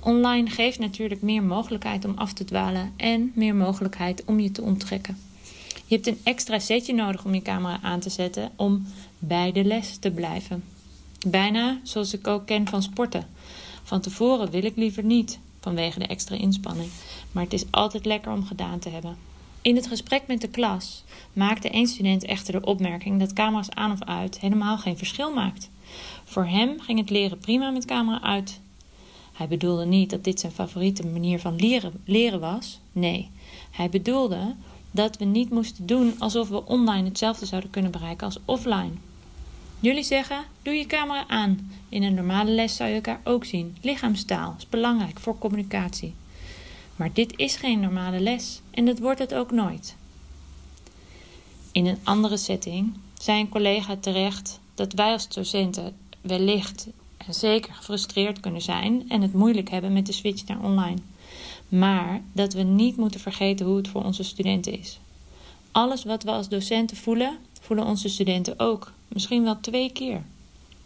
Online 0.00 0.50
geeft 0.50 0.78
natuurlijk 0.78 1.22
meer 1.22 1.42
mogelijkheid 1.42 2.04
om 2.04 2.12
af 2.16 2.32
te 2.32 2.44
dwalen 2.44 2.92
en 2.96 3.32
meer 3.34 3.54
mogelijkheid 3.54 4.24
om 4.24 4.40
je 4.40 4.52
te 4.52 4.62
onttrekken. 4.62 5.18
Je 5.86 5.94
hebt 5.94 6.06
een 6.06 6.20
extra 6.22 6.58
setje 6.58 6.94
nodig 6.94 7.24
om 7.24 7.34
je 7.34 7.42
camera 7.42 7.78
aan 7.82 8.00
te 8.00 8.10
zetten 8.10 8.50
om 8.56 8.86
bij 9.18 9.52
de 9.52 9.64
les 9.64 9.96
te 9.96 10.10
blijven. 10.10 10.64
Bijna 11.26 11.80
zoals 11.82 12.14
ik 12.14 12.26
ook 12.26 12.46
ken 12.46 12.68
van 12.68 12.82
sporten. 12.82 13.26
Van 13.82 14.00
tevoren 14.00 14.50
wil 14.50 14.64
ik 14.64 14.76
liever 14.76 15.04
niet, 15.04 15.38
vanwege 15.60 15.98
de 15.98 16.06
extra 16.06 16.36
inspanning. 16.36 16.90
Maar 17.32 17.42
het 17.42 17.52
is 17.52 17.64
altijd 17.70 18.04
lekker 18.04 18.32
om 18.32 18.44
gedaan 18.44 18.78
te 18.78 18.88
hebben. 18.88 19.16
In 19.62 19.76
het 19.76 19.86
gesprek 19.86 20.22
met 20.26 20.40
de 20.40 20.48
klas 20.48 21.04
maakte 21.32 21.70
één 21.70 21.86
student 21.86 22.24
echter 22.24 22.52
de 22.52 22.66
opmerking 22.66 23.18
dat 23.18 23.32
camera's 23.32 23.70
aan 23.70 23.92
of 23.92 24.02
uit 24.02 24.40
helemaal 24.40 24.78
geen 24.78 24.96
verschil 24.96 25.32
maakt. 25.32 25.70
Voor 26.24 26.46
hem 26.46 26.80
ging 26.80 26.98
het 26.98 27.10
leren 27.10 27.38
prima 27.38 27.70
met 27.70 27.84
camera 27.84 28.22
uit. 28.22 28.60
Hij 29.32 29.48
bedoelde 29.48 29.84
niet 29.84 30.10
dat 30.10 30.24
dit 30.24 30.40
zijn 30.40 30.52
favoriete 30.52 31.06
manier 31.06 31.40
van 31.40 31.56
leren, 31.56 31.92
leren 32.04 32.40
was. 32.40 32.80
Nee, 32.92 33.30
hij 33.70 33.88
bedoelde 33.88 34.54
dat 34.94 35.16
we 35.16 35.24
niet 35.24 35.50
moesten 35.50 35.86
doen 35.86 36.14
alsof 36.18 36.48
we 36.48 36.66
online 36.66 37.08
hetzelfde 37.08 37.46
zouden 37.46 37.70
kunnen 37.70 37.90
bereiken 37.90 38.26
als 38.26 38.38
offline. 38.44 38.92
Jullie 39.80 40.02
zeggen: 40.02 40.44
doe 40.62 40.74
je 40.74 40.86
camera 40.86 41.28
aan. 41.28 41.70
In 41.88 42.02
een 42.02 42.14
normale 42.14 42.50
les 42.50 42.76
zou 42.76 42.88
je 42.88 42.94
elkaar 42.94 43.20
ook 43.24 43.44
zien. 43.44 43.76
Lichaamstaal 43.80 44.54
is 44.58 44.68
belangrijk 44.68 45.20
voor 45.20 45.38
communicatie. 45.38 46.14
Maar 46.96 47.12
dit 47.12 47.32
is 47.36 47.56
geen 47.56 47.80
normale 47.80 48.20
les 48.20 48.60
en 48.70 48.84
dat 48.84 48.98
wordt 48.98 49.18
het 49.18 49.34
ook 49.34 49.50
nooit. 49.50 49.96
In 51.72 51.86
een 51.86 51.98
andere 52.02 52.36
setting 52.36 52.94
zei 53.18 53.40
een 53.40 53.48
collega 53.48 53.96
terecht 53.96 54.60
dat 54.74 54.92
wij 54.92 55.12
als 55.12 55.28
docenten 55.28 55.96
wellicht 56.20 56.86
en 57.16 57.34
zeker 57.34 57.74
gefrustreerd 57.74 58.40
kunnen 58.40 58.62
zijn 58.62 59.04
en 59.08 59.22
het 59.22 59.32
moeilijk 59.32 59.70
hebben 59.70 59.92
met 59.92 60.06
de 60.06 60.12
switch 60.12 60.44
naar 60.46 60.62
online. 60.62 60.98
Maar 61.68 62.22
dat 62.32 62.52
we 62.52 62.62
niet 62.62 62.96
moeten 62.96 63.20
vergeten 63.20 63.66
hoe 63.66 63.76
het 63.76 63.88
voor 63.88 64.04
onze 64.04 64.22
studenten 64.22 64.78
is. 64.78 64.98
Alles 65.72 66.04
wat 66.04 66.22
we 66.22 66.30
als 66.30 66.48
docenten 66.48 66.96
voelen, 66.96 67.38
voelen 67.60 67.86
onze 67.86 68.08
studenten 68.08 68.58
ook. 68.58 68.92
Misschien 69.08 69.44
wel 69.44 69.60
twee 69.60 69.92
keer. 69.92 70.22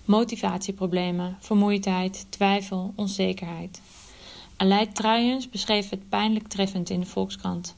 Motivatieproblemen, 0.04 1.36
vermoeidheid, 1.40 2.26
twijfel, 2.28 2.92
onzekerheid. 2.94 3.80
Aleid 4.56 4.94
Truijens 4.94 5.48
beschreef 5.48 5.88
het 5.88 6.08
pijnlijk 6.08 6.48
treffend 6.48 6.90
in 6.90 7.00
de 7.00 7.06
Volkskrant. 7.06 7.74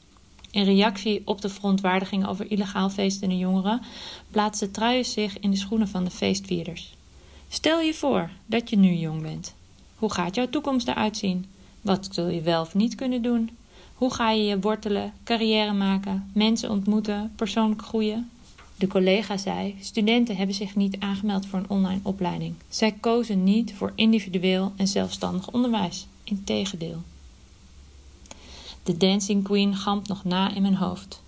In 0.51 0.63
reactie 0.63 1.21
op 1.25 1.41
de 1.41 1.49
verontwaardiging 1.49 2.27
over 2.27 2.51
illegaal 2.51 2.89
feestende 2.89 3.37
jongeren 3.37 3.81
plaatste 4.31 4.71
Truijens 4.71 5.13
zich 5.13 5.39
in 5.39 5.51
de 5.51 5.57
schoenen 5.57 5.87
van 5.87 6.03
de 6.03 6.11
feestvierders. 6.11 6.93
Stel 7.49 7.79
je 7.79 7.93
voor 7.93 8.29
dat 8.45 8.69
je 8.69 8.77
nu 8.77 8.93
jong 8.93 9.21
bent. 9.21 9.55
Hoe 9.95 10.11
gaat 10.11 10.35
jouw 10.35 10.49
toekomst 10.49 10.87
eruit 10.87 11.17
zien? 11.17 11.45
Wat 11.81 12.07
zul 12.11 12.27
je 12.27 12.41
wel 12.41 12.61
of 12.61 12.73
niet 12.73 12.95
kunnen 12.95 13.21
doen? 13.21 13.49
Hoe 13.95 14.13
ga 14.13 14.31
je 14.31 14.43
je 14.43 14.59
wortelen, 14.59 15.13
carrière 15.23 15.73
maken, 15.73 16.31
mensen 16.33 16.69
ontmoeten, 16.69 17.31
persoonlijk 17.35 17.81
groeien? 17.81 18.29
De 18.75 18.87
collega 18.87 19.37
zei: 19.37 19.75
studenten 19.79 20.35
hebben 20.35 20.55
zich 20.55 20.75
niet 20.75 20.99
aangemeld 20.99 21.45
voor 21.45 21.59
een 21.59 21.69
online 21.69 21.99
opleiding. 22.03 22.53
Zij 22.69 22.91
kozen 22.91 23.43
niet 23.43 23.73
voor 23.73 23.91
individueel 23.95 24.73
en 24.75 24.87
zelfstandig 24.87 25.51
onderwijs. 25.51 26.07
Integendeel. 26.23 27.01
De 28.83 28.97
Dancing 28.97 29.43
Queen 29.43 29.75
gamt 29.75 30.07
nog 30.07 30.23
na 30.23 30.53
in 30.53 30.61
mijn 30.61 30.75
hoofd. 30.75 31.21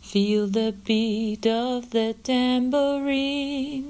Feel 0.00 0.50
the 0.50 0.74
beat 0.82 1.46
of 1.46 1.88
the 1.88 2.14
tambourine. 2.22 3.84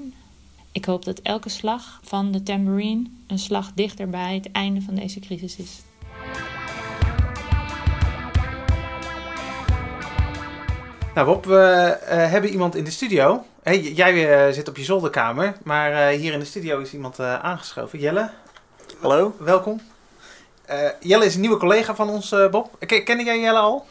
Ik 0.71 0.85
hoop 0.85 1.05
dat 1.05 1.19
elke 1.19 1.49
slag 1.49 1.99
van 2.03 2.31
de 2.31 2.43
tambourine 2.43 3.09
een 3.27 3.39
slag 3.39 3.71
dichter 3.73 4.09
bij 4.09 4.33
het 4.33 4.51
einde 4.51 4.81
van 4.81 4.95
deze 4.95 5.19
crisis 5.19 5.57
is. 5.57 5.81
Nou 11.13 11.27
Bob, 11.27 11.45
we 11.45 11.57
eh, 12.07 12.31
hebben 12.31 12.49
iemand 12.49 12.75
in 12.75 12.83
de 12.83 12.91
studio. 12.91 13.43
Hey, 13.63 13.81
jij 13.81 14.45
eh, 14.47 14.53
zit 14.53 14.67
op 14.69 14.77
je 14.77 14.83
zolderkamer, 14.83 15.53
maar 15.63 15.91
eh, 15.91 16.17
hier 16.19 16.33
in 16.33 16.39
de 16.39 16.45
studio 16.45 16.79
is 16.79 16.93
iemand 16.93 17.19
eh, 17.19 17.39
aangeschoven. 17.39 17.99
Jelle, 17.99 18.29
Hallo? 19.01 19.35
welkom. 19.39 19.81
Eh, 20.65 20.89
Jelle 20.99 21.25
is 21.25 21.35
een 21.35 21.41
nieuwe 21.41 21.57
collega 21.57 21.95
van 21.95 22.09
ons, 22.09 22.31
eh, 22.31 22.49
Bob. 22.49 22.85
Ken, 22.85 23.03
kende 23.03 23.23
jij 23.23 23.39
Jelle 23.39 23.59
al? 23.59 23.85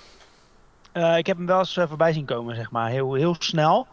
Eh, 0.93 1.17
ik 1.17 1.27
heb 1.27 1.37
hem 1.37 1.47
wel 1.47 1.59
eens 1.59 1.79
voorbij 1.89 2.13
zien 2.13 2.25
komen, 2.25 2.55
zeg 2.57 2.71
maar. 2.71 2.91
Heel, 2.91 3.15
heel 3.15 3.37
snel. 3.39 3.87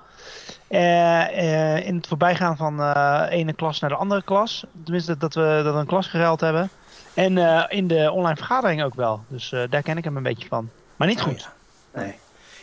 Eh, 0.68 1.76
eh, 1.78 1.86
in 1.88 1.96
het 1.96 2.08
voorbijgaan 2.08 2.58
van 2.58 2.82
eh 2.82 3.26
ene 3.30 3.54
klas 3.54 3.80
naar 3.80 3.89
de 3.89 3.96
andere 3.96 4.24
klas. 4.24 4.65
Tenminste, 4.84 5.18
dat 5.18 5.34
we, 5.34 5.62
dat 5.63 5.74
we 5.74 5.80
een 5.80 5.86
klas 5.86 6.08
geruild 6.08 6.39
hebben. 6.39 6.70
En 7.13 7.38
eh, 7.38 7.63
in 7.78 7.88
de 7.88 8.12
online 8.12 8.36
vergadering 8.36 8.84
ook 8.84 8.96
wel. 8.96 9.22
Dus 9.28 9.52
eh, 9.52 9.62
daar 9.70 9.82
ken 9.82 9.98
ik 9.98 10.04
hem 10.04 10.18
een 10.18 10.24
beetje 10.24 10.48
van. 10.48 10.70
Maar 10.96 11.08
niet 11.08 11.22
goed. 11.22 11.50
Nee. 11.94 12.15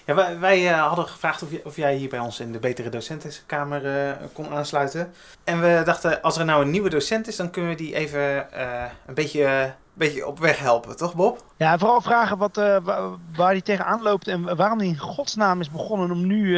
Ja, 0.06 0.14
wij 0.14 0.38
wij, 0.38 0.72
eh, 0.72 0.86
hadden 0.86 1.08
gevraagd 1.08 1.42
of, 1.42 1.48
of 1.64 1.76
jij 1.76 1.94
hier 1.96 2.08
bij 2.08 2.18
ons 2.18 2.40
in 2.40 2.52
de 2.52 2.58
Betere 2.58 2.88
Docentenkamer 2.88 4.06
eh, 4.08 4.12
kon 4.32 4.48
aansluiten. 4.54 5.12
En 5.44 5.60
we 5.60 5.82
dachten, 5.84 6.22
als 6.22 6.38
er 6.38 6.44
nou 6.44 6.62
een 6.62 6.70
nieuwe 6.70 6.90
docent 6.90 7.28
is, 7.28 7.36
dan 7.36 7.50
kunnen 7.50 7.70
we 7.70 7.76
die 7.76 7.94
even 7.94 8.52
eh, 8.52 8.84
een 9.06 9.14
beetje, 9.14 9.74
beetje 9.92 10.26
op 10.26 10.38
weg 10.38 10.58
helpen, 10.58 10.96
toch 10.96 11.14
Bob? 11.14 11.42
Ja, 11.56 11.78
vooral 11.78 12.00
vragen 12.00 12.38
wat, 12.38 12.56
wa- 12.56 13.10
waar 13.36 13.50
hij 13.50 13.60
tegenaan 13.60 14.02
loopt 14.02 14.28
en 14.28 14.56
waarom 14.56 14.78
hij 14.78 14.86
in 14.86 14.98
godsnaam 14.98 15.60
is 15.60 15.70
begonnen 15.70 16.10
om 16.10 16.26
nu 16.26 16.54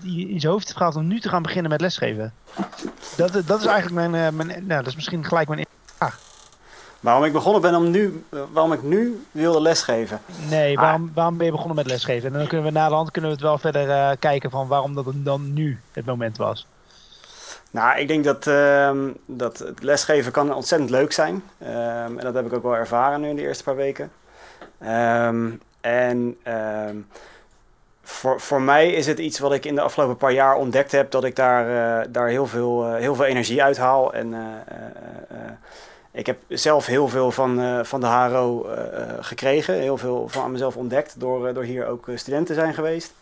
die 0.00 0.28
in 0.28 0.40
zijn 0.40 0.52
hoofd 0.52 0.64
heeft 0.66 0.76
gehad 0.76 0.96
om 0.96 1.06
nu 1.06 1.20
te 1.20 1.28
gaan 1.28 1.42
beginnen 1.42 1.70
met 1.70 1.80
lesgeven. 1.80 2.32
Dat, 3.16 3.32
dat 3.46 3.60
is 3.60 3.66
eigenlijk 3.66 4.10
mijn, 4.10 4.36
mijn 4.36 4.48
nou, 4.48 4.66
dat 4.82 4.86
is 4.86 4.94
misschien 4.94 5.24
gelijk 5.24 5.48
mijn 5.48 5.66
Waarom 7.00 7.24
ik 7.24 7.32
begonnen 7.32 7.62
ben 7.62 7.74
om 7.74 7.90
nu, 7.90 8.24
waarom 8.52 8.72
ik 8.72 8.82
nu 8.82 9.20
wilde 9.30 9.60
lesgeven. 9.60 10.20
Nee, 10.50 10.76
Ah. 10.76 10.82
waarom, 10.82 11.10
waarom 11.14 11.36
ben 11.36 11.46
je 11.46 11.52
begonnen 11.52 11.76
met 11.76 11.86
lesgeven? 11.86 12.32
En 12.32 12.38
dan 12.38 12.46
kunnen 12.46 12.66
we 12.66 12.72
na 12.72 12.88
de 12.88 12.94
hand 12.94 13.10
kunnen 13.10 13.30
we 13.30 13.36
het 13.36 13.44
wel 13.46 13.58
verder 13.58 13.90
eh, 13.90 14.10
kijken 14.18 14.50
van 14.50 14.66
waarom 14.68 14.94
dat 14.94 15.04
dan 15.14 15.52
nu 15.52 15.80
het 15.92 16.04
moment 16.04 16.36
was. 16.36 16.66
Nou, 17.70 17.98
ik 17.98 18.08
denk 18.08 18.24
dat, 18.24 18.46
ehm, 18.46 18.98
dat 19.26 19.58
het 19.58 19.82
lesgeven 19.82 20.32
kan 20.32 20.54
ontzettend 20.54 20.90
leuk 20.90 21.12
zijn. 21.12 21.42
Ehm, 21.58 22.18
en 22.18 22.20
dat 22.20 22.34
heb 22.34 22.46
ik 22.46 22.52
ook 22.52 22.62
wel 22.62 22.76
ervaren 22.76 23.20
nu 23.20 23.28
in 23.28 23.36
de 23.36 23.42
eerste 23.42 23.64
paar 23.64 23.76
weken. 23.76 24.10
Ehm, 24.78 25.50
en 25.80 26.36
voor, 28.02 28.40
voor 28.40 28.62
mij 28.62 28.92
is 28.92 29.06
het 29.06 29.18
iets 29.18 29.38
wat 29.38 29.52
ik 29.52 29.64
in 29.64 29.74
de 29.74 29.80
afgelopen 29.80 30.16
paar 30.16 30.32
jaar 30.32 30.54
ontdekt 30.54 30.92
heb, 30.92 31.10
dat 31.10 31.24
ik 31.24 31.36
daar, 31.36 32.00
eh, 32.00 32.06
daar 32.10 32.28
heel, 32.28 32.46
veel, 32.46 32.84
eh, 32.86 32.94
heel 32.94 33.14
veel 33.14 33.24
energie 33.24 33.62
uit 33.62 33.76
haal. 33.78 34.14
En 34.14 34.34
ik 36.16 36.26
heb 36.26 36.38
zelf 36.48 36.86
heel 36.86 37.08
veel 37.08 37.30
van, 37.30 37.60
eh, 37.60 37.84
van 37.84 38.00
de 38.00 38.06
HRO 38.06 38.64
eh, 38.68 39.02
eh, 39.02 39.08
gekregen, 39.20 39.74
heel 39.74 39.96
veel 39.96 40.28
van 40.28 40.52
mezelf 40.52 40.76
ontdekt 40.76 41.20
door, 41.20 41.54
door 41.54 41.62
hier 41.62 41.86
ook 41.86 42.08
student 42.14 42.46
te 42.46 42.54
zijn 42.54 42.74
geweest. 42.74 43.12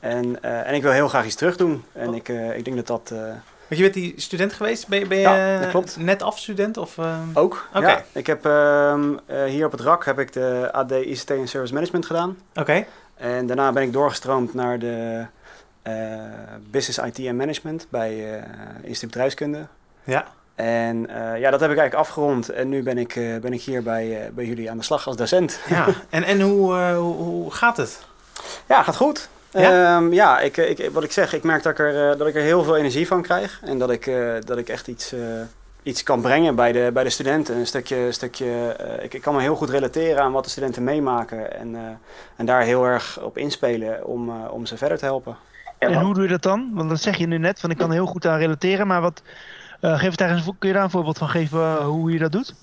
En, 0.00 0.42
en 0.42 0.74
ik 0.74 0.82
wil 0.82 0.92
heel 0.92 1.08
graag 1.08 1.24
iets 1.24 1.34
terug 1.34 1.56
doen. 1.56 1.84
En 1.92 2.14
ik, 2.14 2.28
ik 2.28 2.64
denk 2.64 2.76
dat 2.76 2.86
dat... 2.86 3.08
Want 3.68 3.82
je 3.82 3.90
bent 3.90 3.94
die 3.94 4.14
student 4.16 4.52
geweest? 4.52 4.88
Ben, 4.88 4.98
je- 4.98 5.06
ben 5.06 5.18
je 5.18 5.22
Ja, 5.28 5.58
dat 5.58 5.68
klopt. 5.68 5.96
net 5.98 6.22
afstudent? 6.22 6.76
Of? 6.76 6.96
Ook. 7.34 7.68
Oké. 7.74 7.86
Ja, 7.88 8.02
ik 8.12 8.26
heb 8.26 8.46
ehm, 8.46 9.12
eh, 9.26 9.44
hier 9.44 9.66
op 9.66 9.72
het 9.72 9.80
RAK 9.80 10.04
heb 10.04 10.18
ik 10.18 10.32
de 10.32 10.68
AD 10.72 10.90
ICT 10.90 11.30
en 11.30 11.48
Service 11.48 11.72
Management 11.74 12.06
gedaan. 12.06 12.36
Oké. 12.54 12.84
En 13.14 13.46
daarna 13.46 13.72
ben 13.72 13.82
ik 13.82 13.92
doorgestroomd 13.92 14.54
naar 14.54 14.78
de 14.78 15.24
Business 16.70 16.98
IT 16.98 17.26
en 17.26 17.36
Management 17.36 17.86
bij 17.90 18.42
Instituut 18.82 19.10
Bedrijfskunde. 19.10 19.66
Ja. 20.04 20.24
En 20.60 21.08
eh, 21.08 21.40
ja, 21.40 21.50
dat 21.50 21.60
heb 21.60 21.70
ik 21.70 21.78
eigenlijk 21.78 22.08
afgerond. 22.08 22.48
En 22.48 22.68
nu 22.68 22.82
ben 22.82 22.98
ik, 22.98 23.16
eh, 23.16 23.36
ben 23.40 23.52
ik 23.52 23.60
hier 23.60 23.82
bij, 23.82 24.22
eh, 24.22 24.30
bij 24.32 24.44
jullie 24.44 24.70
aan 24.70 24.76
de 24.76 24.84
slag 24.84 25.06
als 25.06 25.16
docent. 25.16 25.60
ja. 25.68 25.86
En, 26.10 26.22
en 26.22 26.40
hoe, 26.40 26.76
eh, 26.76 26.96
hoe, 26.96 27.50
gaat 27.52 27.76
het? 27.76 28.02
Ja, 28.68 28.82
gaat 28.82 28.96
goed. 28.96 29.28
Ja? 29.50 29.60
Ja, 29.70 30.02
ja 30.10 30.40
ik, 30.40 30.56
ik, 30.56 30.90
wat 30.92 31.04
ik 31.04 31.12
zeg, 31.12 31.32
ik 31.32 31.42
merk 31.42 31.62
dat 31.62 31.72
ik, 31.72 31.78
er, 31.78 32.10
eh, 32.10 32.18
dat 32.18 32.26
ik 32.26 32.34
er 32.34 32.42
heel 32.42 32.62
veel 32.62 32.76
energie 32.76 33.06
van 33.06 33.22
krijg. 33.22 33.60
En 33.64 33.78
dat 33.78 33.90
ik, 33.90 34.06
eh, 34.06 34.34
dat 34.44 34.58
ik 34.58 34.68
echt 34.68 34.88
iets, 34.88 35.12
eh, 35.12 35.20
iets 35.82 36.02
kan 36.02 36.20
brengen 36.20 36.54
bij 36.54 36.72
de, 36.72 36.90
bij 36.92 37.04
de 37.04 37.10
studenten. 37.10 37.56
Een 37.56 37.66
stukje, 37.66 38.12
stukje 38.12 38.76
eh, 38.78 39.04
ik, 39.04 39.14
ik 39.14 39.22
kan 39.22 39.34
me 39.34 39.40
heel 39.40 39.56
goed 39.56 39.70
relateren 39.70 40.22
aan 40.22 40.32
wat 40.32 40.44
de 40.44 40.50
studenten 40.50 40.84
meemaken. 40.84 41.58
En, 41.58 41.74
eh, 41.74 41.80
en 42.36 42.46
daar 42.46 42.62
heel 42.62 42.84
erg 42.84 43.20
op 43.22 43.38
inspelen 43.38 44.06
om, 44.06 44.28
eh, 44.28 44.52
om 44.52 44.66
ze 44.66 44.76
verder 44.76 44.98
te 44.98 45.04
helpen. 45.04 45.36
En 45.78 46.00
hoe 46.00 46.14
doe 46.14 46.22
je 46.22 46.28
dat 46.28 46.42
dan? 46.42 46.70
Want 46.74 46.88
dat 46.88 47.00
zeg 47.00 47.16
je 47.16 47.26
nu 47.26 47.38
net, 47.38 47.60
van 47.60 47.70
ik 47.70 47.76
kan 47.76 47.88
er 47.88 47.94
heel 47.94 48.06
goed 48.06 48.26
aan 48.26 48.38
relateren, 48.38 48.86
maar 48.86 49.00
wat, 49.00 49.22
geef 49.80 50.14
daar 50.14 50.30
eens, 50.30 50.44
kun 50.58 50.68
je 50.68 50.74
daar 50.74 50.84
een 50.84 50.90
voorbeeld 50.90 51.18
van 51.18 51.28
geven 51.28 51.60
eh, 51.60 51.76
hoe 51.84 52.12
je 52.12 52.18
dat 52.18 52.32
doet? 52.32 52.54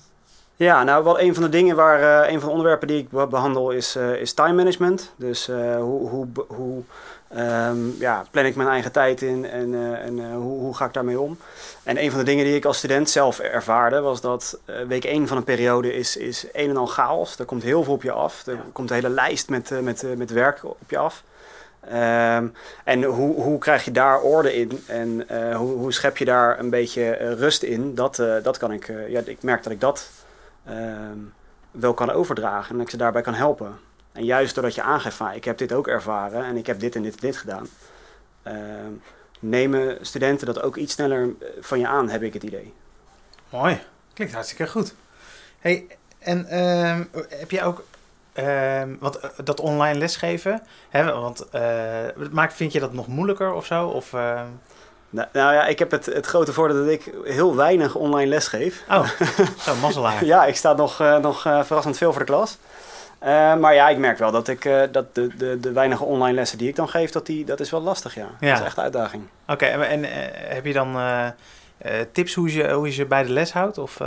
Ja, 0.56 0.84
nou, 0.84 1.04
wel 1.04 1.20
een 1.20 1.34
van 1.34 1.42
de 1.42 1.48
dingen 1.48 1.76
waar, 1.76 2.22
eh, 2.22 2.32
een 2.32 2.38
van 2.38 2.44
de 2.48 2.54
onderwerpen 2.54 2.88
die 2.88 2.98
ik 2.98 3.10
be- 3.10 3.26
behandel 3.26 3.70
is, 3.70 3.96
eh, 3.96 4.12
is 4.14 4.32
time 4.32 4.52
management. 4.52 5.12
Dus 5.16 5.48
eh, 5.48 5.76
hoe, 5.76 6.08
hoe, 6.08 6.26
hoe 6.46 6.82
ehm, 7.28 7.76
ja, 7.98 8.24
plan 8.30 8.44
ik 8.44 8.56
mijn 8.56 8.68
eigen 8.68 8.92
tijd 8.92 9.22
in 9.22 9.46
en, 9.50 9.74
eh, 9.74 10.04
en 10.04 10.18
eh, 10.18 10.34
hoe, 10.36 10.60
hoe 10.60 10.74
ga 10.76 10.84
ik 10.84 10.92
daarmee 10.92 11.20
om? 11.20 11.38
En 11.82 12.02
een 12.02 12.10
van 12.10 12.18
de 12.18 12.24
dingen 12.24 12.44
die 12.44 12.54
ik 12.56 12.64
als 12.64 12.78
student 12.78 13.10
zelf 13.10 13.38
ervaarde 13.38 14.00
was 14.00 14.20
dat 14.20 14.58
eh, 14.64 14.74
week 14.88 15.04
1 15.04 15.26
van 15.28 15.36
een 15.36 15.44
periode 15.44 15.94
is, 15.94 16.16
is 16.16 16.46
een 16.52 16.68
en 16.70 16.76
al 16.76 16.86
chaos. 16.86 17.38
Er 17.38 17.44
komt 17.44 17.62
heel 17.62 17.82
veel 17.84 17.92
op 17.92 18.02
je 18.02 18.12
af. 18.12 18.46
Er 18.46 18.58
komt 18.72 18.88
een 18.90 18.96
hele 18.96 19.08
lijst 19.08 19.48
met, 19.48 19.70
eh, 19.70 19.78
met, 19.78 20.02
eh, 20.02 20.10
met 20.16 20.30
werk 20.30 20.64
op 20.64 20.76
je 20.90 20.98
af. 20.98 21.22
Ehm, 21.80 22.48
en 22.84 23.02
hoe, 23.02 23.42
hoe 23.42 23.58
krijg 23.58 23.84
je 23.84 23.90
daar 23.90 24.20
orde 24.20 24.54
in 24.54 24.82
en 24.86 25.28
eh, 25.28 25.56
hoe, 25.56 25.76
hoe 25.76 25.92
schep 25.92 26.16
je 26.16 26.24
daar 26.24 26.58
een 26.58 26.70
beetje 26.70 27.16
eh, 27.16 27.32
rust 27.32 27.62
in? 27.62 27.94
Dat, 27.94 28.18
eh, 28.18 28.34
dat 28.42 28.58
kan 28.58 28.72
ik, 28.72 28.92
ja, 29.08 29.20
ik 29.24 29.42
merk 29.42 29.62
dat 29.62 29.72
ik 29.72 29.80
dat 29.80 30.10
ehm, 30.64 31.18
wel 31.70 31.94
kan 31.94 32.10
overdragen 32.10 32.74
en 32.74 32.80
ik 32.80 32.90
ze 32.90 32.96
daarbij 32.96 33.22
kan 33.22 33.34
helpen. 33.34 33.78
En 34.12 34.24
juist 34.24 34.54
doordat 34.54 34.74
je 34.74 34.82
aangeeft 34.82 35.16
van 35.16 35.32
ik 35.32 35.44
heb 35.44 35.58
dit 35.58 35.72
ook 35.72 35.88
ervaren 35.88 36.44
en 36.44 36.56
ik 36.56 36.66
heb 36.66 36.80
dit 36.80 36.96
en 36.96 37.02
dit 37.02 37.14
en 37.14 37.20
dit 37.20 37.36
gedaan, 37.36 37.68
ehm, 38.42 38.92
nemen 39.40 39.98
studenten 40.00 40.46
dat 40.46 40.62
ook 40.62 40.76
iets 40.76 40.92
sneller 40.92 41.28
van 41.60 41.78
je 41.78 41.86
aan, 41.86 42.08
heb 42.08 42.22
ik 42.22 42.32
het 42.32 42.42
idee. 42.42 42.74
Mooi. 43.50 43.80
Klinkt 44.12 44.34
hartstikke 44.34 44.66
goed. 44.66 44.94
Hey, 45.58 45.86
en 46.18 46.46
heb 47.28 47.50
jij 47.50 47.64
ook... 47.64 47.84
ehm, 48.38 48.94
want 49.00 49.18
eh, 49.18 49.30
dat 49.44 49.60
online 49.60 49.98
lesgeven, 49.98 50.62
hè, 50.88 51.12
want 51.12 51.48
eh, 51.50 51.62
maakt, 52.30 52.54
vind 52.54 52.72
je 52.72 52.80
dat 52.80 52.92
nog 52.92 53.06
moeilijker 53.06 53.52
of 53.52 53.66
zo? 53.66 53.86
Of, 53.86 54.12
ehm, 54.12 54.46
Nou, 55.10 55.28
nou 55.32 55.54
ja, 55.54 55.66
ik 55.66 55.78
heb 55.78 55.90
het, 55.90 56.06
het 56.06 56.26
grote 56.26 56.52
voordeel 56.52 56.84
dat 56.84 56.92
ik 56.92 57.12
heel 57.24 57.56
weinig 57.56 57.94
online 57.94 58.28
les 58.28 58.48
geef. 58.48 58.84
Oh, 58.90 59.08
zo, 59.64 59.74
mazzelaar. 59.74 60.24
Ja, 60.24 60.44
ik 60.44 60.56
sta 60.56 60.72
nog, 60.72 61.00
eh, 61.00 61.18
nog 61.18 61.40
verrassend 61.40 61.96
veel 61.96 62.10
voor 62.12 62.20
de 62.20 62.32
klas. 62.32 62.58
Maar 63.60 63.74
ja, 63.74 63.88
ik 63.88 63.98
merk 63.98 64.18
wel 64.18 64.30
dat, 64.30 64.48
ik, 64.48 64.88
dat 64.92 65.14
de, 65.14 65.36
de, 65.36 65.60
de 65.60 65.72
weinige 65.72 66.04
online 66.04 66.34
lessen 66.34 66.58
die 66.58 66.68
ik 66.68 66.76
dan 66.76 66.88
geef, 66.88 67.10
dat, 67.10 67.26
die, 67.26 67.44
dat 67.44 67.60
is 67.60 67.70
wel 67.70 67.80
lastig, 67.80 68.14
ja. 68.14 68.26
Ja. 68.40 68.48
Dat 68.50 68.58
is 68.58 68.66
echt 68.66 68.76
een 68.76 68.82
uitdaging. 68.82 69.22
Oké, 69.46 69.64
en, 69.64 69.82
en 69.82 70.04
heb 70.54 70.64
je 70.64 70.72
dan 70.72 70.96
tips 72.12 72.34
hoe 72.34 72.52
je, 72.52 72.72
hoe 72.72 72.86
je 72.86 72.92
ze 72.92 73.04
bij 73.04 73.22
de 73.22 73.32
les 73.32 73.52
houdt? 73.52 73.78
Of, 73.78 74.00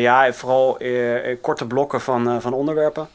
ja, 0.00 0.32
vooral 0.32 0.78
eh, 0.78 1.30
eh, 1.30 1.38
korte 1.40 1.66
blokken 1.66 2.00
van, 2.00 2.28
eh, 2.28 2.36
van 2.38 2.52
onderwerpen. 2.52 3.08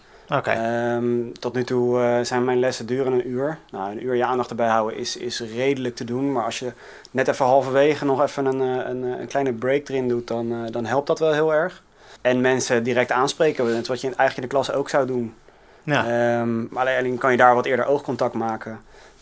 Ehm, 0.54 1.32
tot 1.40 1.54
nu 1.54 1.64
toe 1.64 2.02
eh, 2.02 2.20
zijn 2.22 2.44
mijn 2.44 2.60
lessen 2.60 2.86
duren 2.86 3.14
een 3.14 3.30
uur. 3.30 3.58
Nou, 3.72 3.92
een 3.92 4.06
uur 4.06 4.16
je 4.16 4.26
aandacht 4.26 4.50
erbij 4.50 4.68
houden 4.68 4.98
is, 5.00 5.18
is 5.18 5.40
redelijk 5.56 5.96
te 5.96 6.04
doen. 6.04 6.32
Maar 6.32 6.44
als 6.44 6.60
je 6.60 6.72
net 7.12 7.28
even 7.28 7.46
halverwege 7.46 8.06
nog 8.06 8.22
even 8.22 8.46
een, 8.46 8.62
eh, 8.62 8.90
een, 8.90 9.04
eh, 9.14 9.20
een 9.20 9.28
kleine 9.28 9.54
break 9.54 9.88
erin 9.90 10.08
doet, 10.08 10.28
dan, 10.28 10.52
eh, 10.52 10.72
dan 10.72 10.86
helpt 10.86 11.08
dat 11.08 11.20
wel 11.20 11.34
heel 11.34 11.54
erg. 11.54 11.84
En 12.22 12.42
mensen 12.42 12.84
direct 12.84 13.12
aanspreken, 13.12 13.66
net 13.66 13.88
wat 13.88 14.02
je 14.02 14.08
eigenlijk 14.08 14.36
in 14.36 14.42
de 14.42 14.48
klas 14.50 14.72
ook 14.72 14.90
zou 14.90 15.06
doen. 15.08 15.34
ja. 15.84 16.00
Ehm, 16.06 16.74
maar 16.74 16.98
alleen 16.98 17.18
kan 17.18 17.32
je 17.32 17.38
daar 17.38 17.56
wat 17.56 17.66
eerder 17.66 17.86
oogcontact 17.86 18.34
maken. 18.34 18.80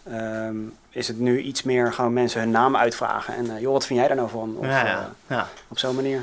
Ehm, 0.10 0.56
is 0.90 1.08
het 1.08 1.20
nu 1.20 1.40
iets 1.40 1.64
meer 1.64 1.94
gewoon 1.94 2.14
mensen 2.14 2.40
hun 2.40 2.52
naam 2.52 2.76
uitvragen. 2.76 3.36
En 3.36 3.50
eh, 3.56 3.62
joh, 3.62 3.72
wat 3.72 3.86
vind 3.86 4.00
jij 4.00 4.08
daar 4.08 4.18
nou 4.18 4.30
van? 4.30 4.56
Of, 4.58 4.66
eh, 4.66 4.98
ja. 5.28 5.48
op 5.68 5.80
zo'n 5.80 5.96
manier. 5.96 6.22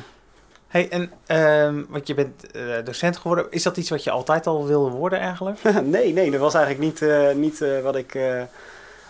Hey, 0.70 0.88
en 1.26 1.86
want 1.88 2.06
je 2.06 2.14
bent 2.14 2.50
eh, 2.50 2.62
docent 2.84 3.16
geworden. 3.16 3.46
Is 3.50 3.62
dat 3.62 3.76
iets 3.76 3.90
wat 3.90 4.04
je 4.04 4.10
altijd 4.10 4.46
al 4.46 4.66
wilde 4.66 4.90
worden 4.90 5.18
eigenlijk? 5.18 5.62
nee, 5.84 6.12
nee, 6.12 6.30
dat 6.30 6.40
was 6.40 6.54
eigenlijk 6.54 6.84
niet, 6.84 7.02
eh, 7.02 7.32
niet 7.34 7.60
eh, 7.60 7.80
wat 7.80 7.96
ik 7.96 8.18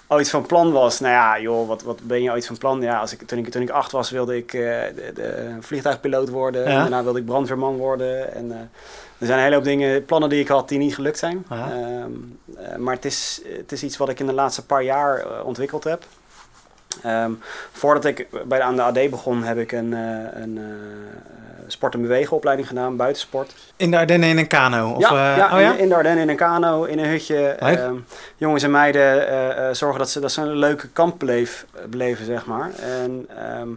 ooit 0.06 0.30
van 0.30 0.46
plan 0.46 0.72
was. 0.72 1.00
Nou 1.00 1.12
ja, 1.12 1.40
joh, 1.40 1.68
wat, 1.68 1.82
wat 1.82 2.00
ben 2.02 2.22
je 2.22 2.30
ooit 2.30 2.46
van 2.46 2.58
plan? 2.58 2.80
Ja, 2.80 2.98
als 2.98 3.12
ik, 3.12 3.22
toen, 3.22 3.38
ik, 3.38 3.48
toen 3.48 3.62
ik 3.62 3.70
acht 3.70 3.92
was, 3.92 4.10
wilde 4.10 4.36
ik 4.36 4.50
de, 4.50 5.12
de 5.14 5.56
vliegtuigpiloot 5.60 6.28
worden. 6.28 6.62
Ja. 6.62 6.68
En 6.68 6.80
daarna 6.80 7.02
wilde 7.02 7.18
ik 7.18 7.24
brandweerman 7.24 7.76
worden. 7.76 8.34
En, 8.34 8.70
er 9.18 9.26
zijn 9.26 9.38
een 9.38 9.44
hele 9.44 9.56
hoop 9.56 9.64
dingen, 9.64 10.04
plannen 10.04 10.28
die 10.28 10.40
ik 10.40 10.48
had 10.48 10.68
die 10.68 10.78
niet 10.78 10.94
gelukt 10.94 11.18
zijn. 11.18 11.44
Ehm, 11.50 12.10
eh, 12.56 12.76
maar 12.76 12.94
het 12.94 13.04
is, 13.04 13.42
het 13.56 13.72
is 13.72 13.82
iets 13.82 13.96
wat 13.96 14.08
ik 14.08 14.20
in 14.20 14.26
de 14.26 14.32
laatste 14.32 14.66
paar 14.66 14.82
jaar 14.82 15.42
ontwikkeld 15.44 15.84
heb. 15.84 16.04
Ehm, 17.02 17.32
voordat 17.72 18.04
ik 18.04 18.26
bij 18.48 18.58
de, 18.58 18.64
aan 18.64 18.76
de 18.76 18.82
AD 18.82 19.10
begon, 19.10 19.42
heb 19.42 19.58
ik 19.58 19.72
een, 19.72 19.92
een 19.92 20.58
sport- 21.72 21.94
en 21.94 22.02
bewegenopleiding 22.02 22.68
gedaan, 22.68 22.96
buitensport. 22.96 23.54
In 23.76 23.90
de 23.90 23.96
Ardennen 23.96 24.28
in 24.28 24.38
een 24.38 24.46
kano? 24.46 24.92
Of, 24.92 25.00
ja, 25.00 25.30
eh, 25.30 25.36
ja, 25.36 25.54
oh 25.54 25.60
ja? 25.60 25.72
In, 25.72 25.78
in 25.78 25.88
de 25.88 25.94
Ardennen 25.94 26.22
in 26.22 26.28
een 26.28 26.36
kano, 26.36 26.84
in 26.84 26.98
een 26.98 27.08
hutje. 27.08 27.46
Ehm, 27.48 27.94
jongens 28.36 28.62
en 28.62 28.70
meiden 28.70 29.28
eh, 29.28 29.68
eh, 29.68 29.74
zorgen 29.74 29.98
dat 29.98 30.10
ze, 30.10 30.20
dat 30.20 30.32
ze 30.32 30.40
een 30.40 30.56
leuke 30.56 30.88
kamp 30.88 31.18
beleef, 31.18 31.66
beleven, 31.88 32.24
zeg 32.24 32.46
maar. 32.46 32.70
En 33.02 33.26
ehm, 33.36 33.68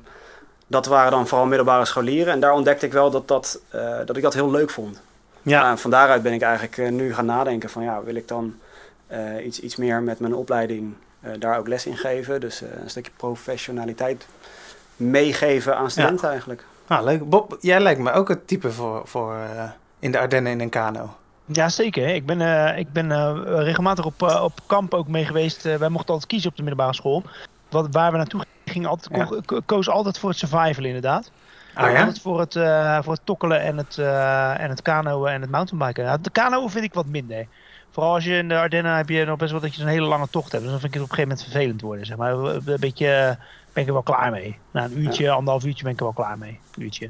dat 0.68 0.86
waren 0.86 1.12
dan 1.12 1.28
vooral 1.28 1.48
middelbare 1.48 1.86
scholieren. 1.86 2.34
En 2.34 2.40
daar 2.40 2.54
ontdekte 2.54 2.86
ik 2.86 2.92
wel 2.92 3.12
dat, 3.12 3.28
dat, 3.28 3.60
dat 4.06 4.18
ik 4.18 4.24
dat 4.24 4.34
heel 4.34 4.52
leuk 4.52 4.70
vond. 4.70 5.02
ja. 5.42 5.62
Nou, 5.62 5.78
van 5.78 5.92
daaruit 5.92 6.22
ben 6.24 6.34
ik 6.34 6.42
eigenlijk 6.42 6.92
nu 6.92 7.14
gaan 7.14 7.26
nadenken 7.26 7.70
van 7.70 7.84
ja, 7.84 8.04
wil 8.04 8.16
ik 8.16 8.28
dan 8.28 8.56
iets, 9.44 9.60
iets 9.60 9.76
meer 9.76 10.02
met 10.02 10.20
mijn 10.20 10.36
opleiding 10.36 10.94
daar 11.40 11.58
ook 11.58 11.68
les 11.68 11.86
in 11.86 11.98
geven. 11.98 12.42
Dus 12.42 12.62
een 12.62 12.90
stukje 12.90 13.12
professionaliteit 13.18 14.26
meegeven 14.96 15.78
aan 15.78 15.92
studenten 15.92 16.30
eigenlijk. 16.30 16.64
Ah, 16.88 17.04
leuk. 17.04 17.30
Bob, 17.30 17.58
jij 17.62 17.80
lijkt 17.80 18.00
me 18.00 18.12
ook 18.12 18.28
het 18.30 18.48
type 18.48 18.72
voor, 18.72 19.02
voor 19.06 19.36
eh, 19.36 19.64
in 20.00 20.12
de 20.12 20.20
Ardennen 20.20 20.52
in 20.52 20.60
een 20.60 20.70
kano. 20.70 21.16
Ja, 21.46 21.70
zeker. 21.70 22.08
Ik 22.08 22.26
ben, 22.26 22.42
eh, 22.42 22.78
ik 22.78 22.92
ben 22.94 23.12
eh, 23.12 23.34
regelmatig 23.46 24.06
op, 24.06 24.22
op 24.22 24.60
kamp 24.68 24.94
ook 24.94 25.08
mee 25.08 25.26
geweest. 25.26 25.64
Wij 25.64 25.90
mochten 25.90 26.14
altijd 26.14 26.28
kiezen 26.32 26.50
op 26.50 26.56
de 26.56 26.64
middelbare 26.64 26.94
school. 26.96 27.24
Wat, 27.70 27.88
waar 27.92 28.12
we 28.12 28.18
naartoe 28.18 28.44
gingen, 28.66 28.90
altijd, 28.90 29.16
Ja. 29.16 29.26
ko- 29.26 29.42
ko- 29.46 29.62
koos 29.66 29.90
altijd 29.90 30.20
voor 30.20 30.30
het 30.30 30.38
survival 30.38 30.84
inderdaad. 30.86 31.32
Ah 31.74 31.92
ja? 31.92 32.00
Altijd 32.00 32.22
voor 32.22 32.40
het, 32.40 32.54
voor 33.04 33.14
het 33.14 33.22
tokkelen 33.24 33.62
en 33.62 33.78
het, 33.78 33.98
en 34.60 34.70
het 34.70 34.82
kanoën 34.82 35.32
en 35.32 35.42
het 35.42 35.50
mountainbiken. 35.52 36.06
Nou, 36.06 36.18
de 36.22 36.30
kanoën 36.30 36.70
vind 36.70 36.84
ik 36.86 36.94
wat 36.94 37.06
minder. 37.06 37.48
Vooral 37.92 38.14
als 38.14 38.24
je 38.24 38.38
in 38.38 38.48
de 38.48 38.58
Ardennen 38.58 38.96
heb 38.96 39.10
je 39.10 39.26
nog 39.26 39.38
best 39.38 39.52
wel 39.52 39.62
dat 39.62 39.76
je 39.76 39.82
een 39.82 39.88
hele 39.88 40.06
lange 40.08 40.28
tocht 40.30 40.52
hebt. 40.52 40.64
Dus 40.64 40.72
dan 40.72 40.82
vind 40.82 40.94
ik 40.96 41.00
het 41.02 41.10
op 41.10 41.18
een 41.18 41.24
gegeven 41.24 41.38
moment 41.38 41.52
vervelend 41.54 41.82
worden. 41.82 42.06
Zeg 42.06 42.18
maar. 42.18 42.34
Een 42.34 42.78
beetje 42.80 43.38
ben 43.74 43.84
ik 43.84 43.88
er 43.88 43.94
wel 43.94 44.02
klaar 44.04 44.32
mee. 44.32 44.58
Na 44.72 44.84
een 44.84 45.00
uurtje, 45.00 45.30
anderhalf 45.30 45.66
uurtje 45.66 45.84
ben 45.84 45.92
ik 45.94 45.98
er 46.00 46.04
wel 46.06 46.14
klaar 46.14 46.38
mee. 46.38 46.60
Een 46.76 46.84
uurtje. 46.84 47.10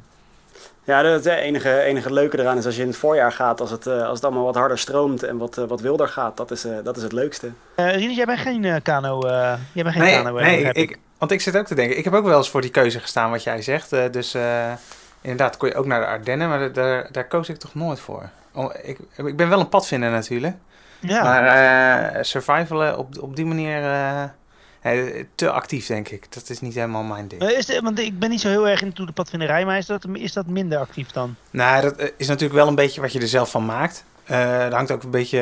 Ja, 0.84 1.04
het 1.06 1.26
enige, 1.26 1.80
enige 1.82 2.14
leuke 2.14 2.40
eraan 2.40 2.58
is 2.58 2.66
als 2.66 2.76
je 2.76 2.82
in 2.82 2.88
het 2.88 2.98
voorjaar 2.98 3.32
gaat, 3.32 3.62
als 3.62 3.72
het, 3.72 3.88
eh, 3.88 4.02
als 4.04 4.14
het 4.16 4.24
allemaal 4.24 4.44
wat 4.44 4.56
harder 4.56 4.78
stroomt 4.80 5.24
en 5.24 5.38
wat, 5.38 5.58
eh, 5.58 5.66
wat 5.66 5.82
wilder 5.82 6.08
gaat, 6.08 6.38
dat 6.38 6.52
is, 6.52 6.66
eh, 6.66 6.76
dat 6.84 6.98
is 6.98 7.04
het 7.04 7.12
leukste. 7.12 7.52
Eh 7.76 7.96
Rinus, 7.96 8.16
jij 8.16 8.26
bent 8.26 8.40
geen 8.40 8.82
kano. 8.82 9.22
eh, 9.22 9.54
jij 9.74 9.84
bent 9.84 9.96
geen 9.96 10.04
Nee, 10.04 10.22
kano. 10.24 10.40
nee 10.40 10.72
ik, 10.74 10.98
want 11.18 11.32
ik 11.32 11.42
zit 11.42 11.58
ook 11.58 11.66
te 11.66 11.76
denken. 11.76 11.98
Ik 11.98 12.04
heb 12.04 12.14
ook 12.14 12.26
wel 12.26 12.38
eens 12.38 12.50
voor 12.50 12.62
die 12.62 12.70
keuze 12.70 13.00
gestaan 13.00 13.30
wat 13.32 13.44
jij 13.44 13.62
zegt. 13.62 13.92
eh, 13.94 14.04
dus 14.12 14.34
eh, 14.34 14.72
inderdaad 15.22 15.58
kon 15.58 15.70
je 15.70 15.76
ook 15.76 15.86
naar 15.86 16.00
de 16.00 16.06
Ardennen, 16.08 16.50
maar 16.50 16.74
daar- 16.74 17.08
daar, 17.12 17.28
koos 17.28 17.50
ik 17.50 17.58
toch 17.58 17.76
nooit 17.76 18.00
voor. 18.00 18.30
Oh, 18.54 18.74
ik, 18.84 18.98
ik 19.16 19.36
ben 19.36 19.50
wel 19.50 19.60
een 19.60 19.70
padvinder 19.70 20.12
natuurlijk. 20.12 20.56
Ja. 21.00 21.24
Maar 21.24 21.46
eh 22.16 22.24
survivalen 22.24 22.98
op, 22.98 23.22
op 23.22 23.36
die 23.36 23.46
manier 23.46 23.84
eh, 23.84 24.24
te 25.36 25.52
actief, 25.52 25.86
denk 25.88 26.10
ik. 26.10 26.34
Dat 26.34 26.50
is 26.50 26.62
niet 26.62 26.74
helemaal 26.74 27.04
mijn 27.04 27.28
ding. 27.28 27.42
Eh, 27.42 27.58
Is 27.58 27.66
de, 27.66 27.82
want 27.82 28.00
ik 28.00 28.20
ben 28.20 28.30
niet 28.30 28.42
zo 28.42 28.48
heel 28.50 28.68
erg 28.68 28.82
into 28.82 29.06
de 29.06 29.12
padvinderij, 29.12 29.66
maar 29.66 29.78
is 29.78 29.86
dat, 29.86 30.06
is 30.14 30.34
dat 30.34 30.46
minder 30.48 30.80
actief 30.80 31.12
dan? 31.12 31.36
Nou, 31.52 31.82
dat 31.82 31.96
eh, 31.98 32.10
is 32.18 32.28
natuurlijk 32.28 32.60
wel 32.60 32.68
een 32.68 32.76
beetje 32.76 33.02
wat 33.02 33.12
je 33.14 33.20
er 33.20 33.28
zelf 33.28 33.52
van 33.52 33.66
maakt. 33.66 34.06
Eh 34.24 34.60
dat 34.60 34.74
hangt 34.74 34.92
ook 34.92 35.04
een 35.04 35.10
beetje 35.12 35.40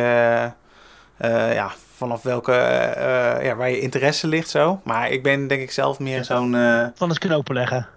ja, 1.53 1.71
vanaf 1.95 2.21
welke, 2.21 2.51
ja, 3.43 3.55
waar 3.55 3.69
je 3.69 3.79
interesse 3.79 4.27
ligt 4.27 4.49
zo. 4.49 4.81
Maar 4.83 5.09
ik 5.09 5.23
ben 5.23 5.47
denk 5.47 5.61
ik 5.61 5.71
zelf 5.71 5.99
meer 5.99 6.23
zo'n 6.23 6.51
Van 6.95 7.09
het 7.09 7.19
knopen 7.19 7.53
leggen. 7.55 7.87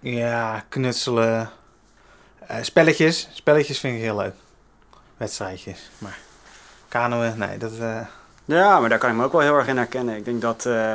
ja, 0.00 0.64
knutselen. 0.68 1.50
Spelletjes. 2.60 3.28
Spelletjes 3.32 3.78
vind 3.78 3.96
ik 3.96 4.02
heel 4.02 4.16
leuk. 4.16 4.34
Wedstrijdjes. 5.16 5.90
Maar 5.98 6.18
kanoën, 6.88 7.38
nee, 7.38 7.58
dat... 7.58 7.72
Ja, 8.44 8.80
maar 8.80 8.88
daar 8.88 8.98
kan 8.98 9.10
ik 9.10 9.16
me 9.16 9.24
ook 9.24 9.32
wel 9.32 9.40
heel 9.40 9.56
erg 9.56 9.66
in 9.66 9.76
herkennen. 9.76 10.16
Ik 10.16 10.24
denk 10.24 10.40
dat 10.40 10.66
eh, 10.66 10.94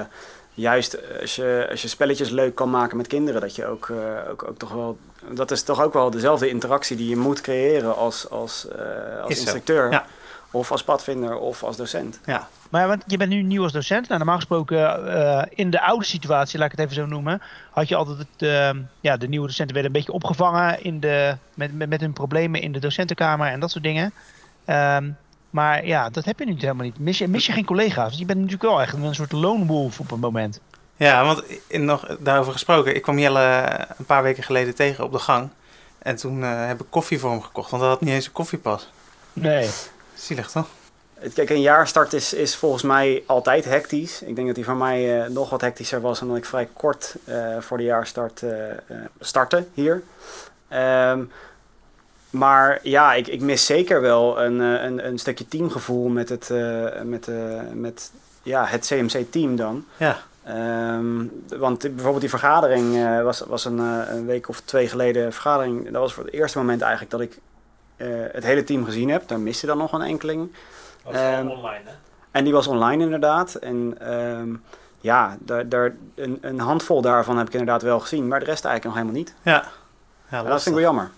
juist 0.53 1.19
als 1.21 1.35
je, 1.35 1.67
als 1.69 1.81
je 1.81 1.87
spelletjes 1.87 2.29
leuk 2.29 2.55
kan 2.55 2.69
maken 2.69 2.97
met 2.97 3.07
kinderen, 3.07 3.41
dat 3.41 3.55
je 3.55 3.65
ook, 3.65 3.89
eh, 3.89 4.29
ook, 4.29 4.43
ook 4.43 4.57
toch 4.57 4.71
wel. 4.71 4.97
Dat 5.31 5.51
is 5.51 5.63
toch 5.63 5.81
ook 5.81 5.93
wel 5.93 6.09
dezelfde 6.09 6.49
interactie 6.49 6.97
die 6.97 7.09
je 7.09 7.17
moet 7.17 7.41
creëren 7.41 7.95
als, 7.95 8.29
als, 8.29 8.67
eh, 8.67 9.21
als 9.21 9.39
instructeur. 9.39 9.91
ja. 9.91 10.05
Of 10.51 10.71
als 10.71 10.83
padvinder 10.83 11.37
of 11.37 11.63
als 11.63 11.77
docent. 11.77 12.19
ja, 12.25 12.47
Maar 12.69 12.87
want 12.87 13.03
je 13.07 13.17
bent 13.17 13.29
nu 13.29 13.41
nieuw 13.41 13.63
als 13.63 13.71
docent. 13.71 14.07
Nou, 14.07 14.17
normaal 14.17 14.35
gesproken, 14.35 15.49
in 15.55 15.69
de 15.69 15.81
oude 15.81 16.05
situatie, 16.05 16.59
laat 16.59 16.71
ik 16.71 16.77
het 16.77 16.85
even 16.85 17.01
zo 17.01 17.05
noemen, 17.05 17.41
had 17.71 17.87
je 17.87 17.95
altijd 17.95 18.17
het, 18.17 18.49
eh, 18.49 18.69
ja, 18.99 19.17
de 19.17 19.27
nieuwe 19.27 19.47
docenten 19.47 19.75
werden 19.75 19.91
een 19.93 19.97
beetje 19.97 20.13
opgevangen 20.13 20.83
in 20.83 20.99
de, 20.99 21.37
met, 21.53 21.77
met, 21.77 21.89
met 21.89 22.01
hun 22.01 22.13
problemen 22.13 22.61
in 22.61 22.71
de 22.71 22.79
docentenkamer 22.79 23.47
en 23.47 23.59
dat 23.59 23.71
soort 23.71 23.83
dingen. 23.83 24.13
Ehm, 24.65 25.09
maar 25.49 25.85
ja, 25.85 26.09
dat 26.09 26.25
heb 26.25 26.39
je 26.39 26.45
nu 26.45 26.55
helemaal 26.57 26.85
niet. 26.85 26.99
Mis 26.99 27.17
je, 27.17 27.27
mis 27.27 27.45
je 27.45 27.51
geen 27.51 27.65
collega's? 27.65 28.17
Je 28.17 28.25
bent 28.25 28.37
natuurlijk 28.39 28.69
wel 28.69 28.81
echt 28.81 28.93
een 28.93 29.15
soort 29.15 29.31
lone 29.31 29.65
wolf 29.65 29.99
op 29.99 30.11
een 30.11 30.19
moment. 30.19 30.59
Ja, 30.95 31.23
want 31.25 31.43
in, 31.67 31.85
nog 31.85 32.17
daarover 32.19 32.51
gesproken. 32.51 32.95
Ik 32.95 33.01
kwam 33.01 33.19
Jelle 33.19 33.69
een 33.97 34.05
paar 34.05 34.23
weken 34.23 34.43
geleden 34.43 34.75
tegen 34.75 35.03
op 35.03 35.11
de 35.11 35.19
gang. 35.19 35.49
En 35.99 36.15
toen 36.15 36.43
eh, 36.43 36.67
heb 36.67 36.79
ik 36.81 36.85
koffie 36.89 37.19
voor 37.19 37.29
hem 37.31 37.41
gekocht. 37.41 37.69
Want 37.69 37.81
hij 37.81 37.91
had 37.91 38.01
niet 38.01 38.13
eens 38.13 38.25
een 38.25 38.31
koffiepas. 38.31 38.89
Nee. 39.33 39.69
Zielig 40.13 40.51
toch? 40.51 40.67
Het- 41.13 41.33
Kijk, 41.33 41.49
een 41.49 41.61
jaarstart 41.61 42.13
is, 42.13 42.33
is 42.33 42.55
volgens 42.55 42.83
mij 42.83 43.23
altijd 43.27 43.65
hectisch. 43.65 44.21
Ik 44.21 44.35
denk 44.35 44.47
dat 44.47 44.55
die 44.55 44.65
voor 44.65 44.75
mij 44.77 45.21
eh, 45.23 45.29
nog 45.29 45.49
wat 45.49 45.61
hectischer 45.61 46.01
was, 46.01 46.21
omdat 46.21 46.37
ik 46.37 46.45
vrij 46.45 46.67
kort 46.73 47.15
eh, 47.25 47.57
voor 47.59 47.77
de 47.77 47.83
jaarstart 47.83 48.43
eh, 48.43 48.69
eh, 48.71 48.77
startte 49.19 49.67
hier. 49.73 50.03
Ehm, 50.67 51.23
maar 52.29 52.79
ja, 52.83 53.13
ik, 53.13 53.27
ik 53.27 53.41
mis 53.41 53.65
zeker 53.65 54.01
wel 54.01 54.41
een, 54.41 54.61
eh, 54.61 54.83
een, 54.83 55.07
een 55.07 55.17
stukje 55.17 55.47
teamgevoel 55.47 56.07
met 56.07 56.29
het, 56.29 56.49
eh, 56.49 57.01
met, 57.03 57.27
eh, 57.27 57.61
met 57.73 58.11
ja, 58.43 58.65
het 58.65 58.85
CMC-team 58.85 59.55
dan. 59.55 59.85
Ja. 59.97 60.17
Ehm, 60.43 61.25
want 61.57 61.79
bijvoorbeeld 61.81 62.19
die 62.19 62.29
vergadering 62.29 62.95
eh, 62.95 63.21
was, 63.21 63.39
was 63.39 63.65
een, 63.65 63.79
eh, 63.79 64.15
een 64.15 64.25
week 64.25 64.49
of 64.49 64.59
twee 64.59 64.87
geleden 64.87 65.25
een 65.25 65.33
vergadering. 65.33 65.83
Dat 65.91 66.01
was 66.01 66.13
voor 66.13 66.23
het 66.23 66.33
eerste 66.33 66.57
moment 66.57 66.81
eigenlijk 66.81 67.11
dat 67.11 67.21
ik 67.21 67.39
eh, 67.97 68.07
het 68.31 68.43
hele 68.43 68.63
team 68.63 68.85
gezien 68.85 69.09
heb. 69.09 69.27
Daar 69.27 69.39
miste 69.39 69.65
dan 69.65 69.77
nog 69.77 69.93
een 69.93 70.01
enkeling. 70.01 70.51
Dat 71.03 71.13
Ehm, 71.13 71.47
online, 71.47 71.83
hè? 71.85 71.91
En 72.31 72.43
die 72.43 72.53
was 72.53 72.67
online 72.67 73.03
inderdaad. 73.03 73.55
En 73.55 73.95
ehm, 73.99 74.55
ja, 74.99 75.37
daar, 75.39 75.69
daar, 75.69 75.95
een, 76.15 76.37
een 76.41 76.59
handvol 76.59 77.01
daarvan 77.01 77.37
heb 77.37 77.47
ik 77.47 77.53
inderdaad 77.53 77.81
wel 77.81 77.99
gezien. 77.99 78.27
Maar 78.27 78.39
de 78.39 78.45
rest 78.45 78.65
eigenlijk 78.65 78.95
nog 78.95 79.03
helemaal 79.03 79.23
niet. 79.23 79.35
Ja. 79.41 79.63
ja 80.29 80.43
dat 80.43 80.63
vind 80.63 80.75
ik 80.75 80.81
wel 80.81 80.93
jammer. 80.93 81.11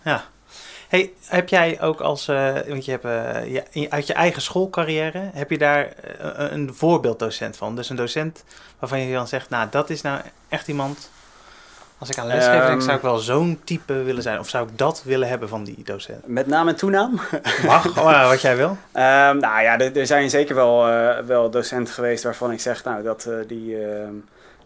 Hey, 0.91 1.12
heb 1.27 1.49
jij 1.49 1.82
ook 1.82 1.99
als, 2.01 2.27
eh, 2.27 2.54
want 2.67 2.86
je 2.86 2.91
hebt 2.91 3.06
eh, 3.06 3.63
je- 3.71 3.89
uit 3.89 4.08
je 4.08 4.13
eigen 4.13 4.41
schoolcarrière, 4.41 5.30
heb 5.34 5.49
je 5.49 5.58
daar 5.58 5.86
eh, 5.86 6.51
een, 6.51 6.73
voorbeelddocent 6.73 7.58
van? 7.58 7.75
Dus 7.75 7.89
een 7.89 7.95
docent 7.95 8.43
waarvan 8.80 8.99
je 8.99 9.13
dan 9.13 9.27
zegt, 9.27 9.49
nou 9.49 9.67
dat 9.69 9.89
is 9.89 10.01
nou 10.01 10.21
echt 10.49 10.67
iemand, 10.67 11.10
als 11.97 12.10
ik 12.10 12.17
aan 12.17 12.27
les 12.27 12.45
geef, 12.45 12.54
Ehm. 12.54 12.67
dan 12.67 12.82
zou 12.82 12.95
ik 12.95 13.01
wel 13.01 13.17
zo'n 13.17 13.60
type 13.63 13.93
willen 13.93 14.21
zijn. 14.23 14.39
Of 14.39 14.49
zou 14.49 14.67
ik 14.67 14.77
dat 14.77 15.01
willen 15.06 15.27
hebben 15.27 15.49
van 15.49 15.63
die 15.63 15.84
docent? 15.86 16.27
Met 16.27 16.47
naam 16.47 16.67
en 16.67 16.75
toenaam. 16.75 17.19
Mag, 17.65 17.93
wat 18.30 18.41
jij 18.41 18.56
wil. 18.56 18.77
Ehm, 18.91 19.38
nou 19.38 19.62
ja, 19.62 19.80
er, 19.80 19.97
er 19.97 20.08
zijn 20.08 20.30
zeker 20.30 20.56
wel, 20.56 20.86
wel 21.25 21.49
docenten 21.49 21.93
geweest 21.93 22.23
waarvan 22.23 22.51
ik 22.51 22.60
zeg, 22.60 22.84
nou, 22.84 23.04
dat, 23.04 23.30
die, 23.47 23.86
ehm, 23.86 24.13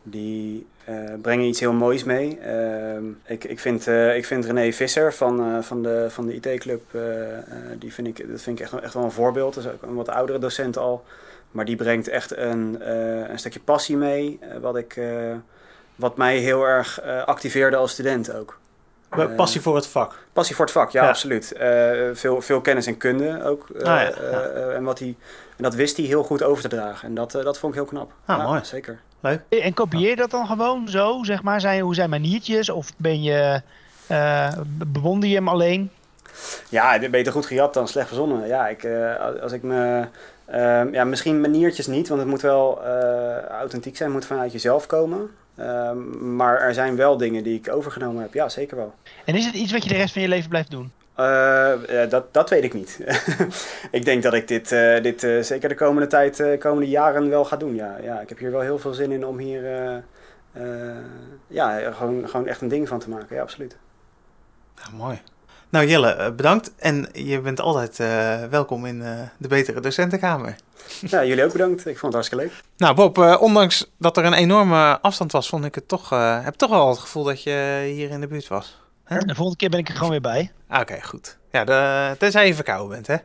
die 0.08 0.66
eh, 0.86 0.96
brengen 1.22 1.46
iets 1.46 1.60
heel 1.60 1.74
moois 1.74 2.04
mee. 2.04 2.40
Ehm, 2.40 3.04
ik, 3.26 3.44
ik, 3.44 3.60
vind, 3.60 3.88
eh, 3.88 4.16
ik 4.16 4.26
vind 4.26 4.46
René 4.46 4.72
Visser 4.74 5.14
van, 5.14 5.40
eh, 5.40 5.62
van 5.62 5.84
de, 5.84 6.06
van 6.10 6.26
de 6.26 6.34
IT-club, 6.34 6.82
eh, 6.92 7.38
eh, 7.38 7.44
die 7.80 7.94
vind 7.94 8.08
ik, 8.08 8.30
dat 8.32 8.42
vind 8.42 8.60
ik 8.60 8.66
echt, 8.66 8.80
echt 8.82 8.94
wel 8.94 9.04
een 9.04 9.12
voorbeeld. 9.12 9.54
Dat 9.54 9.64
is 9.66 9.72
ook 9.72 9.82
een 9.82 9.96
wat 9.96 10.10
oudere 10.10 10.40
docent 10.40 10.78
al. 10.78 11.04
Maar 11.52 11.66
die 11.66 11.76
brengt 11.76 12.08
echt 12.08 12.38
een, 12.38 12.82
eh, 12.82 13.30
een 13.30 13.40
stukje 13.40 13.60
passie 13.60 13.98
mee, 13.98 14.38
eh, 14.42 14.58
wat, 14.58 14.78
ik, 14.78 14.96
eh, 14.96 15.36
wat 15.96 16.18
mij 16.18 16.38
heel 16.38 16.64
erg 16.68 17.02
eh, 17.02 17.24
activeerde 17.24 17.76
als 17.76 17.92
student 17.92 18.34
ook. 18.34 18.58
Eh, 19.20 19.36
Passie 19.36 19.62
voor 19.62 19.76
het 19.76 19.88
vak. 19.88 20.20
Passie 20.34 20.56
voor 20.56 20.66
het 20.66 20.74
vak, 20.74 20.90
ja, 20.92 21.04
Ja. 21.04 21.10
absoluut. 21.10 21.52
Eh, 21.52 21.92
veel, 22.14 22.42
veel 22.42 22.62
kennis 22.62 22.88
en 22.88 22.98
kunde 22.98 23.44
ook. 23.44 23.68
eh, 23.70 23.78
Ah, 23.80 24.02
ja, 24.02 24.12
ja. 24.32 24.42
en, 24.70 24.84
wat 24.84 25.00
hij, 25.00 25.16
en 25.58 25.64
dat 25.64 25.74
wist 25.76 25.98
hij 25.98 26.06
heel 26.06 26.24
goed 26.24 26.44
over 26.44 26.62
te 26.62 26.68
dragen. 26.76 27.08
En 27.08 27.16
dat, 27.16 27.32
dat 27.32 27.58
vond 27.60 27.74
ik 27.74 27.80
heel 27.80 27.88
knap. 27.90 28.12
Ah, 28.26 28.38
Ja, 28.38 28.44
mooi. 28.48 28.60
Zeker. 28.64 29.00
En 29.50 29.74
kopieer 29.74 30.10
je 30.10 30.16
dat 30.16 30.32
dan 30.32 30.46
gewoon 30.48 30.88
zo, 30.88 31.20
zeg 31.24 31.44
maar? 31.44 31.62
Zijn, 31.62 31.82
hoe 31.82 31.96
zijn 31.96 32.10
maniertjes? 32.10 32.70
Of 32.70 32.92
ben 32.98 33.24
je, 33.24 33.62
eh, 34.08 34.54
be- 34.78 34.86
bewonder 34.86 35.30
je 35.30 35.36
hem 35.36 35.48
alleen? 35.48 35.90
Ja, 36.70 37.00
beter 37.10 37.32
goed 37.32 37.46
gejat 37.46 37.74
dan 37.74 37.88
slecht 37.88 38.08
verzonnen. 38.08 38.48
Ja, 38.48 38.68
ik, 38.68 38.84
eh, 38.84 39.42
als- 39.42 39.52
ik 39.52 39.64
me... 39.64 40.06
ehm, 40.46 40.94
ja, 40.94 41.04
misschien 41.04 41.42
maniertjes 41.42 41.88
niet, 41.88 42.08
want 42.08 42.20
het 42.22 42.30
moet 42.30 42.42
wel 42.42 42.82
eh, 42.86 43.38
authentiek 43.60 43.98
zijn. 43.98 44.10
Het 44.10 44.18
moet 44.18 44.28
vanuit 44.28 44.52
jezelf 44.52 44.86
komen. 44.88 45.30
Ehm, 45.58 46.36
maar 46.36 46.60
er 46.60 46.74
zijn 46.74 46.96
wel 46.96 47.18
dingen 47.18 47.44
die 47.44 47.60
ik 47.60 47.72
overgenomen 47.72 48.22
heb. 48.22 48.34
Ja, 48.34 48.50
zeker 48.50 48.78
wel. 48.78 48.94
En 49.26 49.36
is 49.36 49.46
het 49.46 49.56
iets 49.56 49.72
wat 49.72 49.84
je 49.84 49.90
de 49.90 49.96
rest 49.96 50.14
van 50.14 50.22
je 50.22 50.28
leven 50.28 50.50
blijft 50.50 50.72
doen? 50.72 50.92
Eh, 51.16 52.04
eh, 52.04 52.10
dat, 52.10 52.34
dat 52.34 52.50
weet 52.50 52.64
ik 52.64 52.74
niet. 52.74 53.00
ik 53.92 54.06
denk 54.06 54.24
dat 54.24 54.34
ik 54.34 54.48
dit, 54.48 54.72
eh, 54.72 55.02
dit 55.04 55.24
eh, 55.24 55.42
zeker 55.42 55.70
de 55.70 55.76
komende 55.76 56.08
tijd, 56.08 56.40
eh, 56.40 56.60
komende 56.60 56.90
jaren 56.90 57.30
wel 57.30 57.46
ga 57.46 57.58
doen. 57.58 57.76
Ja, 57.76 57.98
ja, 58.02 58.20
ik 58.20 58.30
heb 58.30 58.38
hier 58.38 58.52
wel 58.52 58.62
heel 58.62 58.80
veel 58.80 58.94
zin 58.94 59.12
in 59.12 59.26
om 59.26 59.38
hier 59.38 59.66
eh, 59.66 59.96
eh, 60.52 60.96
ja, 61.48 61.92
gewoon, 61.92 62.30
gewoon 62.30 62.48
echt 62.48 62.62
een 62.62 62.68
ding 62.68 62.88
van 62.88 63.00
te 63.00 63.10
maken. 63.10 63.36
Ja, 63.36 63.42
absoluut. 63.42 63.78
Ja, 64.76 64.84
mooi. 64.98 65.22
Nou 65.70 65.88
Jelle, 65.88 66.34
bedankt. 66.34 66.72
En 66.78 67.10
je 67.14 67.42
bent 67.42 67.60
altijd 67.60 68.00
eh, 68.00 68.44
welkom 68.44 68.86
in 68.86 69.02
eh, 69.02 69.20
de 69.38 69.48
Betere 69.48 69.80
Docentenkamer. 69.80 70.56
Ja, 71.12 71.26
jullie 71.26 71.44
ook 71.44 71.52
bedankt. 71.52 71.80
Ik 71.80 71.98
vond 71.98 72.14
het 72.14 72.14
hartstikke 72.14 72.44
leuk. 72.46 72.54
Nou 72.78 72.96
Bob, 72.96 73.18
eh, 73.18 73.38
ondanks 73.42 73.92
dat 74.00 74.18
er 74.18 74.26
een 74.26 74.34
enorme 74.34 75.02
afstand 75.02 75.32
was, 75.32 75.50
vond 75.50 75.66
ik 75.66 75.76
het 75.76 75.88
toch, 75.88 76.12
eh, 76.12 76.44
heb 76.44 76.54
toch 76.56 76.70
wel 76.70 76.90
het 76.90 76.98
gevoel 77.00 77.24
dat 77.24 77.44
je 77.44 77.90
hier 77.94 78.10
in 78.10 78.22
de 78.22 78.28
buurt 78.28 78.48
was. 78.48 78.78
De 79.08 79.36
volgende 79.36 79.56
keer 79.56 79.70
ben 79.70 79.80
ik 79.80 79.88
er 79.88 79.94
gewoon 79.96 80.10
weer 80.10 80.22
bij. 80.22 80.52
Ah, 80.68 80.80
Oké, 80.82 81.02
goed. 81.02 81.38
Ja, 81.52 81.64
de, 81.64 82.16
tenzij 82.18 82.48
je 82.48 82.54
verkouden 82.56 82.90
bent, 82.90 83.08
hè? 83.08 83.16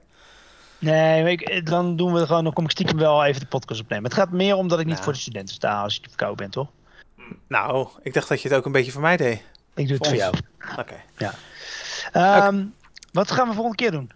Nee, 0.79 1.31
ik, 1.33 1.67
dan 1.67 1.97
doen 1.97 2.13
we 2.13 2.27
gewoon, 2.27 2.45
dan 2.45 2.53
kom 2.53 2.65
ik 2.65 2.71
stiekem 2.71 2.99
wel 2.99 3.25
even 3.25 3.41
de 3.41 3.47
podcast 3.47 3.81
opnemen. 3.81 4.05
Het 4.05 4.15
gaat 4.15 4.31
meer 4.31 4.55
om 4.55 4.69
dat 4.69 4.79
ik 4.79 4.85
niet 4.85 4.95
Nou. 4.95 5.05
voor 5.05 5.13
de 5.13 5.19
studenten 5.19 5.55
sta 5.55 5.83
als 5.83 5.95
je 5.95 6.01
verkouden 6.09 6.39
bent, 6.39 6.53
toch? 6.53 6.69
Nou, 7.49 7.89
ik 8.03 8.15
dacht 8.15 8.29
dat 8.29 8.43
je 8.43 8.49
het 8.49 8.57
ook 8.57 8.65
een 8.67 8.73
beetje 8.73 8.93
voor 8.93 9.01
mij 9.03 9.17
deed. 9.17 9.43
Ik 9.75 9.89
doe 9.89 9.97
het 9.97 10.07
Voor 10.07 10.07
voor 10.07 10.17
jou. 10.17 10.35
Oké. 10.79 10.95
Ehm, 12.13 12.65
Wat 13.13 13.31
gaan 13.31 13.49
we 13.49 13.55
volgende 13.55 13.77
keer 13.77 13.91
doen? 13.91 14.11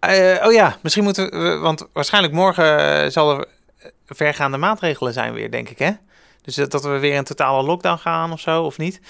Eh, 0.00 0.46
oh 0.46 0.52
ja, 0.52 0.76
misschien 0.80 1.04
moeten 1.04 1.30
we, 1.30 1.56
want 1.56 1.86
waarschijnlijk 1.92 2.34
morgen 2.34 3.02
eh, 3.02 3.10
zal 3.10 3.38
er 3.38 3.46
vergaande 4.06 4.56
maatregelen 4.56 5.12
zijn 5.12 5.32
weer, 5.32 5.50
denk 5.50 5.68
ik, 5.68 5.78
hè? 5.78 5.90
Dus 6.42 6.54
dat 6.54 6.82
we 6.82 6.98
weer 6.98 7.14
in 7.14 7.24
totale 7.24 7.62
lockdown 7.62 7.98
gaan 7.98 8.32
of 8.32 8.40
zo, 8.40 8.62
of 8.62 8.78
niet? 8.78 9.00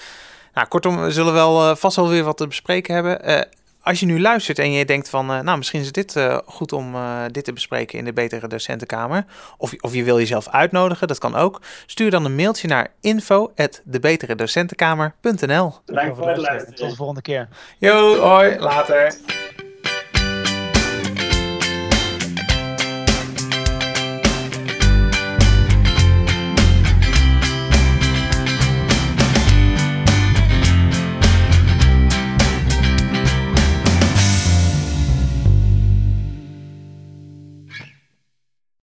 Nou, 0.54 0.68
kortom, 0.68 1.00
we 1.00 1.10
zullen 1.10 1.32
wel 1.32 1.70
eh, 1.70 1.76
vast 1.76 1.96
wel 1.96 2.08
weer 2.08 2.24
wat 2.24 2.36
te 2.36 2.46
bespreken 2.46 2.94
hebben. 2.94 3.22
Eh, 3.22 3.40
als 3.82 4.00
je 4.00 4.06
nu 4.06 4.20
luistert 4.20 4.58
en 4.58 4.72
je 4.72 4.84
denkt 4.84 5.08
van, 5.08 5.30
eh, 5.30 5.40
nou, 5.40 5.58
misschien 5.58 5.80
is 5.80 5.92
dit 5.92 6.16
eh, 6.16 6.38
goed 6.44 6.72
om 6.72 6.94
eh, 6.94 7.22
dit 7.30 7.44
te 7.44 7.52
bespreken 7.52 7.98
in 7.98 8.04
de 8.04 8.12
Betere 8.12 8.48
Docentenkamer. 8.48 9.24
Of, 9.58 9.74
of 9.80 9.94
je 9.94 10.04
wil 10.04 10.18
jezelf 10.18 10.48
uitnodigen, 10.48 11.08
dat 11.08 11.18
kan 11.18 11.34
ook. 11.34 11.60
Stuur 11.86 12.10
dan 12.10 12.24
een 12.24 12.34
mailtje 12.34 12.68
naar 12.68 12.88
info.debeteredocentenkamer.nl 13.00 15.74
Tot 16.74 16.90
de 16.90 16.96
volgende 16.96 17.22
keer. 17.22 17.48
Yo, 17.78 18.16
hoi, 18.16 18.58
later. 18.58 19.14